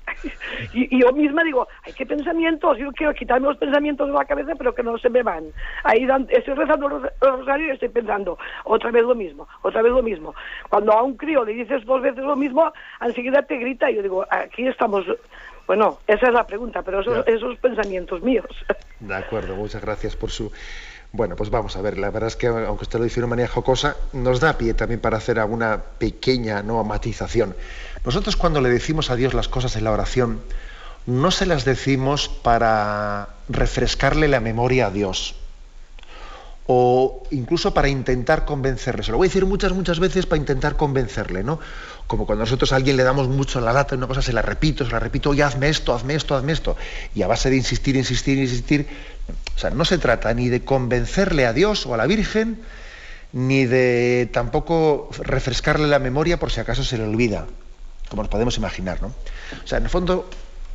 y, 0.72 1.00
yo 1.00 1.12
misma 1.12 1.42
digo, 1.44 1.66
ay, 1.84 1.92
qué 1.94 2.06
pensamientos, 2.06 2.78
yo 2.78 2.92
quiero 2.92 3.14
quitarme 3.14 3.48
los 3.48 3.56
pensamientos 3.56 4.06
de 4.06 4.14
la 4.14 4.24
cabeza, 4.24 4.52
pero 4.56 4.74
que 4.74 4.82
no 4.82 4.98
se 4.98 5.08
me 5.08 5.22
van. 5.22 5.44
Ahí 5.84 6.06
estoy 6.28 6.54
rezando 6.54 6.86
el 6.86 7.10
rosario 7.20 7.68
y 7.68 7.70
estoy 7.70 7.88
pensando, 7.88 8.38
otra 8.64 8.90
vez 8.90 9.04
lo 9.04 9.14
mismo, 9.14 9.48
otra 9.62 9.82
vez 9.82 9.92
lo 9.92 10.02
mismo. 10.02 10.34
Cuando 10.68 10.92
a 10.92 11.02
un 11.02 11.16
crío 11.16 11.44
le 11.44 11.54
dices 11.54 11.84
dos 11.84 12.02
veces 12.02 12.22
lo 12.22 12.36
mismo, 12.36 12.72
enseguida 13.00 13.42
te 13.42 13.56
grita 13.56 13.90
y 13.90 13.96
yo 13.96 14.02
digo, 14.02 14.26
aquí 14.30 14.66
estamos 14.66 15.04
bueno, 15.70 16.00
esa 16.08 16.26
es 16.26 16.32
la 16.32 16.44
pregunta, 16.44 16.82
pero 16.82 17.00
esos, 17.00 17.24
esos 17.28 17.56
pensamientos 17.58 18.20
míos. 18.22 18.48
De 18.98 19.14
acuerdo, 19.14 19.54
muchas 19.54 19.80
gracias 19.80 20.16
por 20.16 20.32
su... 20.32 20.50
Bueno, 21.12 21.34
pues 21.34 21.50
vamos 21.50 21.74
a 21.76 21.82
ver, 21.82 21.98
la 21.98 22.10
verdad 22.10 22.28
es 22.28 22.36
que 22.36 22.46
aunque 22.46 22.84
usted 22.84 22.98
lo 22.98 23.04
dice 23.04 23.16
de 23.16 23.24
una 23.24 23.30
manera 23.30 23.48
jocosa, 23.48 23.96
nos 24.12 24.38
da 24.38 24.56
pie 24.56 24.74
también 24.74 25.00
para 25.00 25.16
hacer 25.16 25.40
alguna 25.40 25.82
pequeña 25.98 26.62
¿no? 26.62 26.82
matización. 26.84 27.56
Nosotros 28.04 28.36
cuando 28.36 28.60
le 28.60 28.68
decimos 28.68 29.10
a 29.10 29.16
Dios 29.16 29.34
las 29.34 29.48
cosas 29.48 29.74
en 29.74 29.84
la 29.84 29.90
oración, 29.90 30.40
no 31.06 31.32
se 31.32 31.46
las 31.46 31.64
decimos 31.64 32.28
para 32.28 33.30
refrescarle 33.48 34.28
la 34.28 34.38
memoria 34.38 34.86
a 34.86 34.90
Dios 34.90 35.34
o 36.72 37.24
incluso 37.32 37.74
para 37.74 37.88
intentar 37.88 38.44
convencerle. 38.44 39.02
Se 39.02 39.10
lo 39.10 39.16
voy 39.16 39.26
a 39.26 39.28
decir 39.28 39.44
muchas, 39.44 39.72
muchas 39.72 39.98
veces 39.98 40.26
para 40.26 40.38
intentar 40.38 40.76
convencerle, 40.76 41.42
¿no? 41.42 41.58
Como 42.06 42.26
cuando 42.26 42.44
nosotros 42.44 42.72
a 42.72 42.76
alguien 42.76 42.96
le 42.96 43.02
damos 43.02 43.26
mucho 43.26 43.60
la 43.60 43.72
lata, 43.72 43.96
una 43.96 44.06
cosa 44.06 44.22
se 44.22 44.32
la 44.32 44.42
repito, 44.42 44.84
se 44.84 44.92
la 44.92 45.00
repito, 45.00 45.30
oye, 45.30 45.42
hazme 45.42 45.68
esto, 45.68 45.92
hazme 45.92 46.14
esto, 46.14 46.36
hazme 46.36 46.52
esto. 46.52 46.76
Y 47.12 47.22
a 47.22 47.26
base 47.26 47.50
de 47.50 47.56
insistir, 47.56 47.96
insistir, 47.96 48.38
insistir, 48.38 48.86
o 49.56 49.58
sea, 49.58 49.70
no 49.70 49.84
se 49.84 49.98
trata 49.98 50.32
ni 50.34 50.48
de 50.48 50.64
convencerle 50.64 51.46
a 51.46 51.52
Dios 51.52 51.86
o 51.86 51.94
a 51.94 51.96
la 51.96 52.06
Virgen, 52.06 52.60
ni 53.32 53.66
de 53.66 54.28
tampoco 54.32 55.10
refrescarle 55.18 55.86
la 55.86 55.98
memoria 55.98 56.38
por 56.38 56.50
si 56.50 56.60
acaso 56.60 56.82
se 56.82 56.98
le 56.98 57.04
olvida, 57.04 57.46
como 58.08 58.22
nos 58.22 58.30
podemos 58.30 58.56
imaginar. 58.56 59.00
¿no? 59.02 59.08
O 59.08 59.66
sea, 59.66 59.78
en 59.78 59.84
el 59.84 59.90
fondo, 59.90 60.28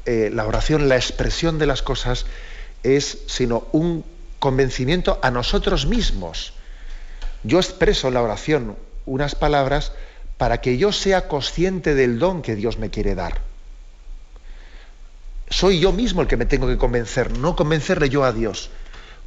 eh, 0.05 0.29
la 0.33 0.45
oración, 0.45 0.87
la 0.87 0.95
expresión 0.95 1.59
de 1.59 1.65
las 1.65 1.81
cosas 1.81 2.25
es 2.83 3.19
sino 3.27 3.67
un 3.71 4.05
convencimiento 4.39 5.19
a 5.21 5.31
nosotros 5.31 5.85
mismos. 5.85 6.53
Yo 7.43 7.59
expreso 7.59 8.07
en 8.07 8.13
la 8.13 8.21
oración 8.21 8.77
unas 9.05 9.35
palabras 9.35 9.91
para 10.37 10.61
que 10.61 10.77
yo 10.77 10.91
sea 10.91 11.27
consciente 11.27 11.95
del 11.95 12.19
don 12.19 12.41
que 12.41 12.55
Dios 12.55 12.77
me 12.77 12.89
quiere 12.89 13.15
dar. 13.15 13.41
Soy 15.49 15.79
yo 15.79 15.91
mismo 15.91 16.21
el 16.21 16.27
que 16.27 16.37
me 16.37 16.45
tengo 16.45 16.67
que 16.67 16.77
convencer, 16.77 17.37
no 17.37 17.55
convencerle 17.55 18.09
yo 18.09 18.23
a 18.23 18.33
Dios. 18.33 18.69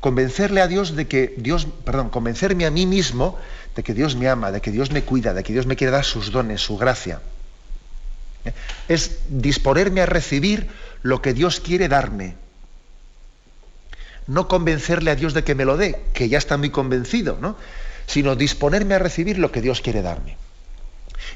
Convencerle 0.01 0.61
a 0.61 0.69
Dios 0.69 0.95
de 0.95 1.09
que 1.09 1.35
Dios, 1.39 1.67
perdón, 1.85 2.11
convencerme 2.11 2.67
a 2.67 2.71
mí 2.71 2.87
mismo 2.87 3.39
de 3.75 3.83
que 3.83 3.95
Dios 3.95 4.17
me 4.17 4.29
ama, 4.29 4.53
de 4.53 4.61
que 4.61 4.71
Dios 4.71 4.91
me 4.91 5.03
cuida, 5.03 5.35
de 5.35 5.43
que 5.43 5.53
Dios 5.53 5.67
me 5.67 5.77
quiere 5.77 5.91
dar 5.91 6.05
sus 6.05 6.31
dones, 6.31 6.61
su 6.61 6.77
gracia. 6.77 7.21
¿Eh? 8.45 8.53
Es 8.89 9.19
disponerme 9.29 10.01
a 10.01 10.07
recibir 10.07 10.69
lo 11.03 11.21
que 11.23 11.35
Dios 11.35 11.61
quiere 11.61 11.89
darme. 11.89 12.37
No 14.27 14.47
convencerle 14.47 15.11
a 15.11 15.17
Dios 15.17 15.35
de 15.35 15.43
que 15.43 15.55
me 15.55 15.65
lo 15.65 15.77
dé, 15.77 16.01
que 16.13 16.29
ya 16.29 16.39
está 16.39 16.57
muy 16.57 16.71
convencido, 16.71 17.39
¿no? 17.41 17.57
Sino 18.07 18.37
disponerme 18.37 18.95
a 18.95 18.99
recibir 18.99 19.39
lo 19.39 19.51
que 19.51 19.63
Dios 19.63 19.81
quiere 19.81 20.03
darme. 20.03 20.37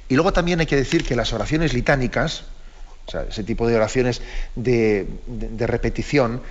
Y 0.08 0.14
luego 0.14 0.32
también 0.32 0.60
hay 0.60 0.66
que 0.66 0.76
decir 0.76 1.04
que 1.04 1.16
las 1.16 1.32
oraciones 1.32 1.72
litánicas, 1.72 2.44
ese 3.06 3.44
tipo 3.44 3.66
de 3.66 3.76
oraciones 3.76 4.22
de, 4.56 5.06
repetición, 5.60 6.42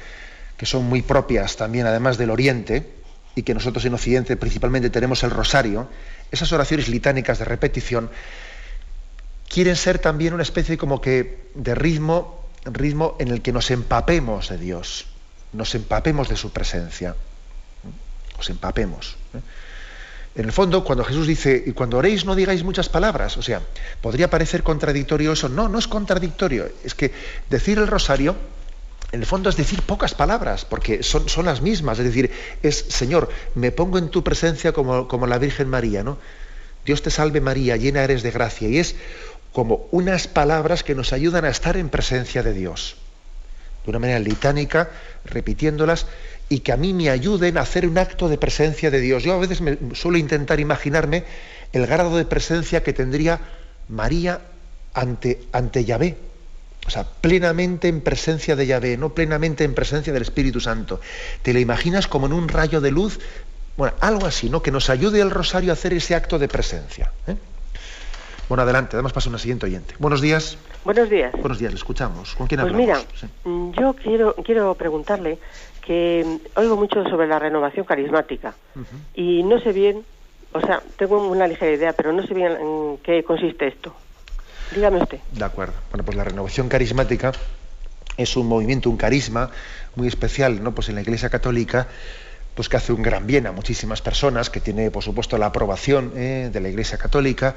que 0.58 0.66
son 0.66 0.86
muy 0.86 1.02
propias 1.02 1.56
también 1.58 1.86
además 1.86 2.18
del 2.18 2.30
Oriente, 2.30 2.88
y 3.34 3.44
que 3.44 3.54
nosotros 3.54 3.86
en 3.86 3.94
Occidente 3.94 4.36
principalmente 4.36 4.90
tenemos 4.90 5.24
el 5.24 5.32
rosario, 5.32 5.88
esas 6.32 6.52
oraciones 6.52 6.90
litánicas 6.90 7.40
de 7.40 7.46
repetición 7.46 8.10
quieren 9.48 9.76
ser 9.76 10.00
también 10.00 10.34
una 10.34 10.44
especie 10.44 10.78
como 10.78 11.02
que 11.02 11.50
de 11.56 11.76
ritmo, 11.76 12.46
ritmo 12.66 13.16
en 13.20 13.30
el 13.30 13.42
que 13.42 13.52
nos 13.52 13.72
empapemos 13.72 14.50
de 14.50 14.58
Dios, 14.58 15.08
nos 15.54 15.76
empapemos 15.76 16.30
de 16.30 16.36
su 16.36 16.52
presencia, 16.52 17.16
nos 18.38 18.50
empapemos. 18.50 19.18
¿eh? 19.34 19.40
En 20.34 20.46
el 20.46 20.52
fondo, 20.54 20.84
cuando 20.84 21.04
Jesús 21.04 21.28
dice, 21.28 21.62
y 21.66 21.74
cuando 21.74 21.98
oréis 21.98 22.24
no 22.24 22.36
digáis 22.36 22.64
muchas 22.64 22.88
palabras, 22.88 23.36
o 23.36 23.42
sea, 23.42 23.62
podría 24.02 24.30
parecer 24.30 24.64
contradictorio 24.64 25.34
eso. 25.34 25.50
No, 25.50 25.68
no 25.68 25.78
es 25.78 25.88
contradictorio. 25.88 26.70
Es 26.84 26.96
que 26.96 27.12
decir 27.50 27.78
el 27.78 27.88
rosario, 27.88 28.36
en 29.12 29.20
el 29.20 29.26
fondo 29.26 29.50
es 29.50 29.58
decir 29.58 29.82
pocas 29.82 30.14
palabras, 30.14 30.64
porque 30.64 31.04
son, 31.04 31.28
son 31.28 31.46
las 31.46 31.62
mismas. 31.62 32.00
Es 32.00 32.06
decir, 32.06 32.32
es, 32.64 32.78
Señor, 32.78 33.30
me 33.56 33.72
pongo 33.72 33.98
en 33.98 34.08
tu 34.08 34.24
presencia 34.24 34.72
como, 34.72 35.10
como 35.10 35.28
la 35.28 35.38
Virgen 35.38 35.68
María, 35.68 36.02
¿no? 36.02 36.18
Dios 36.86 37.02
te 37.02 37.12
salve 37.12 37.42
María, 37.42 37.76
llena 37.76 38.04
eres 38.04 38.24
de 38.24 38.32
gracia. 38.32 38.70
Y 38.70 38.78
es 38.78 38.96
como 39.52 39.88
unas 39.92 40.28
palabras 40.28 40.84
que 40.84 40.96
nos 40.96 41.12
ayudan 41.12 41.44
a 41.44 41.50
estar 41.50 41.76
en 41.76 41.90
presencia 41.90 42.42
de 42.42 42.54
Dios. 42.54 42.96
De 43.84 43.90
una 43.90 44.00
manera 44.00 44.20
litánica, 44.20 44.90
repitiéndolas 45.26 46.06
y 46.52 46.60
que 46.60 46.74
a 46.74 46.78
mí 46.78 46.92
me 46.92 47.10
ayuden 47.10 47.58
a 47.58 47.62
hacer 47.62 47.88
un 47.88 47.98
acto 47.98 48.28
de 48.28 48.38
presencia 48.38 48.92
de 48.92 49.00
Dios. 49.00 49.24
Yo 49.24 49.34
a 49.34 49.40
veces 49.40 49.62
me 49.62 49.78
suelo 49.94 50.18
intentar 50.18 50.60
imaginarme 50.60 51.24
el 51.72 51.88
grado 51.88 52.18
de 52.18 52.26
presencia 52.26 52.84
que 52.84 52.92
tendría 52.92 53.40
María 53.88 54.42
ante, 54.94 55.44
ante 55.54 55.86
Yahvé. 55.86 56.18
O 56.86 56.90
sea, 56.90 57.06
plenamente 57.06 57.88
en 57.88 58.02
presencia 58.02 58.58
de 58.58 58.68
Yahvé, 58.68 58.98
no 58.98 59.14
plenamente 59.14 59.64
en 59.64 59.74
presencia 59.74 60.12
del 60.12 60.24
Espíritu 60.24 60.60
Santo. 60.60 61.00
¿Te 61.42 61.54
lo 61.54 61.60
imaginas 61.60 62.08
como 62.08 62.26
en 62.26 62.34
un 62.34 62.50
rayo 62.50 62.82
de 62.82 62.92
luz? 62.92 63.22
Bueno, 63.78 63.96
algo 64.02 64.26
así, 64.26 64.50
¿no? 64.50 64.62
Que 64.62 64.72
nos 64.72 64.90
ayude 64.90 65.22
el 65.22 65.32
rosario 65.32 65.72
a 65.72 65.74
hacer 65.74 65.94
ese 65.94 66.16
acto 66.16 66.38
de 66.38 66.50
presencia. 66.50 67.14
¿eh? 67.28 67.38
Bueno, 68.50 68.64
adelante, 68.64 68.98
damos 68.98 69.14
paso 69.14 69.30
a 69.30 69.32
una 69.32 69.40
siguiente 69.40 69.68
oyente. 69.68 69.96
Buenos 70.00 70.20
días. 70.20 70.58
Buenos 70.84 71.10
días. 71.10 71.32
Buenos 71.32 71.60
días, 71.60 71.72
le 71.72 71.78
escuchamos. 71.78 72.36
¿Con 72.36 72.48
quién 72.48 72.60
pues 72.60 72.74
hablamos? 72.74 73.06
mira, 73.46 73.72
yo 73.80 73.94
quiero, 73.94 74.36
quiero 74.44 74.76
preguntarle 74.76 75.40
que 75.86 76.40
oigo 76.56 76.78
mucho 76.78 77.04
sobre 77.06 77.28
la 77.28 77.40
renovación 77.40 77.86
carismática 77.86 78.54
y 79.16 79.44
no 79.44 79.60
sé 79.60 79.74
bien, 79.74 80.04
o 80.54 80.62
sea, 80.62 80.82
tengo 80.98 81.28
una 81.28 81.48
ligera 81.48 81.72
idea, 81.72 81.94
pero 81.94 82.14
no 82.14 82.26
sé 82.26 82.34
bien 82.34 82.52
en 82.52 82.98
qué 83.04 83.24
consiste 83.24 83.68
esto. 83.68 83.94
Dígame 84.74 85.02
usted. 85.02 85.20
De 85.32 85.44
acuerdo. 85.44 85.74
Bueno, 85.92 86.06
pues 86.06 86.16
la 86.16 86.24
renovación 86.24 86.70
carismática 86.70 87.34
es 88.18 88.36
un 88.38 88.48
movimiento, 88.48 88.90
un 88.90 88.98
carisma 88.98 89.50
muy 89.96 90.08
especial, 90.08 90.64
¿no? 90.64 90.74
Pues 90.74 90.90
en 90.90 90.96
la 90.96 91.02
Iglesia 91.02 91.30
Católica, 91.30 91.88
pues 92.56 92.70
que 92.70 92.78
hace 92.78 92.94
un 92.94 93.02
gran 93.02 93.28
bien 93.28 93.48
a 93.48 93.52
muchísimas 93.52 94.02
personas, 94.02 94.50
que 94.50 94.60
tiene, 94.60 94.92
por 94.92 95.04
supuesto, 95.04 95.38
la 95.38 95.48
aprobación 95.48 96.14
¿eh? 96.16 96.50
de 96.52 96.60
la 96.60 96.70
Iglesia 96.70 96.98
Católica 96.98 97.56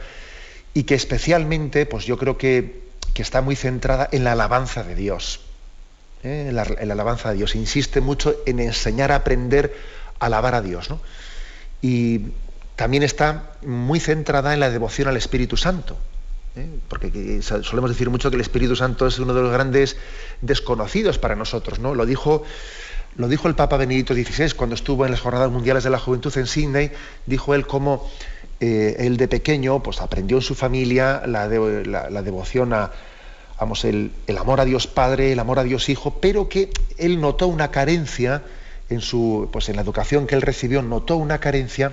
y 0.73 0.85
que 0.85 0.95
especialmente, 0.95 1.87
pues 1.87 2.05
yo 2.05 2.17
creo 2.19 2.37
que, 2.37 2.83
que 3.13 3.23
está 3.23 3.43
muy 3.43 3.57
centrada 3.57 4.09
en 4.11 4.25
la 4.25 4.33
alabanza 4.33 4.83
de 4.83 4.95
Dios. 4.95 5.44
¿Eh? 6.25 6.47
en, 6.49 6.57
la, 6.57 6.63
alabanza 6.63 7.29
a 7.29 7.33
Dios. 7.33 7.55
Insiste 7.55 8.01
mucho 8.01 8.35
en 8.47 8.59
enseñar 8.59 9.13
a 9.13 9.17
aprender 9.17 9.75
a 10.19 10.27
alabar 10.27 10.55
a 10.55 10.63
Dios. 10.63 10.89
Y 11.83 12.21
también 12.77 13.03
está 13.03 13.53
muy 13.63 14.01
centrada 14.01 14.55
en 14.55 14.61
la 14.61 14.71
devoción 14.71 15.09
al 15.09 15.17
Espíritu 15.17 15.57
Santo. 15.57 15.97
¿eh? 16.57 16.67
Porque 16.89 17.41
solemos 17.43 17.91
decir 17.91 18.11
mucho 18.11 18.31
que 18.31 18.37
el 18.37 18.41
Espíritu 18.41 18.75
Santo 18.75 19.07
es 19.07 19.19
uno 19.19 19.35
de 19.35 19.43
los 19.43 19.53
grandes 19.53 19.97
desconocidos 20.41 21.19
para 21.19 21.37
nosotros. 21.37 21.79
¿no? 21.79 21.95
Lo, 21.95 22.07
dijo, 22.07 22.43
lo 23.17 23.29
dijo 23.29 23.47
el 23.49 23.55
Papa 23.55 23.77
Benedicto 23.77 24.15
XVI 24.15 24.53
cuando 24.57 24.75
estuvo 24.75 25.05
en 25.05 25.13
las 25.13 25.21
Jornadas 25.21 25.51
Mundiales 25.51 25.85
de 25.85 25.91
la 25.91 25.99
Juventud 25.99 26.37
en 26.37 26.47
Sydney. 26.47 26.91
Dijo 27.27 27.55
él 27.55 27.67
cómo 27.67 28.11
eh, 28.61 28.97
él 28.99 29.17
de 29.17 29.29
pequeño 29.29 29.83
pues, 29.83 30.01
aprendió 30.01 30.39
en 30.39 30.43
su 30.43 30.55
familia 30.55 31.23
la 31.27 31.49
devoción 31.49 32.73
a, 32.73 32.91
vamos, 33.59 33.85
el, 33.85 34.13
amor 34.39 34.61
a 34.61 34.65
Dios 34.65 34.87
Padre, 34.87 35.33
el 35.33 35.39
amor 35.39 35.59
a 35.59 35.65
Dios 35.65 35.89
Hijo, 35.89 36.19
pero 36.21 36.49
que 36.49 36.71
él 36.99 37.21
notó 37.21 37.47
una 37.47 37.71
carencia 37.71 38.43
en, 38.89 39.01
su, 39.01 39.49
pues 39.53 39.69
en 39.69 39.77
la 39.77 39.83
educación 39.83 40.27
que 40.27 40.35
él 40.35 40.43
recibió, 40.43 40.83
notó 40.83 41.17
una 41.17 41.39
carencia 41.39 41.93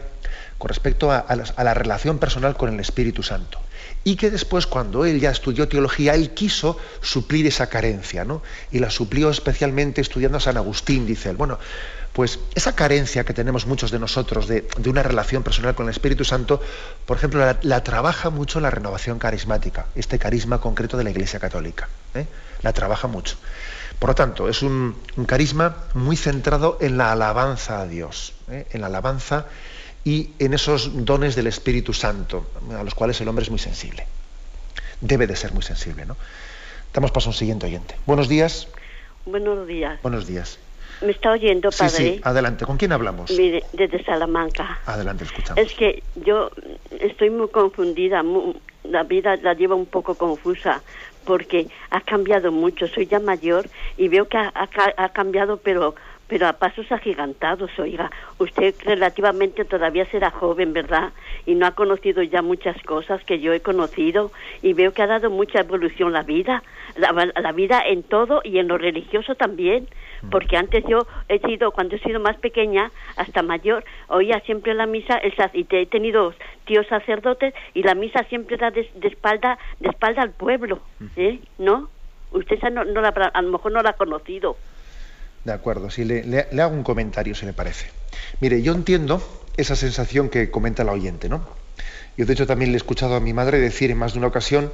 con 0.57 0.69
respecto 0.69 1.11
a, 1.11 1.25
la, 1.35 1.73
relación 1.73 2.19
personal 2.19 2.55
con 2.55 2.73
el 2.73 2.79
Espíritu 2.79 3.23
Santo. 3.23 3.59
Y 4.03 4.15
que 4.15 4.29
después, 4.29 4.67
cuando 4.67 5.05
él 5.05 5.19
ya 5.19 5.31
estudió 5.31 5.67
teología, 5.67 6.13
él 6.13 6.31
quiso 6.31 6.77
suplir 7.01 7.47
esa 7.47 7.67
carencia, 7.67 8.25
¿no? 8.25 8.41
Y 8.71 8.79
la 8.79 8.89
suplió 8.89 9.29
especialmente 9.29 10.01
estudiando 10.01 10.37
a 10.37 10.41
San 10.41 10.57
Agustín, 10.57 11.05
dice 11.05 11.29
él. 11.29 11.35
Bueno, 11.35 11.59
pues 12.13 12.39
esa 12.55 12.75
carencia 12.75 13.23
que 13.23 13.33
tenemos 13.33 13.65
muchos 13.65 13.91
de 13.91 13.99
nosotros 13.99 14.47
de, 14.47 14.67
una 14.85 15.03
relación 15.03 15.43
personal 15.43 15.75
con 15.75 15.85
el 15.85 15.91
Espíritu 15.91 16.25
Santo, 16.25 16.61
por 17.05 17.17
ejemplo, 17.17 17.55
la, 17.61 17.83
trabaja 17.83 18.29
mucho 18.29 18.59
la 18.59 18.69
renovación 18.69 19.17
carismática, 19.17 19.85
este 19.95 20.19
carisma 20.19 20.59
concreto 20.59 20.97
de 20.97 21.05
la 21.05 21.11
Iglesia 21.11 21.39
Católica. 21.39 21.87
¿eh? 22.13 22.25
La 22.61 22.73
trabaja 22.73 23.07
mucho. 23.07 23.37
Por 23.97 24.09
lo 24.09 24.15
tanto, 24.15 24.49
es 24.49 24.61
un, 24.61 24.95
carisma 25.25 25.77
muy 25.93 26.17
centrado 26.17 26.77
en 26.81 26.97
la 26.97 27.11
alabanza 27.11 27.81
a 27.81 27.87
Dios, 27.87 28.33
¿eh? 28.49 28.67
en 28.71 28.81
la 28.81 28.87
alabanza 28.87 29.45
y 30.03 30.31
en 30.39 30.53
esos 30.53 31.05
dones 31.05 31.35
del 31.35 31.47
Espíritu 31.47 31.93
Santo, 31.93 32.49
a 32.77 32.83
los 32.83 32.95
cuales 32.95 33.21
el 33.21 33.27
hombre 33.27 33.43
es 33.43 33.49
muy 33.49 33.59
sensible. 33.59 34.05
Debe 34.99 35.27
de 35.27 35.35
ser 35.35 35.53
muy 35.53 35.63
sensible, 35.63 36.05
¿no? 36.05 36.17
Damos 36.93 37.11
paso 37.11 37.29
a 37.29 37.31
un 37.31 37.37
siguiente 37.37 37.67
oyente. 37.67 37.95
Buenos 38.05 38.27
días. 38.27 38.67
Buenos 39.25 39.67
días. 39.67 40.01
Buenos 40.01 40.27
días. 40.27 40.59
¿Me 41.01 41.11
está 41.11 41.31
oyendo, 41.31 41.69
padre? 41.71 41.89
Sí, 41.89 42.13
sí, 42.15 42.21
adelante. 42.23 42.65
¿Con 42.65 42.77
quién 42.77 42.91
hablamos? 42.91 43.31
Mire, 43.31 43.63
desde 43.73 44.03
Salamanca. 44.03 44.79
Adelante, 44.85 45.23
escuchamos. 45.23 45.63
Es 45.63 45.73
que 45.73 46.03
yo 46.15 46.51
estoy 46.99 47.29
muy 47.29 47.49
confundida, 47.49 48.23
la 48.83 49.03
vida 49.03 49.35
la 49.37 49.53
lleva 49.53 49.75
un 49.75 49.85
poco 49.87 50.15
confusa, 50.15 50.81
porque 51.25 51.67
ha 51.89 52.01
cambiado 52.01 52.51
mucho. 52.51 52.87
Soy 52.87 53.07
ya 53.07 53.19
mayor 53.19 53.67
y 53.97 54.07
veo 54.09 54.27
que 54.27 54.37
ha, 54.37 54.51
ha 54.55 55.09
cambiado, 55.09 55.57
pero 55.57 55.95
pero 56.31 56.47
a 56.47 56.53
pasos 56.53 56.89
agigantados, 56.93 57.77
oiga. 57.77 58.09
Usted 58.39 58.73
relativamente 58.85 59.65
todavía 59.65 60.05
será 60.05 60.31
joven, 60.31 60.71
¿verdad? 60.71 61.11
Y 61.45 61.55
no 61.55 61.65
ha 61.65 61.71
conocido 61.71 62.23
ya 62.23 62.41
muchas 62.41 62.81
cosas 62.83 63.21
que 63.25 63.41
yo 63.41 63.51
he 63.51 63.59
conocido 63.59 64.31
y 64.61 64.71
veo 64.71 64.93
que 64.93 65.01
ha 65.01 65.07
dado 65.07 65.29
mucha 65.29 65.59
evolución 65.59 66.13
la 66.13 66.23
vida, 66.23 66.63
la, 66.95 67.51
vida 67.51 67.81
en 67.85 68.03
todo 68.03 68.39
y 68.45 68.59
en 68.59 68.69
lo 68.69 68.77
religioso 68.77 69.35
también. 69.35 69.89
Porque 70.29 70.57
antes 70.57 70.83
yo 70.87 71.07
he 71.29 71.39
sido, 71.39 71.71
cuando 71.71 71.95
he 71.95 71.99
sido 71.99 72.19
más 72.19 72.37
pequeña, 72.37 72.91
hasta 73.15 73.41
mayor, 73.41 73.83
oía 74.07 74.39
siempre 74.41 74.73
la 74.73 74.85
misa, 74.85 75.17
el, 75.17 75.33
y 75.53 75.65
he 75.69 75.85
tenido 75.87 76.33
tíos 76.65 76.85
sacerdotes 76.87 77.53
y 77.73 77.83
la 77.83 77.95
misa 77.95 78.23
siempre 78.25 78.57
da 78.57 78.71
de, 78.71 78.87
espalda, 79.01 79.57
de 79.79 79.89
espalda 79.89 80.21
al 80.21 80.31
pueblo, 80.31 80.79
¿eh? 81.15 81.39
¿No? 81.57 81.89
Usted 82.31 82.59
no, 82.71 82.85
no 82.85 83.01
la, 83.01 83.09
a 83.09 83.41
lo 83.41 83.51
mejor 83.51 83.71
no 83.71 83.81
la 83.81 83.89
ha 83.91 83.93
conocido. 83.93 84.57
De 85.43 85.51
acuerdo, 85.51 85.89
sí, 85.89 86.05
le, 86.05 86.45
hago 86.61 86.75
un 86.75 86.83
comentario 86.83 87.33
si 87.33 87.45
le 87.45 87.53
parece. 87.53 87.89
Mire, 88.41 88.61
yo 88.61 88.73
entiendo 88.73 89.21
esa 89.57 89.75
sensación 89.75 90.29
que 90.29 90.51
comenta 90.51 90.83
la 90.83 90.91
oyente, 90.91 91.29
¿no? 91.29 91.41
Yo 92.15 92.25
de 92.25 92.33
hecho 92.33 92.45
también 92.45 92.71
le 92.71 92.75
he 92.75 92.77
escuchado 92.77 93.15
a 93.15 93.19
mi 93.19 93.33
madre 93.33 93.59
decir 93.59 93.89
en 93.89 93.97
más 93.97 94.13
de 94.13 94.19
una 94.19 94.27
ocasión, 94.27 94.71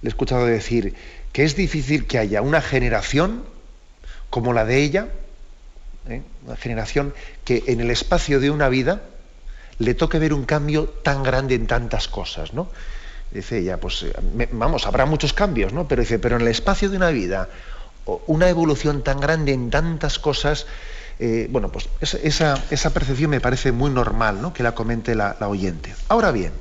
le 0.00 0.08
he 0.08 0.10
escuchado 0.10 0.46
decir 0.46 0.94
que 1.32 1.44
es 1.44 1.54
difícil 1.54 2.06
que 2.06 2.18
haya 2.18 2.40
una 2.40 2.62
generación 2.62 3.44
como 4.36 4.52
la 4.52 4.66
de 4.66 4.82
ella, 4.82 5.08
¿eh? 6.10 6.20
una 6.44 6.56
generación 6.58 7.14
que 7.46 7.64
en 7.68 7.80
el 7.80 7.90
espacio 7.90 8.38
de 8.38 8.50
una 8.50 8.68
vida 8.68 9.00
le 9.78 9.94
toque 9.94 10.18
ver 10.18 10.34
un 10.34 10.44
cambio 10.44 10.84
tan 10.84 11.22
grande 11.22 11.54
en 11.54 11.66
tantas 11.66 12.06
cosas, 12.06 12.52
¿no? 12.52 12.68
Dice 13.30 13.60
ella, 13.60 13.80
pues 13.80 14.02
eh, 14.02 14.12
vamos, 14.52 14.86
habrá 14.86 15.06
muchos 15.06 15.32
cambios, 15.32 15.72
¿no? 15.72 15.88
Pero 15.88 16.02
dice, 16.02 16.18
pero 16.18 16.36
en 16.36 16.42
el 16.42 16.48
espacio 16.48 16.90
de 16.90 16.98
una 16.98 17.08
vida, 17.08 17.48
una 18.26 18.50
evolución 18.50 19.02
tan 19.02 19.20
grande 19.20 19.54
en 19.54 19.70
tantas 19.70 20.18
cosas, 20.18 20.66
eh, 21.18 21.48
bueno, 21.50 21.72
pues 21.72 21.88
esa, 22.02 22.62
esa, 22.70 22.92
percepción 22.92 23.30
me 23.30 23.40
parece 23.40 23.72
muy 23.72 23.90
normal, 23.90 24.42
¿no? 24.42 24.52
Que 24.52 24.62
la 24.62 24.74
comente 24.74 25.14
la, 25.14 25.34
oyente. 25.48 25.94
Ahora 26.08 26.30
bien, 26.30 26.52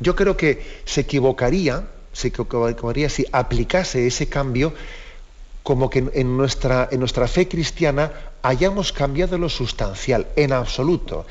yo 0.00 0.16
creo 0.16 0.36
que 0.36 0.82
se 0.84 1.02
equivocaría, 1.02 1.84
se 2.12 2.26
equivocaría 2.26 3.08
si 3.08 3.24
aplicase 3.30 4.04
ese 4.08 4.28
cambio 4.28 4.74
como 5.68 5.90
que 5.90 6.08
en 6.14 6.34
nuestra, 6.34 6.88
en 6.90 6.98
nuestra 6.98 7.28
fe 7.28 7.46
cristiana 7.46 8.10
hayamos 8.40 8.90
cambiado 8.90 9.36
lo 9.36 9.50
sustancial, 9.50 10.26
en 10.34 10.54
absoluto. 10.54 11.26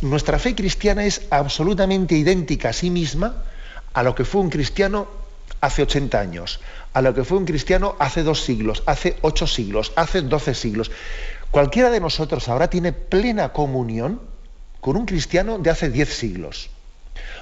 Nuestra 0.00 0.38
fe 0.38 0.54
cristiana 0.54 1.04
es 1.04 1.22
absolutamente 1.30 2.14
idéntica 2.14 2.68
a 2.68 2.72
sí 2.72 2.88
misma 2.88 3.42
a 3.92 4.04
lo 4.04 4.14
que 4.14 4.24
fue 4.24 4.42
un 4.42 4.48
cristiano 4.48 5.08
hace 5.60 5.82
80 5.82 6.20
años, 6.20 6.60
a 6.92 7.02
lo 7.02 7.12
que 7.14 7.24
fue 7.24 7.38
un 7.38 7.44
cristiano 7.44 7.96
hace 7.98 8.22
dos 8.22 8.44
siglos, 8.44 8.84
hace 8.86 9.16
ocho 9.22 9.48
siglos, 9.48 9.90
hace 9.96 10.22
doce 10.22 10.54
siglos. 10.54 10.92
Cualquiera 11.50 11.90
de 11.90 11.98
nosotros 11.98 12.48
ahora 12.48 12.70
tiene 12.70 12.92
plena 12.92 13.52
comunión 13.52 14.20
con 14.80 14.96
un 14.96 15.04
cristiano 15.04 15.58
de 15.58 15.68
hace 15.68 15.90
diez 15.90 16.16
siglos. 16.16 16.70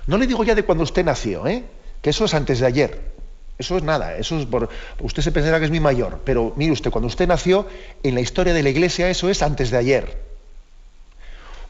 No 0.06 0.16
le 0.16 0.26
digo 0.26 0.44
ya 0.44 0.54
de 0.54 0.62
cuando 0.62 0.84
usted 0.84 1.04
nació, 1.04 1.46
¿eh? 1.46 1.64
que 2.00 2.08
eso 2.08 2.24
es 2.24 2.32
antes 2.32 2.60
de 2.60 2.66
ayer. 2.66 3.17
Eso 3.58 3.76
es 3.76 3.82
nada, 3.82 4.16
eso 4.16 4.38
es 4.38 4.46
por, 4.46 4.68
usted 5.00 5.22
se 5.22 5.32
pensará 5.32 5.58
que 5.58 5.64
es 5.64 5.70
mi 5.70 5.80
mayor, 5.80 6.20
pero 6.24 6.52
mire 6.56 6.72
usted, 6.72 6.92
cuando 6.92 7.08
usted 7.08 7.26
nació, 7.26 7.66
en 8.04 8.14
la 8.14 8.20
historia 8.20 8.54
de 8.54 8.62
la 8.62 8.68
iglesia 8.68 9.10
eso 9.10 9.28
es 9.28 9.42
antes 9.42 9.70
de 9.70 9.76
ayer. 9.76 10.22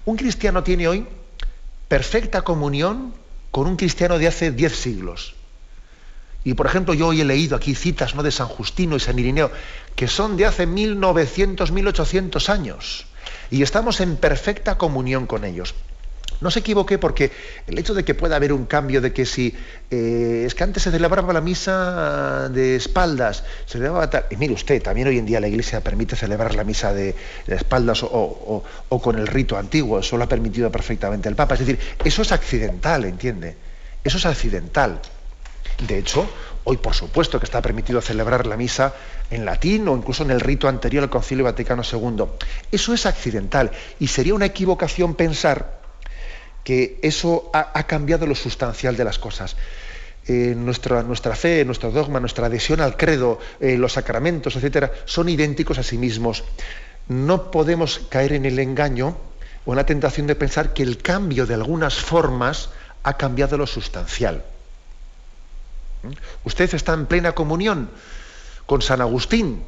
Un 0.04 0.16
cristiano 0.16 0.62
tiene 0.62 0.86
hoy 0.86 1.06
perfecta 1.88 2.42
comunión 2.42 3.14
con 3.50 3.66
un 3.66 3.76
cristiano 3.76 4.18
de 4.18 4.26
hace 4.26 4.50
diez 4.50 4.76
siglos. 4.76 5.34
Y 6.44 6.54
por 6.54 6.66
ejemplo, 6.66 6.94
yo 6.94 7.08
hoy 7.08 7.22
he 7.22 7.24
leído 7.24 7.56
aquí 7.56 7.74
citas 7.74 8.14
¿no? 8.14 8.22
de 8.22 8.30
San 8.30 8.48
Justino 8.48 8.96
y 8.96 9.00
San 9.00 9.18
Irineo, 9.18 9.50
que 9.96 10.08
son 10.08 10.36
de 10.36 10.46
hace 10.46 10.66
1900, 10.66 11.72
1800 11.72 12.48
años. 12.48 13.06
Y 13.50 13.62
estamos 13.62 14.00
en 14.00 14.16
perfecta 14.16 14.78
comunión 14.78 15.26
con 15.26 15.44
ellos. 15.44 15.74
No 16.40 16.50
se 16.50 16.60
equivoque 16.60 16.98
porque 16.98 17.32
el 17.66 17.78
hecho 17.78 17.94
de 17.94 18.04
que 18.04 18.14
pueda 18.14 18.36
haber 18.36 18.52
un 18.52 18.66
cambio 18.66 19.00
de 19.00 19.12
que 19.12 19.26
si 19.26 19.54
eh, 19.90 20.44
es 20.46 20.54
que 20.54 20.62
antes 20.62 20.84
se 20.84 20.92
celebraba 20.92 21.32
la 21.32 21.40
misa 21.40 22.48
de 22.48 22.76
espaldas, 22.76 23.42
se 23.66 23.72
celebraba 23.72 24.08
tal, 24.08 24.26
y 24.30 24.36
mire 24.36 24.54
usted, 24.54 24.80
también 24.80 25.08
hoy 25.08 25.18
en 25.18 25.26
día 25.26 25.40
la 25.40 25.48
Iglesia 25.48 25.80
permite 25.80 26.14
celebrar 26.14 26.54
la 26.54 26.62
misa 26.62 26.92
de, 26.92 27.16
espaldas 27.48 28.04
o, 28.04 28.62
con 29.02 29.18
el 29.18 29.26
rito 29.26 29.56
antiguo, 29.56 29.98
eso 29.98 30.16
lo 30.16 30.24
ha 30.24 30.28
permitido 30.28 30.70
perfectamente 30.70 31.28
el 31.28 31.34
Papa. 31.34 31.54
Es 31.54 31.60
decir, 31.60 31.78
eso 32.04 32.22
es 32.22 32.30
accidental, 32.30 33.04
¿entiende? 33.04 33.56
Eso 34.04 34.18
es 34.18 34.26
accidental. 34.26 35.00
De 35.86 35.98
hecho, 35.98 36.28
hoy 36.64 36.76
por 36.76 36.94
supuesto 36.94 37.40
que 37.40 37.46
está 37.46 37.62
permitido 37.62 38.00
celebrar 38.00 38.46
la 38.46 38.56
misa 38.56 38.94
en 39.30 39.44
latín 39.44 39.88
o 39.88 39.96
incluso 39.96 40.22
en 40.22 40.30
el 40.30 40.40
rito 40.40 40.68
anterior 40.68 41.02
al 41.02 41.10
Concilio 41.10 41.44
Vaticano 41.44 41.82
II. 41.82 42.24
Eso 42.70 42.94
es 42.94 43.06
accidental 43.06 43.70
y 43.98 44.06
sería 44.06 44.34
una 44.34 44.46
equivocación 44.46 45.14
pensar 45.14 45.77
que 46.68 46.98
eso 47.00 47.50
ha, 47.54 47.82
cambiado 47.84 48.26
lo 48.26 48.34
sustancial 48.34 48.94
de 48.94 49.02
las 49.02 49.18
cosas. 49.18 49.56
Eh, 50.26 50.52
nuestra, 50.54 51.02
fe, 51.34 51.64
nuestro 51.64 51.90
dogma, 51.90 52.20
nuestra 52.20 52.44
adhesión 52.44 52.82
al 52.82 52.94
credo, 52.94 53.38
eh, 53.58 53.78
los 53.78 53.94
sacramentos, 53.94 54.54
etcétera, 54.54 54.92
son 55.06 55.30
idénticos 55.30 55.78
a 55.78 55.82
sí 55.82 55.96
mismos. 55.96 56.44
No 57.08 57.50
podemos 57.50 58.02
caer 58.10 58.34
en 58.34 58.44
el 58.44 58.58
engaño 58.58 59.16
o 59.64 59.72
en 59.72 59.76
la 59.76 59.86
tentación 59.86 60.26
de 60.26 60.34
pensar 60.34 60.74
que 60.74 60.82
el 60.82 60.98
cambio 60.98 61.46
de 61.46 61.54
algunas 61.54 61.94
formas 61.94 62.68
ha 63.02 63.16
cambiado 63.16 63.56
lo 63.56 63.66
sustancial. 63.66 64.44
¿Mm? 66.02 66.12
Usted 66.44 66.74
está 66.74 66.92
en 66.92 67.06
plena 67.06 67.32
comunión 67.32 67.88
con 68.66 68.82
San 68.82 69.00
Agustín, 69.00 69.62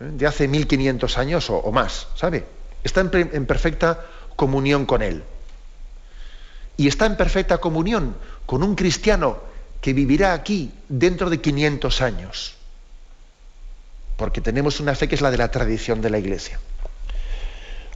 ¿eh? 0.00 0.08
de 0.10 0.26
hace 0.26 0.48
1500 0.48 1.18
años 1.18 1.50
o, 1.50 1.70
más, 1.70 2.08
¿sabe? 2.14 2.46
Está 2.82 3.02
en 3.02 3.44
perfecta 3.44 4.06
comunión 4.36 4.86
con 4.86 5.02
él 5.02 5.22
y 6.82 6.88
está 6.88 7.06
en 7.06 7.16
perfecta 7.16 7.58
comunión 7.58 8.16
con 8.44 8.64
un 8.64 8.74
cristiano 8.74 9.38
que 9.80 9.92
vivirá 9.92 10.32
aquí 10.32 10.72
dentro 10.88 11.30
de 11.30 11.40
500 11.40 12.02
años. 12.02 12.56
Porque 14.16 14.40
tenemos 14.40 14.80
una 14.80 14.96
fe 14.96 15.06
que 15.06 15.14
es 15.14 15.20
la 15.20 15.30
de 15.30 15.38
la 15.38 15.48
tradición 15.48 16.02
de 16.02 16.10
la 16.10 16.18
Iglesia. 16.18 16.58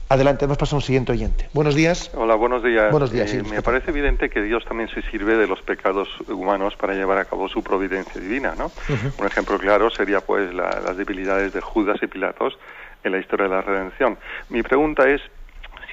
Adelante, 0.07 0.45
hemos 0.45 0.57
pasado 0.57 0.77
a 0.77 0.79
un 0.79 0.83
siguiente 0.83 1.11
oyente. 1.11 1.49
Buenos 1.51 1.75
días. 1.75 2.11
Hola, 2.13 2.35
buenos 2.35 2.63
días. 2.63 2.89
Buenos 2.89 3.11
días. 3.11 3.33
Eh, 3.33 3.43
me 3.43 3.61
parece 3.61 3.91
evidente 3.91 4.29
que 4.29 4.41
Dios 4.41 4.63
también 4.63 4.87
se 4.87 5.01
sirve 5.11 5.35
de 5.35 5.47
los 5.47 5.61
pecados 5.61 6.07
humanos 6.29 6.77
para 6.77 6.93
llevar 6.93 7.17
a 7.17 7.25
cabo 7.25 7.49
su 7.49 7.61
providencia 7.61 8.21
divina, 8.21 8.55
¿no? 8.57 8.71
Un 9.19 9.25
ejemplo 9.25 9.57
claro 9.57 9.89
sería 9.89 10.21
pues 10.21 10.53
las 10.53 10.95
debilidades 10.95 11.51
de 11.51 11.59
Judas 11.59 11.97
y 12.01 12.07
Pilatos 12.07 12.57
en 13.03 13.11
la 13.11 13.19
historia 13.19 13.49
de 13.49 13.55
la 13.55 13.61
redención. 13.61 14.17
Mi 14.47 14.63
pregunta 14.63 15.09
es, 15.09 15.21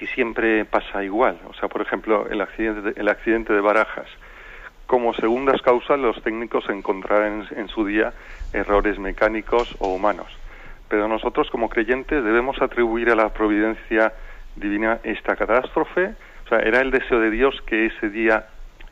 si 0.06 0.14
siempre 0.14 0.64
pasa 0.64 1.02
igual. 1.02 1.38
O 1.48 1.54
sea, 1.54 1.68
por 1.68 1.80
ejemplo, 1.80 2.26
el 2.30 2.40
accidente 2.40 2.82
de, 2.82 3.00
el 3.00 3.08
accidente 3.08 3.52
de 3.52 3.60
Barajas. 3.60 4.08
Como 4.86 5.14
segundas 5.14 5.62
causas, 5.62 5.98
los 5.98 6.22
técnicos 6.22 6.68
encontrarán 6.68 7.46
en, 7.56 7.68
su 7.68 7.86
día 7.86 8.12
errores 8.52 8.98
mecánicos 8.98 9.74
o 9.78 9.94
humanos. 9.94 10.26
Pero 10.88 11.08
nosotros, 11.08 11.48
como 11.50 11.70
creyentes, 11.70 12.22
debemos 12.22 12.60
atribuir 12.60 13.10
a 13.10 13.14
la 13.14 13.30
providencia 13.30 14.12
divina 14.56 15.00
esta 15.04 15.36
catástrofe. 15.36 16.14
O 16.44 16.48
sea, 16.48 16.58
era 16.58 16.80
el 16.80 16.90
deseo 16.90 17.18
de 17.20 17.30
Dios 17.30 17.60
que 17.66 17.86
ese 17.86 18.10
día 18.10 18.46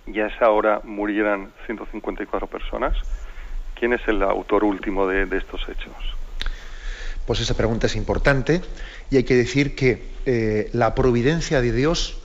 y 0.06 0.18
a 0.20 0.26
esa 0.26 0.50
hora 0.50 0.80
murieran 0.84 1.52
154 1.66 2.46
personas. 2.46 2.96
¿Quién 3.74 3.92
es 3.92 4.06
el 4.08 4.22
autor 4.22 4.64
último 4.64 5.06
de 5.06 5.36
estos 5.36 5.68
hechos? 5.68 6.21
Pues 7.26 7.40
esa 7.40 7.54
pregunta 7.54 7.86
es 7.86 7.96
importante 7.96 8.62
y 9.10 9.16
hay 9.16 9.24
que 9.24 9.36
decir 9.36 9.74
que 9.76 10.02
eh, 10.26 10.70
la 10.72 10.94
providencia 10.94 11.60
de 11.60 11.72
Dios 11.72 12.18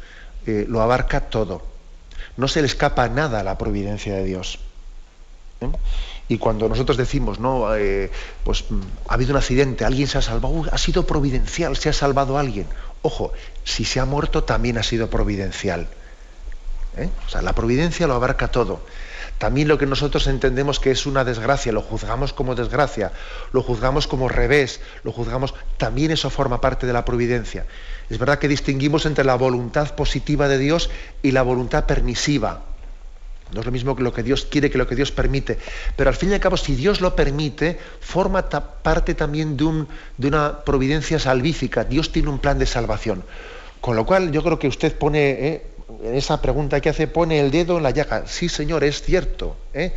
eh, 0.46 0.66
lo 0.68 0.82
abarca 0.82 1.22
todo. 1.22 1.66
No 2.36 2.48
se 2.48 2.62
le 2.62 2.68
escapa 2.68 3.08
nada 3.10 3.42
a 3.42 3.44
la 3.44 3.58
providencia 3.58 4.16
de 4.16 4.24
Dios. 4.24 4.60
¿eh? 5.62 5.70
Y 6.30 6.40
cuando 6.40 6.68
nosotros 6.68 6.98
decimos, 6.98 7.40
no, 7.40 7.68
pues 8.44 8.66
mm, 8.70 8.82
ha 9.08 9.14
habido 9.14 9.32
un 9.32 9.38
accidente, 9.38 9.86
alguien 9.86 10.08
se 10.08 10.18
ha 10.18 10.22
salvado, 10.22 10.66
ha 10.72 10.78
sido 10.78 11.06
providencial, 11.06 11.78
se 11.78 11.90
ha 11.90 11.94
salvado 11.94 12.38
alguien. 12.38 12.68
Ojo, 13.02 13.32
si 13.64 13.86
se 13.86 14.00
ha 14.00 14.06
muerto 14.06 14.44
también 14.44 14.78
ha 14.78 14.84
sido 14.84 15.10
providencial. 15.10 15.88
O 17.28 17.30
sea, 17.30 17.44
la 17.44 17.54
providencia 17.54 18.08
lo 18.08 18.16
abarca 18.16 18.48
todo. 18.50 18.82
También 19.38 19.68
lo 19.68 19.78
que 19.78 19.86
nosotros 19.86 20.26
entendemos 20.28 20.80
que 20.80 20.92
es 20.92 21.06
una 21.06 21.24
desgracia, 21.24 21.72
lo 21.72 21.82
juzgamos 21.82 22.34
como 22.34 22.56
desgracia, 22.56 23.12
lo 23.52 23.62
juzgamos 23.62 24.08
como 24.08 24.30
revés, 24.30 24.82
lo 25.04 25.12
juzgamos, 25.12 25.54
también 25.78 26.12
eso 26.12 26.30
forma 26.30 26.60
parte 26.60 26.88
de 26.88 26.94
la 26.94 27.06
providencia. 27.06 27.66
Es 28.10 28.18
verdad 28.18 28.40
que 28.40 28.48
distinguimos 28.48 29.06
entre 29.06 29.26
la 29.26 29.36
voluntad 29.36 29.94
positiva 29.96 30.48
de 30.48 30.58
Dios 30.58 30.90
y 31.22 31.32
la 31.32 31.44
voluntad 31.44 31.86
permisiva. 31.86 32.64
No 33.54 33.62
es 33.62 33.66
lo 33.66 33.72
mismo 33.72 33.96
que 33.96 34.04
lo 34.04 34.14
que 34.14 34.24
Dios 34.24 34.46
quiere 34.50 34.70
que 34.70 34.78
lo 34.78 34.88
que 34.88 34.96
Dios 34.96 35.12
permite. 35.12 35.58
Pero 35.96 36.10
al 36.10 36.16
fin 36.16 36.32
y 36.32 36.34
al 36.34 36.40
cabo, 36.40 36.58
si 36.58 36.76
Dios 36.76 37.00
lo 37.00 37.16
permite, 37.16 37.80
forma 38.02 38.50
parte 38.50 39.14
también 39.14 39.56
de, 39.56 39.64
un, 39.64 39.88
de 40.18 40.28
una 40.28 40.64
providencia 40.66 41.18
salvífica. 41.18 41.86
Dios 41.86 42.12
tiene 42.12 42.30
un 42.30 42.40
plan 42.40 42.60
de 42.60 42.66
salvación. 42.66 43.24
Con 43.80 43.96
lo 43.96 44.06
cual 44.06 44.32
yo 44.32 44.44
creo 44.44 44.60
que 44.60 44.68
usted 44.68 44.98
pone, 44.98 45.48
eh, 45.48 45.68
en 46.04 46.16
esa 46.16 46.42
pregunta 46.42 46.82
que 46.82 46.90
hace, 46.90 47.08
pone 47.08 47.40
el 47.40 47.50
dedo 47.50 47.78
en 47.78 47.84
la 47.84 47.92
llaga. 47.92 48.24
Sí, 48.28 48.50
señor, 48.50 48.84
es 48.84 49.02
cierto. 49.02 49.56
¿eh? 49.74 49.94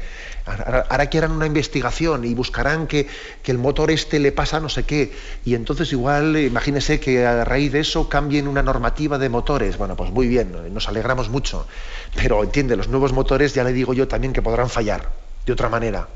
Ahora, 0.46 1.06
quieran 1.06 1.32
una 1.32 1.46
investigación 1.46 2.24
y 2.24 2.34
buscarán 2.34 2.86
que, 2.86 3.08
el 3.44 3.58
motor 3.58 3.90
este 3.90 4.20
le 4.20 4.30
pasa 4.30 4.60
no 4.60 4.68
sé 4.68 4.84
qué. 4.84 5.12
Y 5.44 5.54
entonces 5.56 5.90
igual, 5.92 6.36
imagínese 6.36 7.00
que 7.00 7.26
a 7.26 7.44
raíz 7.44 7.72
de 7.72 7.80
eso 7.80 8.08
cambien 8.08 8.46
una 8.46 8.62
normativa 8.62 9.18
de 9.18 9.28
motores. 9.28 9.76
Bueno, 9.76 9.96
pues 9.96 10.12
muy 10.12 10.28
bien, 10.28 10.72
nos 10.72 10.88
alegramos 10.88 11.28
mucho. 11.28 11.66
Pero 12.14 12.44
entiende, 12.44 12.76
los 12.76 12.88
nuevos 12.88 13.12
motores, 13.12 13.54
ya 13.54 13.64
le 13.64 13.72
digo 13.72 13.92
yo 13.92 14.06
también 14.06 14.32
que 14.32 14.42
podrán 14.42 14.70
fallar, 14.70 15.10
de 15.44 15.52
otra 15.52 15.68
manera. 15.68 16.06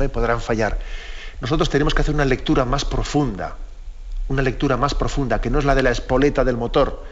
¿eh? 0.00 0.08
Podrán 0.08 0.40
fallar. 0.40 0.78
Nosotros 1.42 1.68
tenemos 1.68 1.94
que 1.94 2.00
hacer 2.00 2.14
una 2.14 2.24
lectura 2.24 2.64
más 2.64 2.86
profunda, 2.86 3.56
una 4.28 4.40
lectura 4.40 4.78
más 4.78 4.94
profunda, 4.94 5.42
que 5.42 5.50
no 5.50 5.58
es 5.58 5.66
la 5.66 5.74
de 5.74 5.82
la 5.82 5.90
espoleta 5.90 6.42
del 6.44 6.56
motor, 6.56 7.04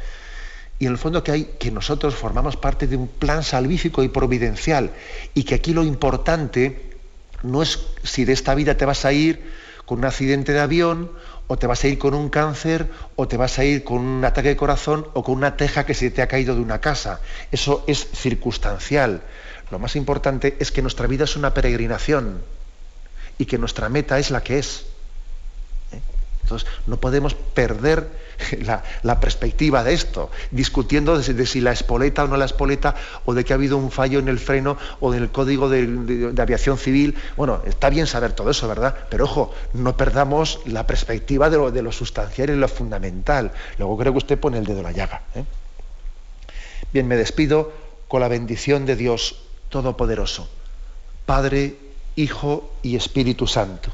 y 0.79 0.87
en 0.87 0.93
el 0.93 0.99
fondo 0.99 1.25
que 1.25 1.33
hay 1.33 1.45
que 1.59 1.71
nosotros 1.71 2.15
formamos 2.15 2.57
parte 2.57 2.87
de 2.87 2.97
un 2.97 3.09
plan 3.09 3.43
salvífico 3.43 4.03
y 4.03 4.09
providencial 4.09 4.93
y 5.35 5.43
que 5.45 5.57
aquí 5.57 5.73
lo 5.73 5.83
importante 5.83 6.97
no 7.43 7.63
es 7.63 7.81
si 8.03 8.25
de 8.25 8.33
esta 8.33 8.55
vida 8.55 8.77
te 8.77 8.85
vas 8.85 9.05
a 9.05 9.13
ir 9.13 9.53
con 9.85 9.99
un 9.99 10.05
accidente 10.05 10.53
de 10.53 10.61
avión 10.61 11.11
o 11.47 11.57
te 11.57 11.67
vas 11.67 11.83
a 11.83 11.89
ir 11.89 11.99
con 11.99 12.15
un 12.15 12.29
cáncer 12.29 12.91
o 13.17 13.27
te 13.27 13.37
vas 13.37 13.59
a 13.59 13.65
ir 13.65 13.83
con 13.83 13.99
un 13.99 14.25
ataque 14.25 14.49
de 14.49 14.57
corazón 14.57 15.07
o 15.15 15.25
con 15.25 15.37
una 15.37 15.57
teja 15.57 15.87
que 15.87 15.95
se 15.95 16.11
te 16.11 16.23
ha 16.23 16.29
caído 16.29 16.55
de 16.55 16.61
una 16.61 16.81
casa. 16.81 17.21
Eso 17.51 17.85
es 17.87 18.07
circunstancial. 18.15 19.23
Lo 19.71 19.79
más 19.79 19.97
importante 19.97 20.57
es 20.61 20.71
que 20.71 20.83
nuestra 20.83 21.07
vida 21.07 21.25
es 21.25 21.37
una 21.37 21.55
peregrinación 21.55 22.43
y 23.39 23.47
que 23.47 23.59
nuestra 23.59 23.89
meta 23.89 24.19
es 24.19 24.31
la 24.31 24.43
que 24.43 24.59
es. 24.59 24.85
Entonces, 26.49 26.67
no 26.87 26.97
podemos 26.97 27.35
perder 27.35 28.09
la, 29.03 29.21
perspectiva 29.21 29.85
de 29.85 29.93
esto, 29.93 30.31
discutiendo 30.51 31.19
de, 31.19 31.47
si 31.47 31.61
la 31.61 31.73
espoleta 31.73 32.25
o 32.25 32.29
no 32.29 32.39
la 32.39 32.47
espoleta, 32.47 32.95
o 33.27 33.35
de 33.35 33.45
que 33.45 33.53
ha 33.53 33.57
habido 33.57 33.77
un 33.77 33.91
fallo 33.91 34.19
en 34.19 34.29
el 34.29 34.39
freno 34.39 34.79
o 35.01 35.13
en 35.13 35.23
el 35.23 35.31
código 35.31 35.69
de, 35.69 36.33
aviación 36.41 36.79
civil. 36.79 37.17
Bueno, 37.37 37.61
está 37.67 37.91
bien 37.91 38.07
saber 38.07 38.33
todo 38.33 38.51
eso, 38.51 38.67
¿verdad? 38.67 38.95
Pero 39.11 39.25
ojo, 39.25 39.53
no 39.75 39.99
perdamos 39.99 40.61
la 40.65 40.87
perspectiva 40.87 41.51
de 41.51 41.59
lo, 41.59 41.71
de 41.71 41.83
lo 41.83 41.93
sustancial 41.93 42.49
y 42.49 42.57
lo 42.57 42.69
fundamental. 42.69 43.53
Luego 43.77 43.99
creo 43.99 44.13
que 44.13 44.19
usted 44.19 44.39
pone 44.39 44.57
el 44.57 44.65
dedo 44.65 44.79
en 44.79 44.85
la 44.85 44.93
llaga. 44.93 45.23
¿eh? 45.35 45.45
Bien, 46.95 47.07
me 47.07 47.17
despido 47.17 47.73
con 48.09 48.23
la 48.23 48.29
bendición 48.29 48.87
de 48.87 48.97
Dios 48.97 49.43
Todopoderoso, 49.69 50.49
Padre, 51.27 51.77
Hijo 52.17 52.71
y 52.83 52.97
Espíritu 52.97 53.47
Santo. 53.47 53.93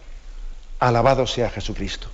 Alabado 0.79 1.27
sea 1.27 1.51
Jesucristo. 1.51 2.14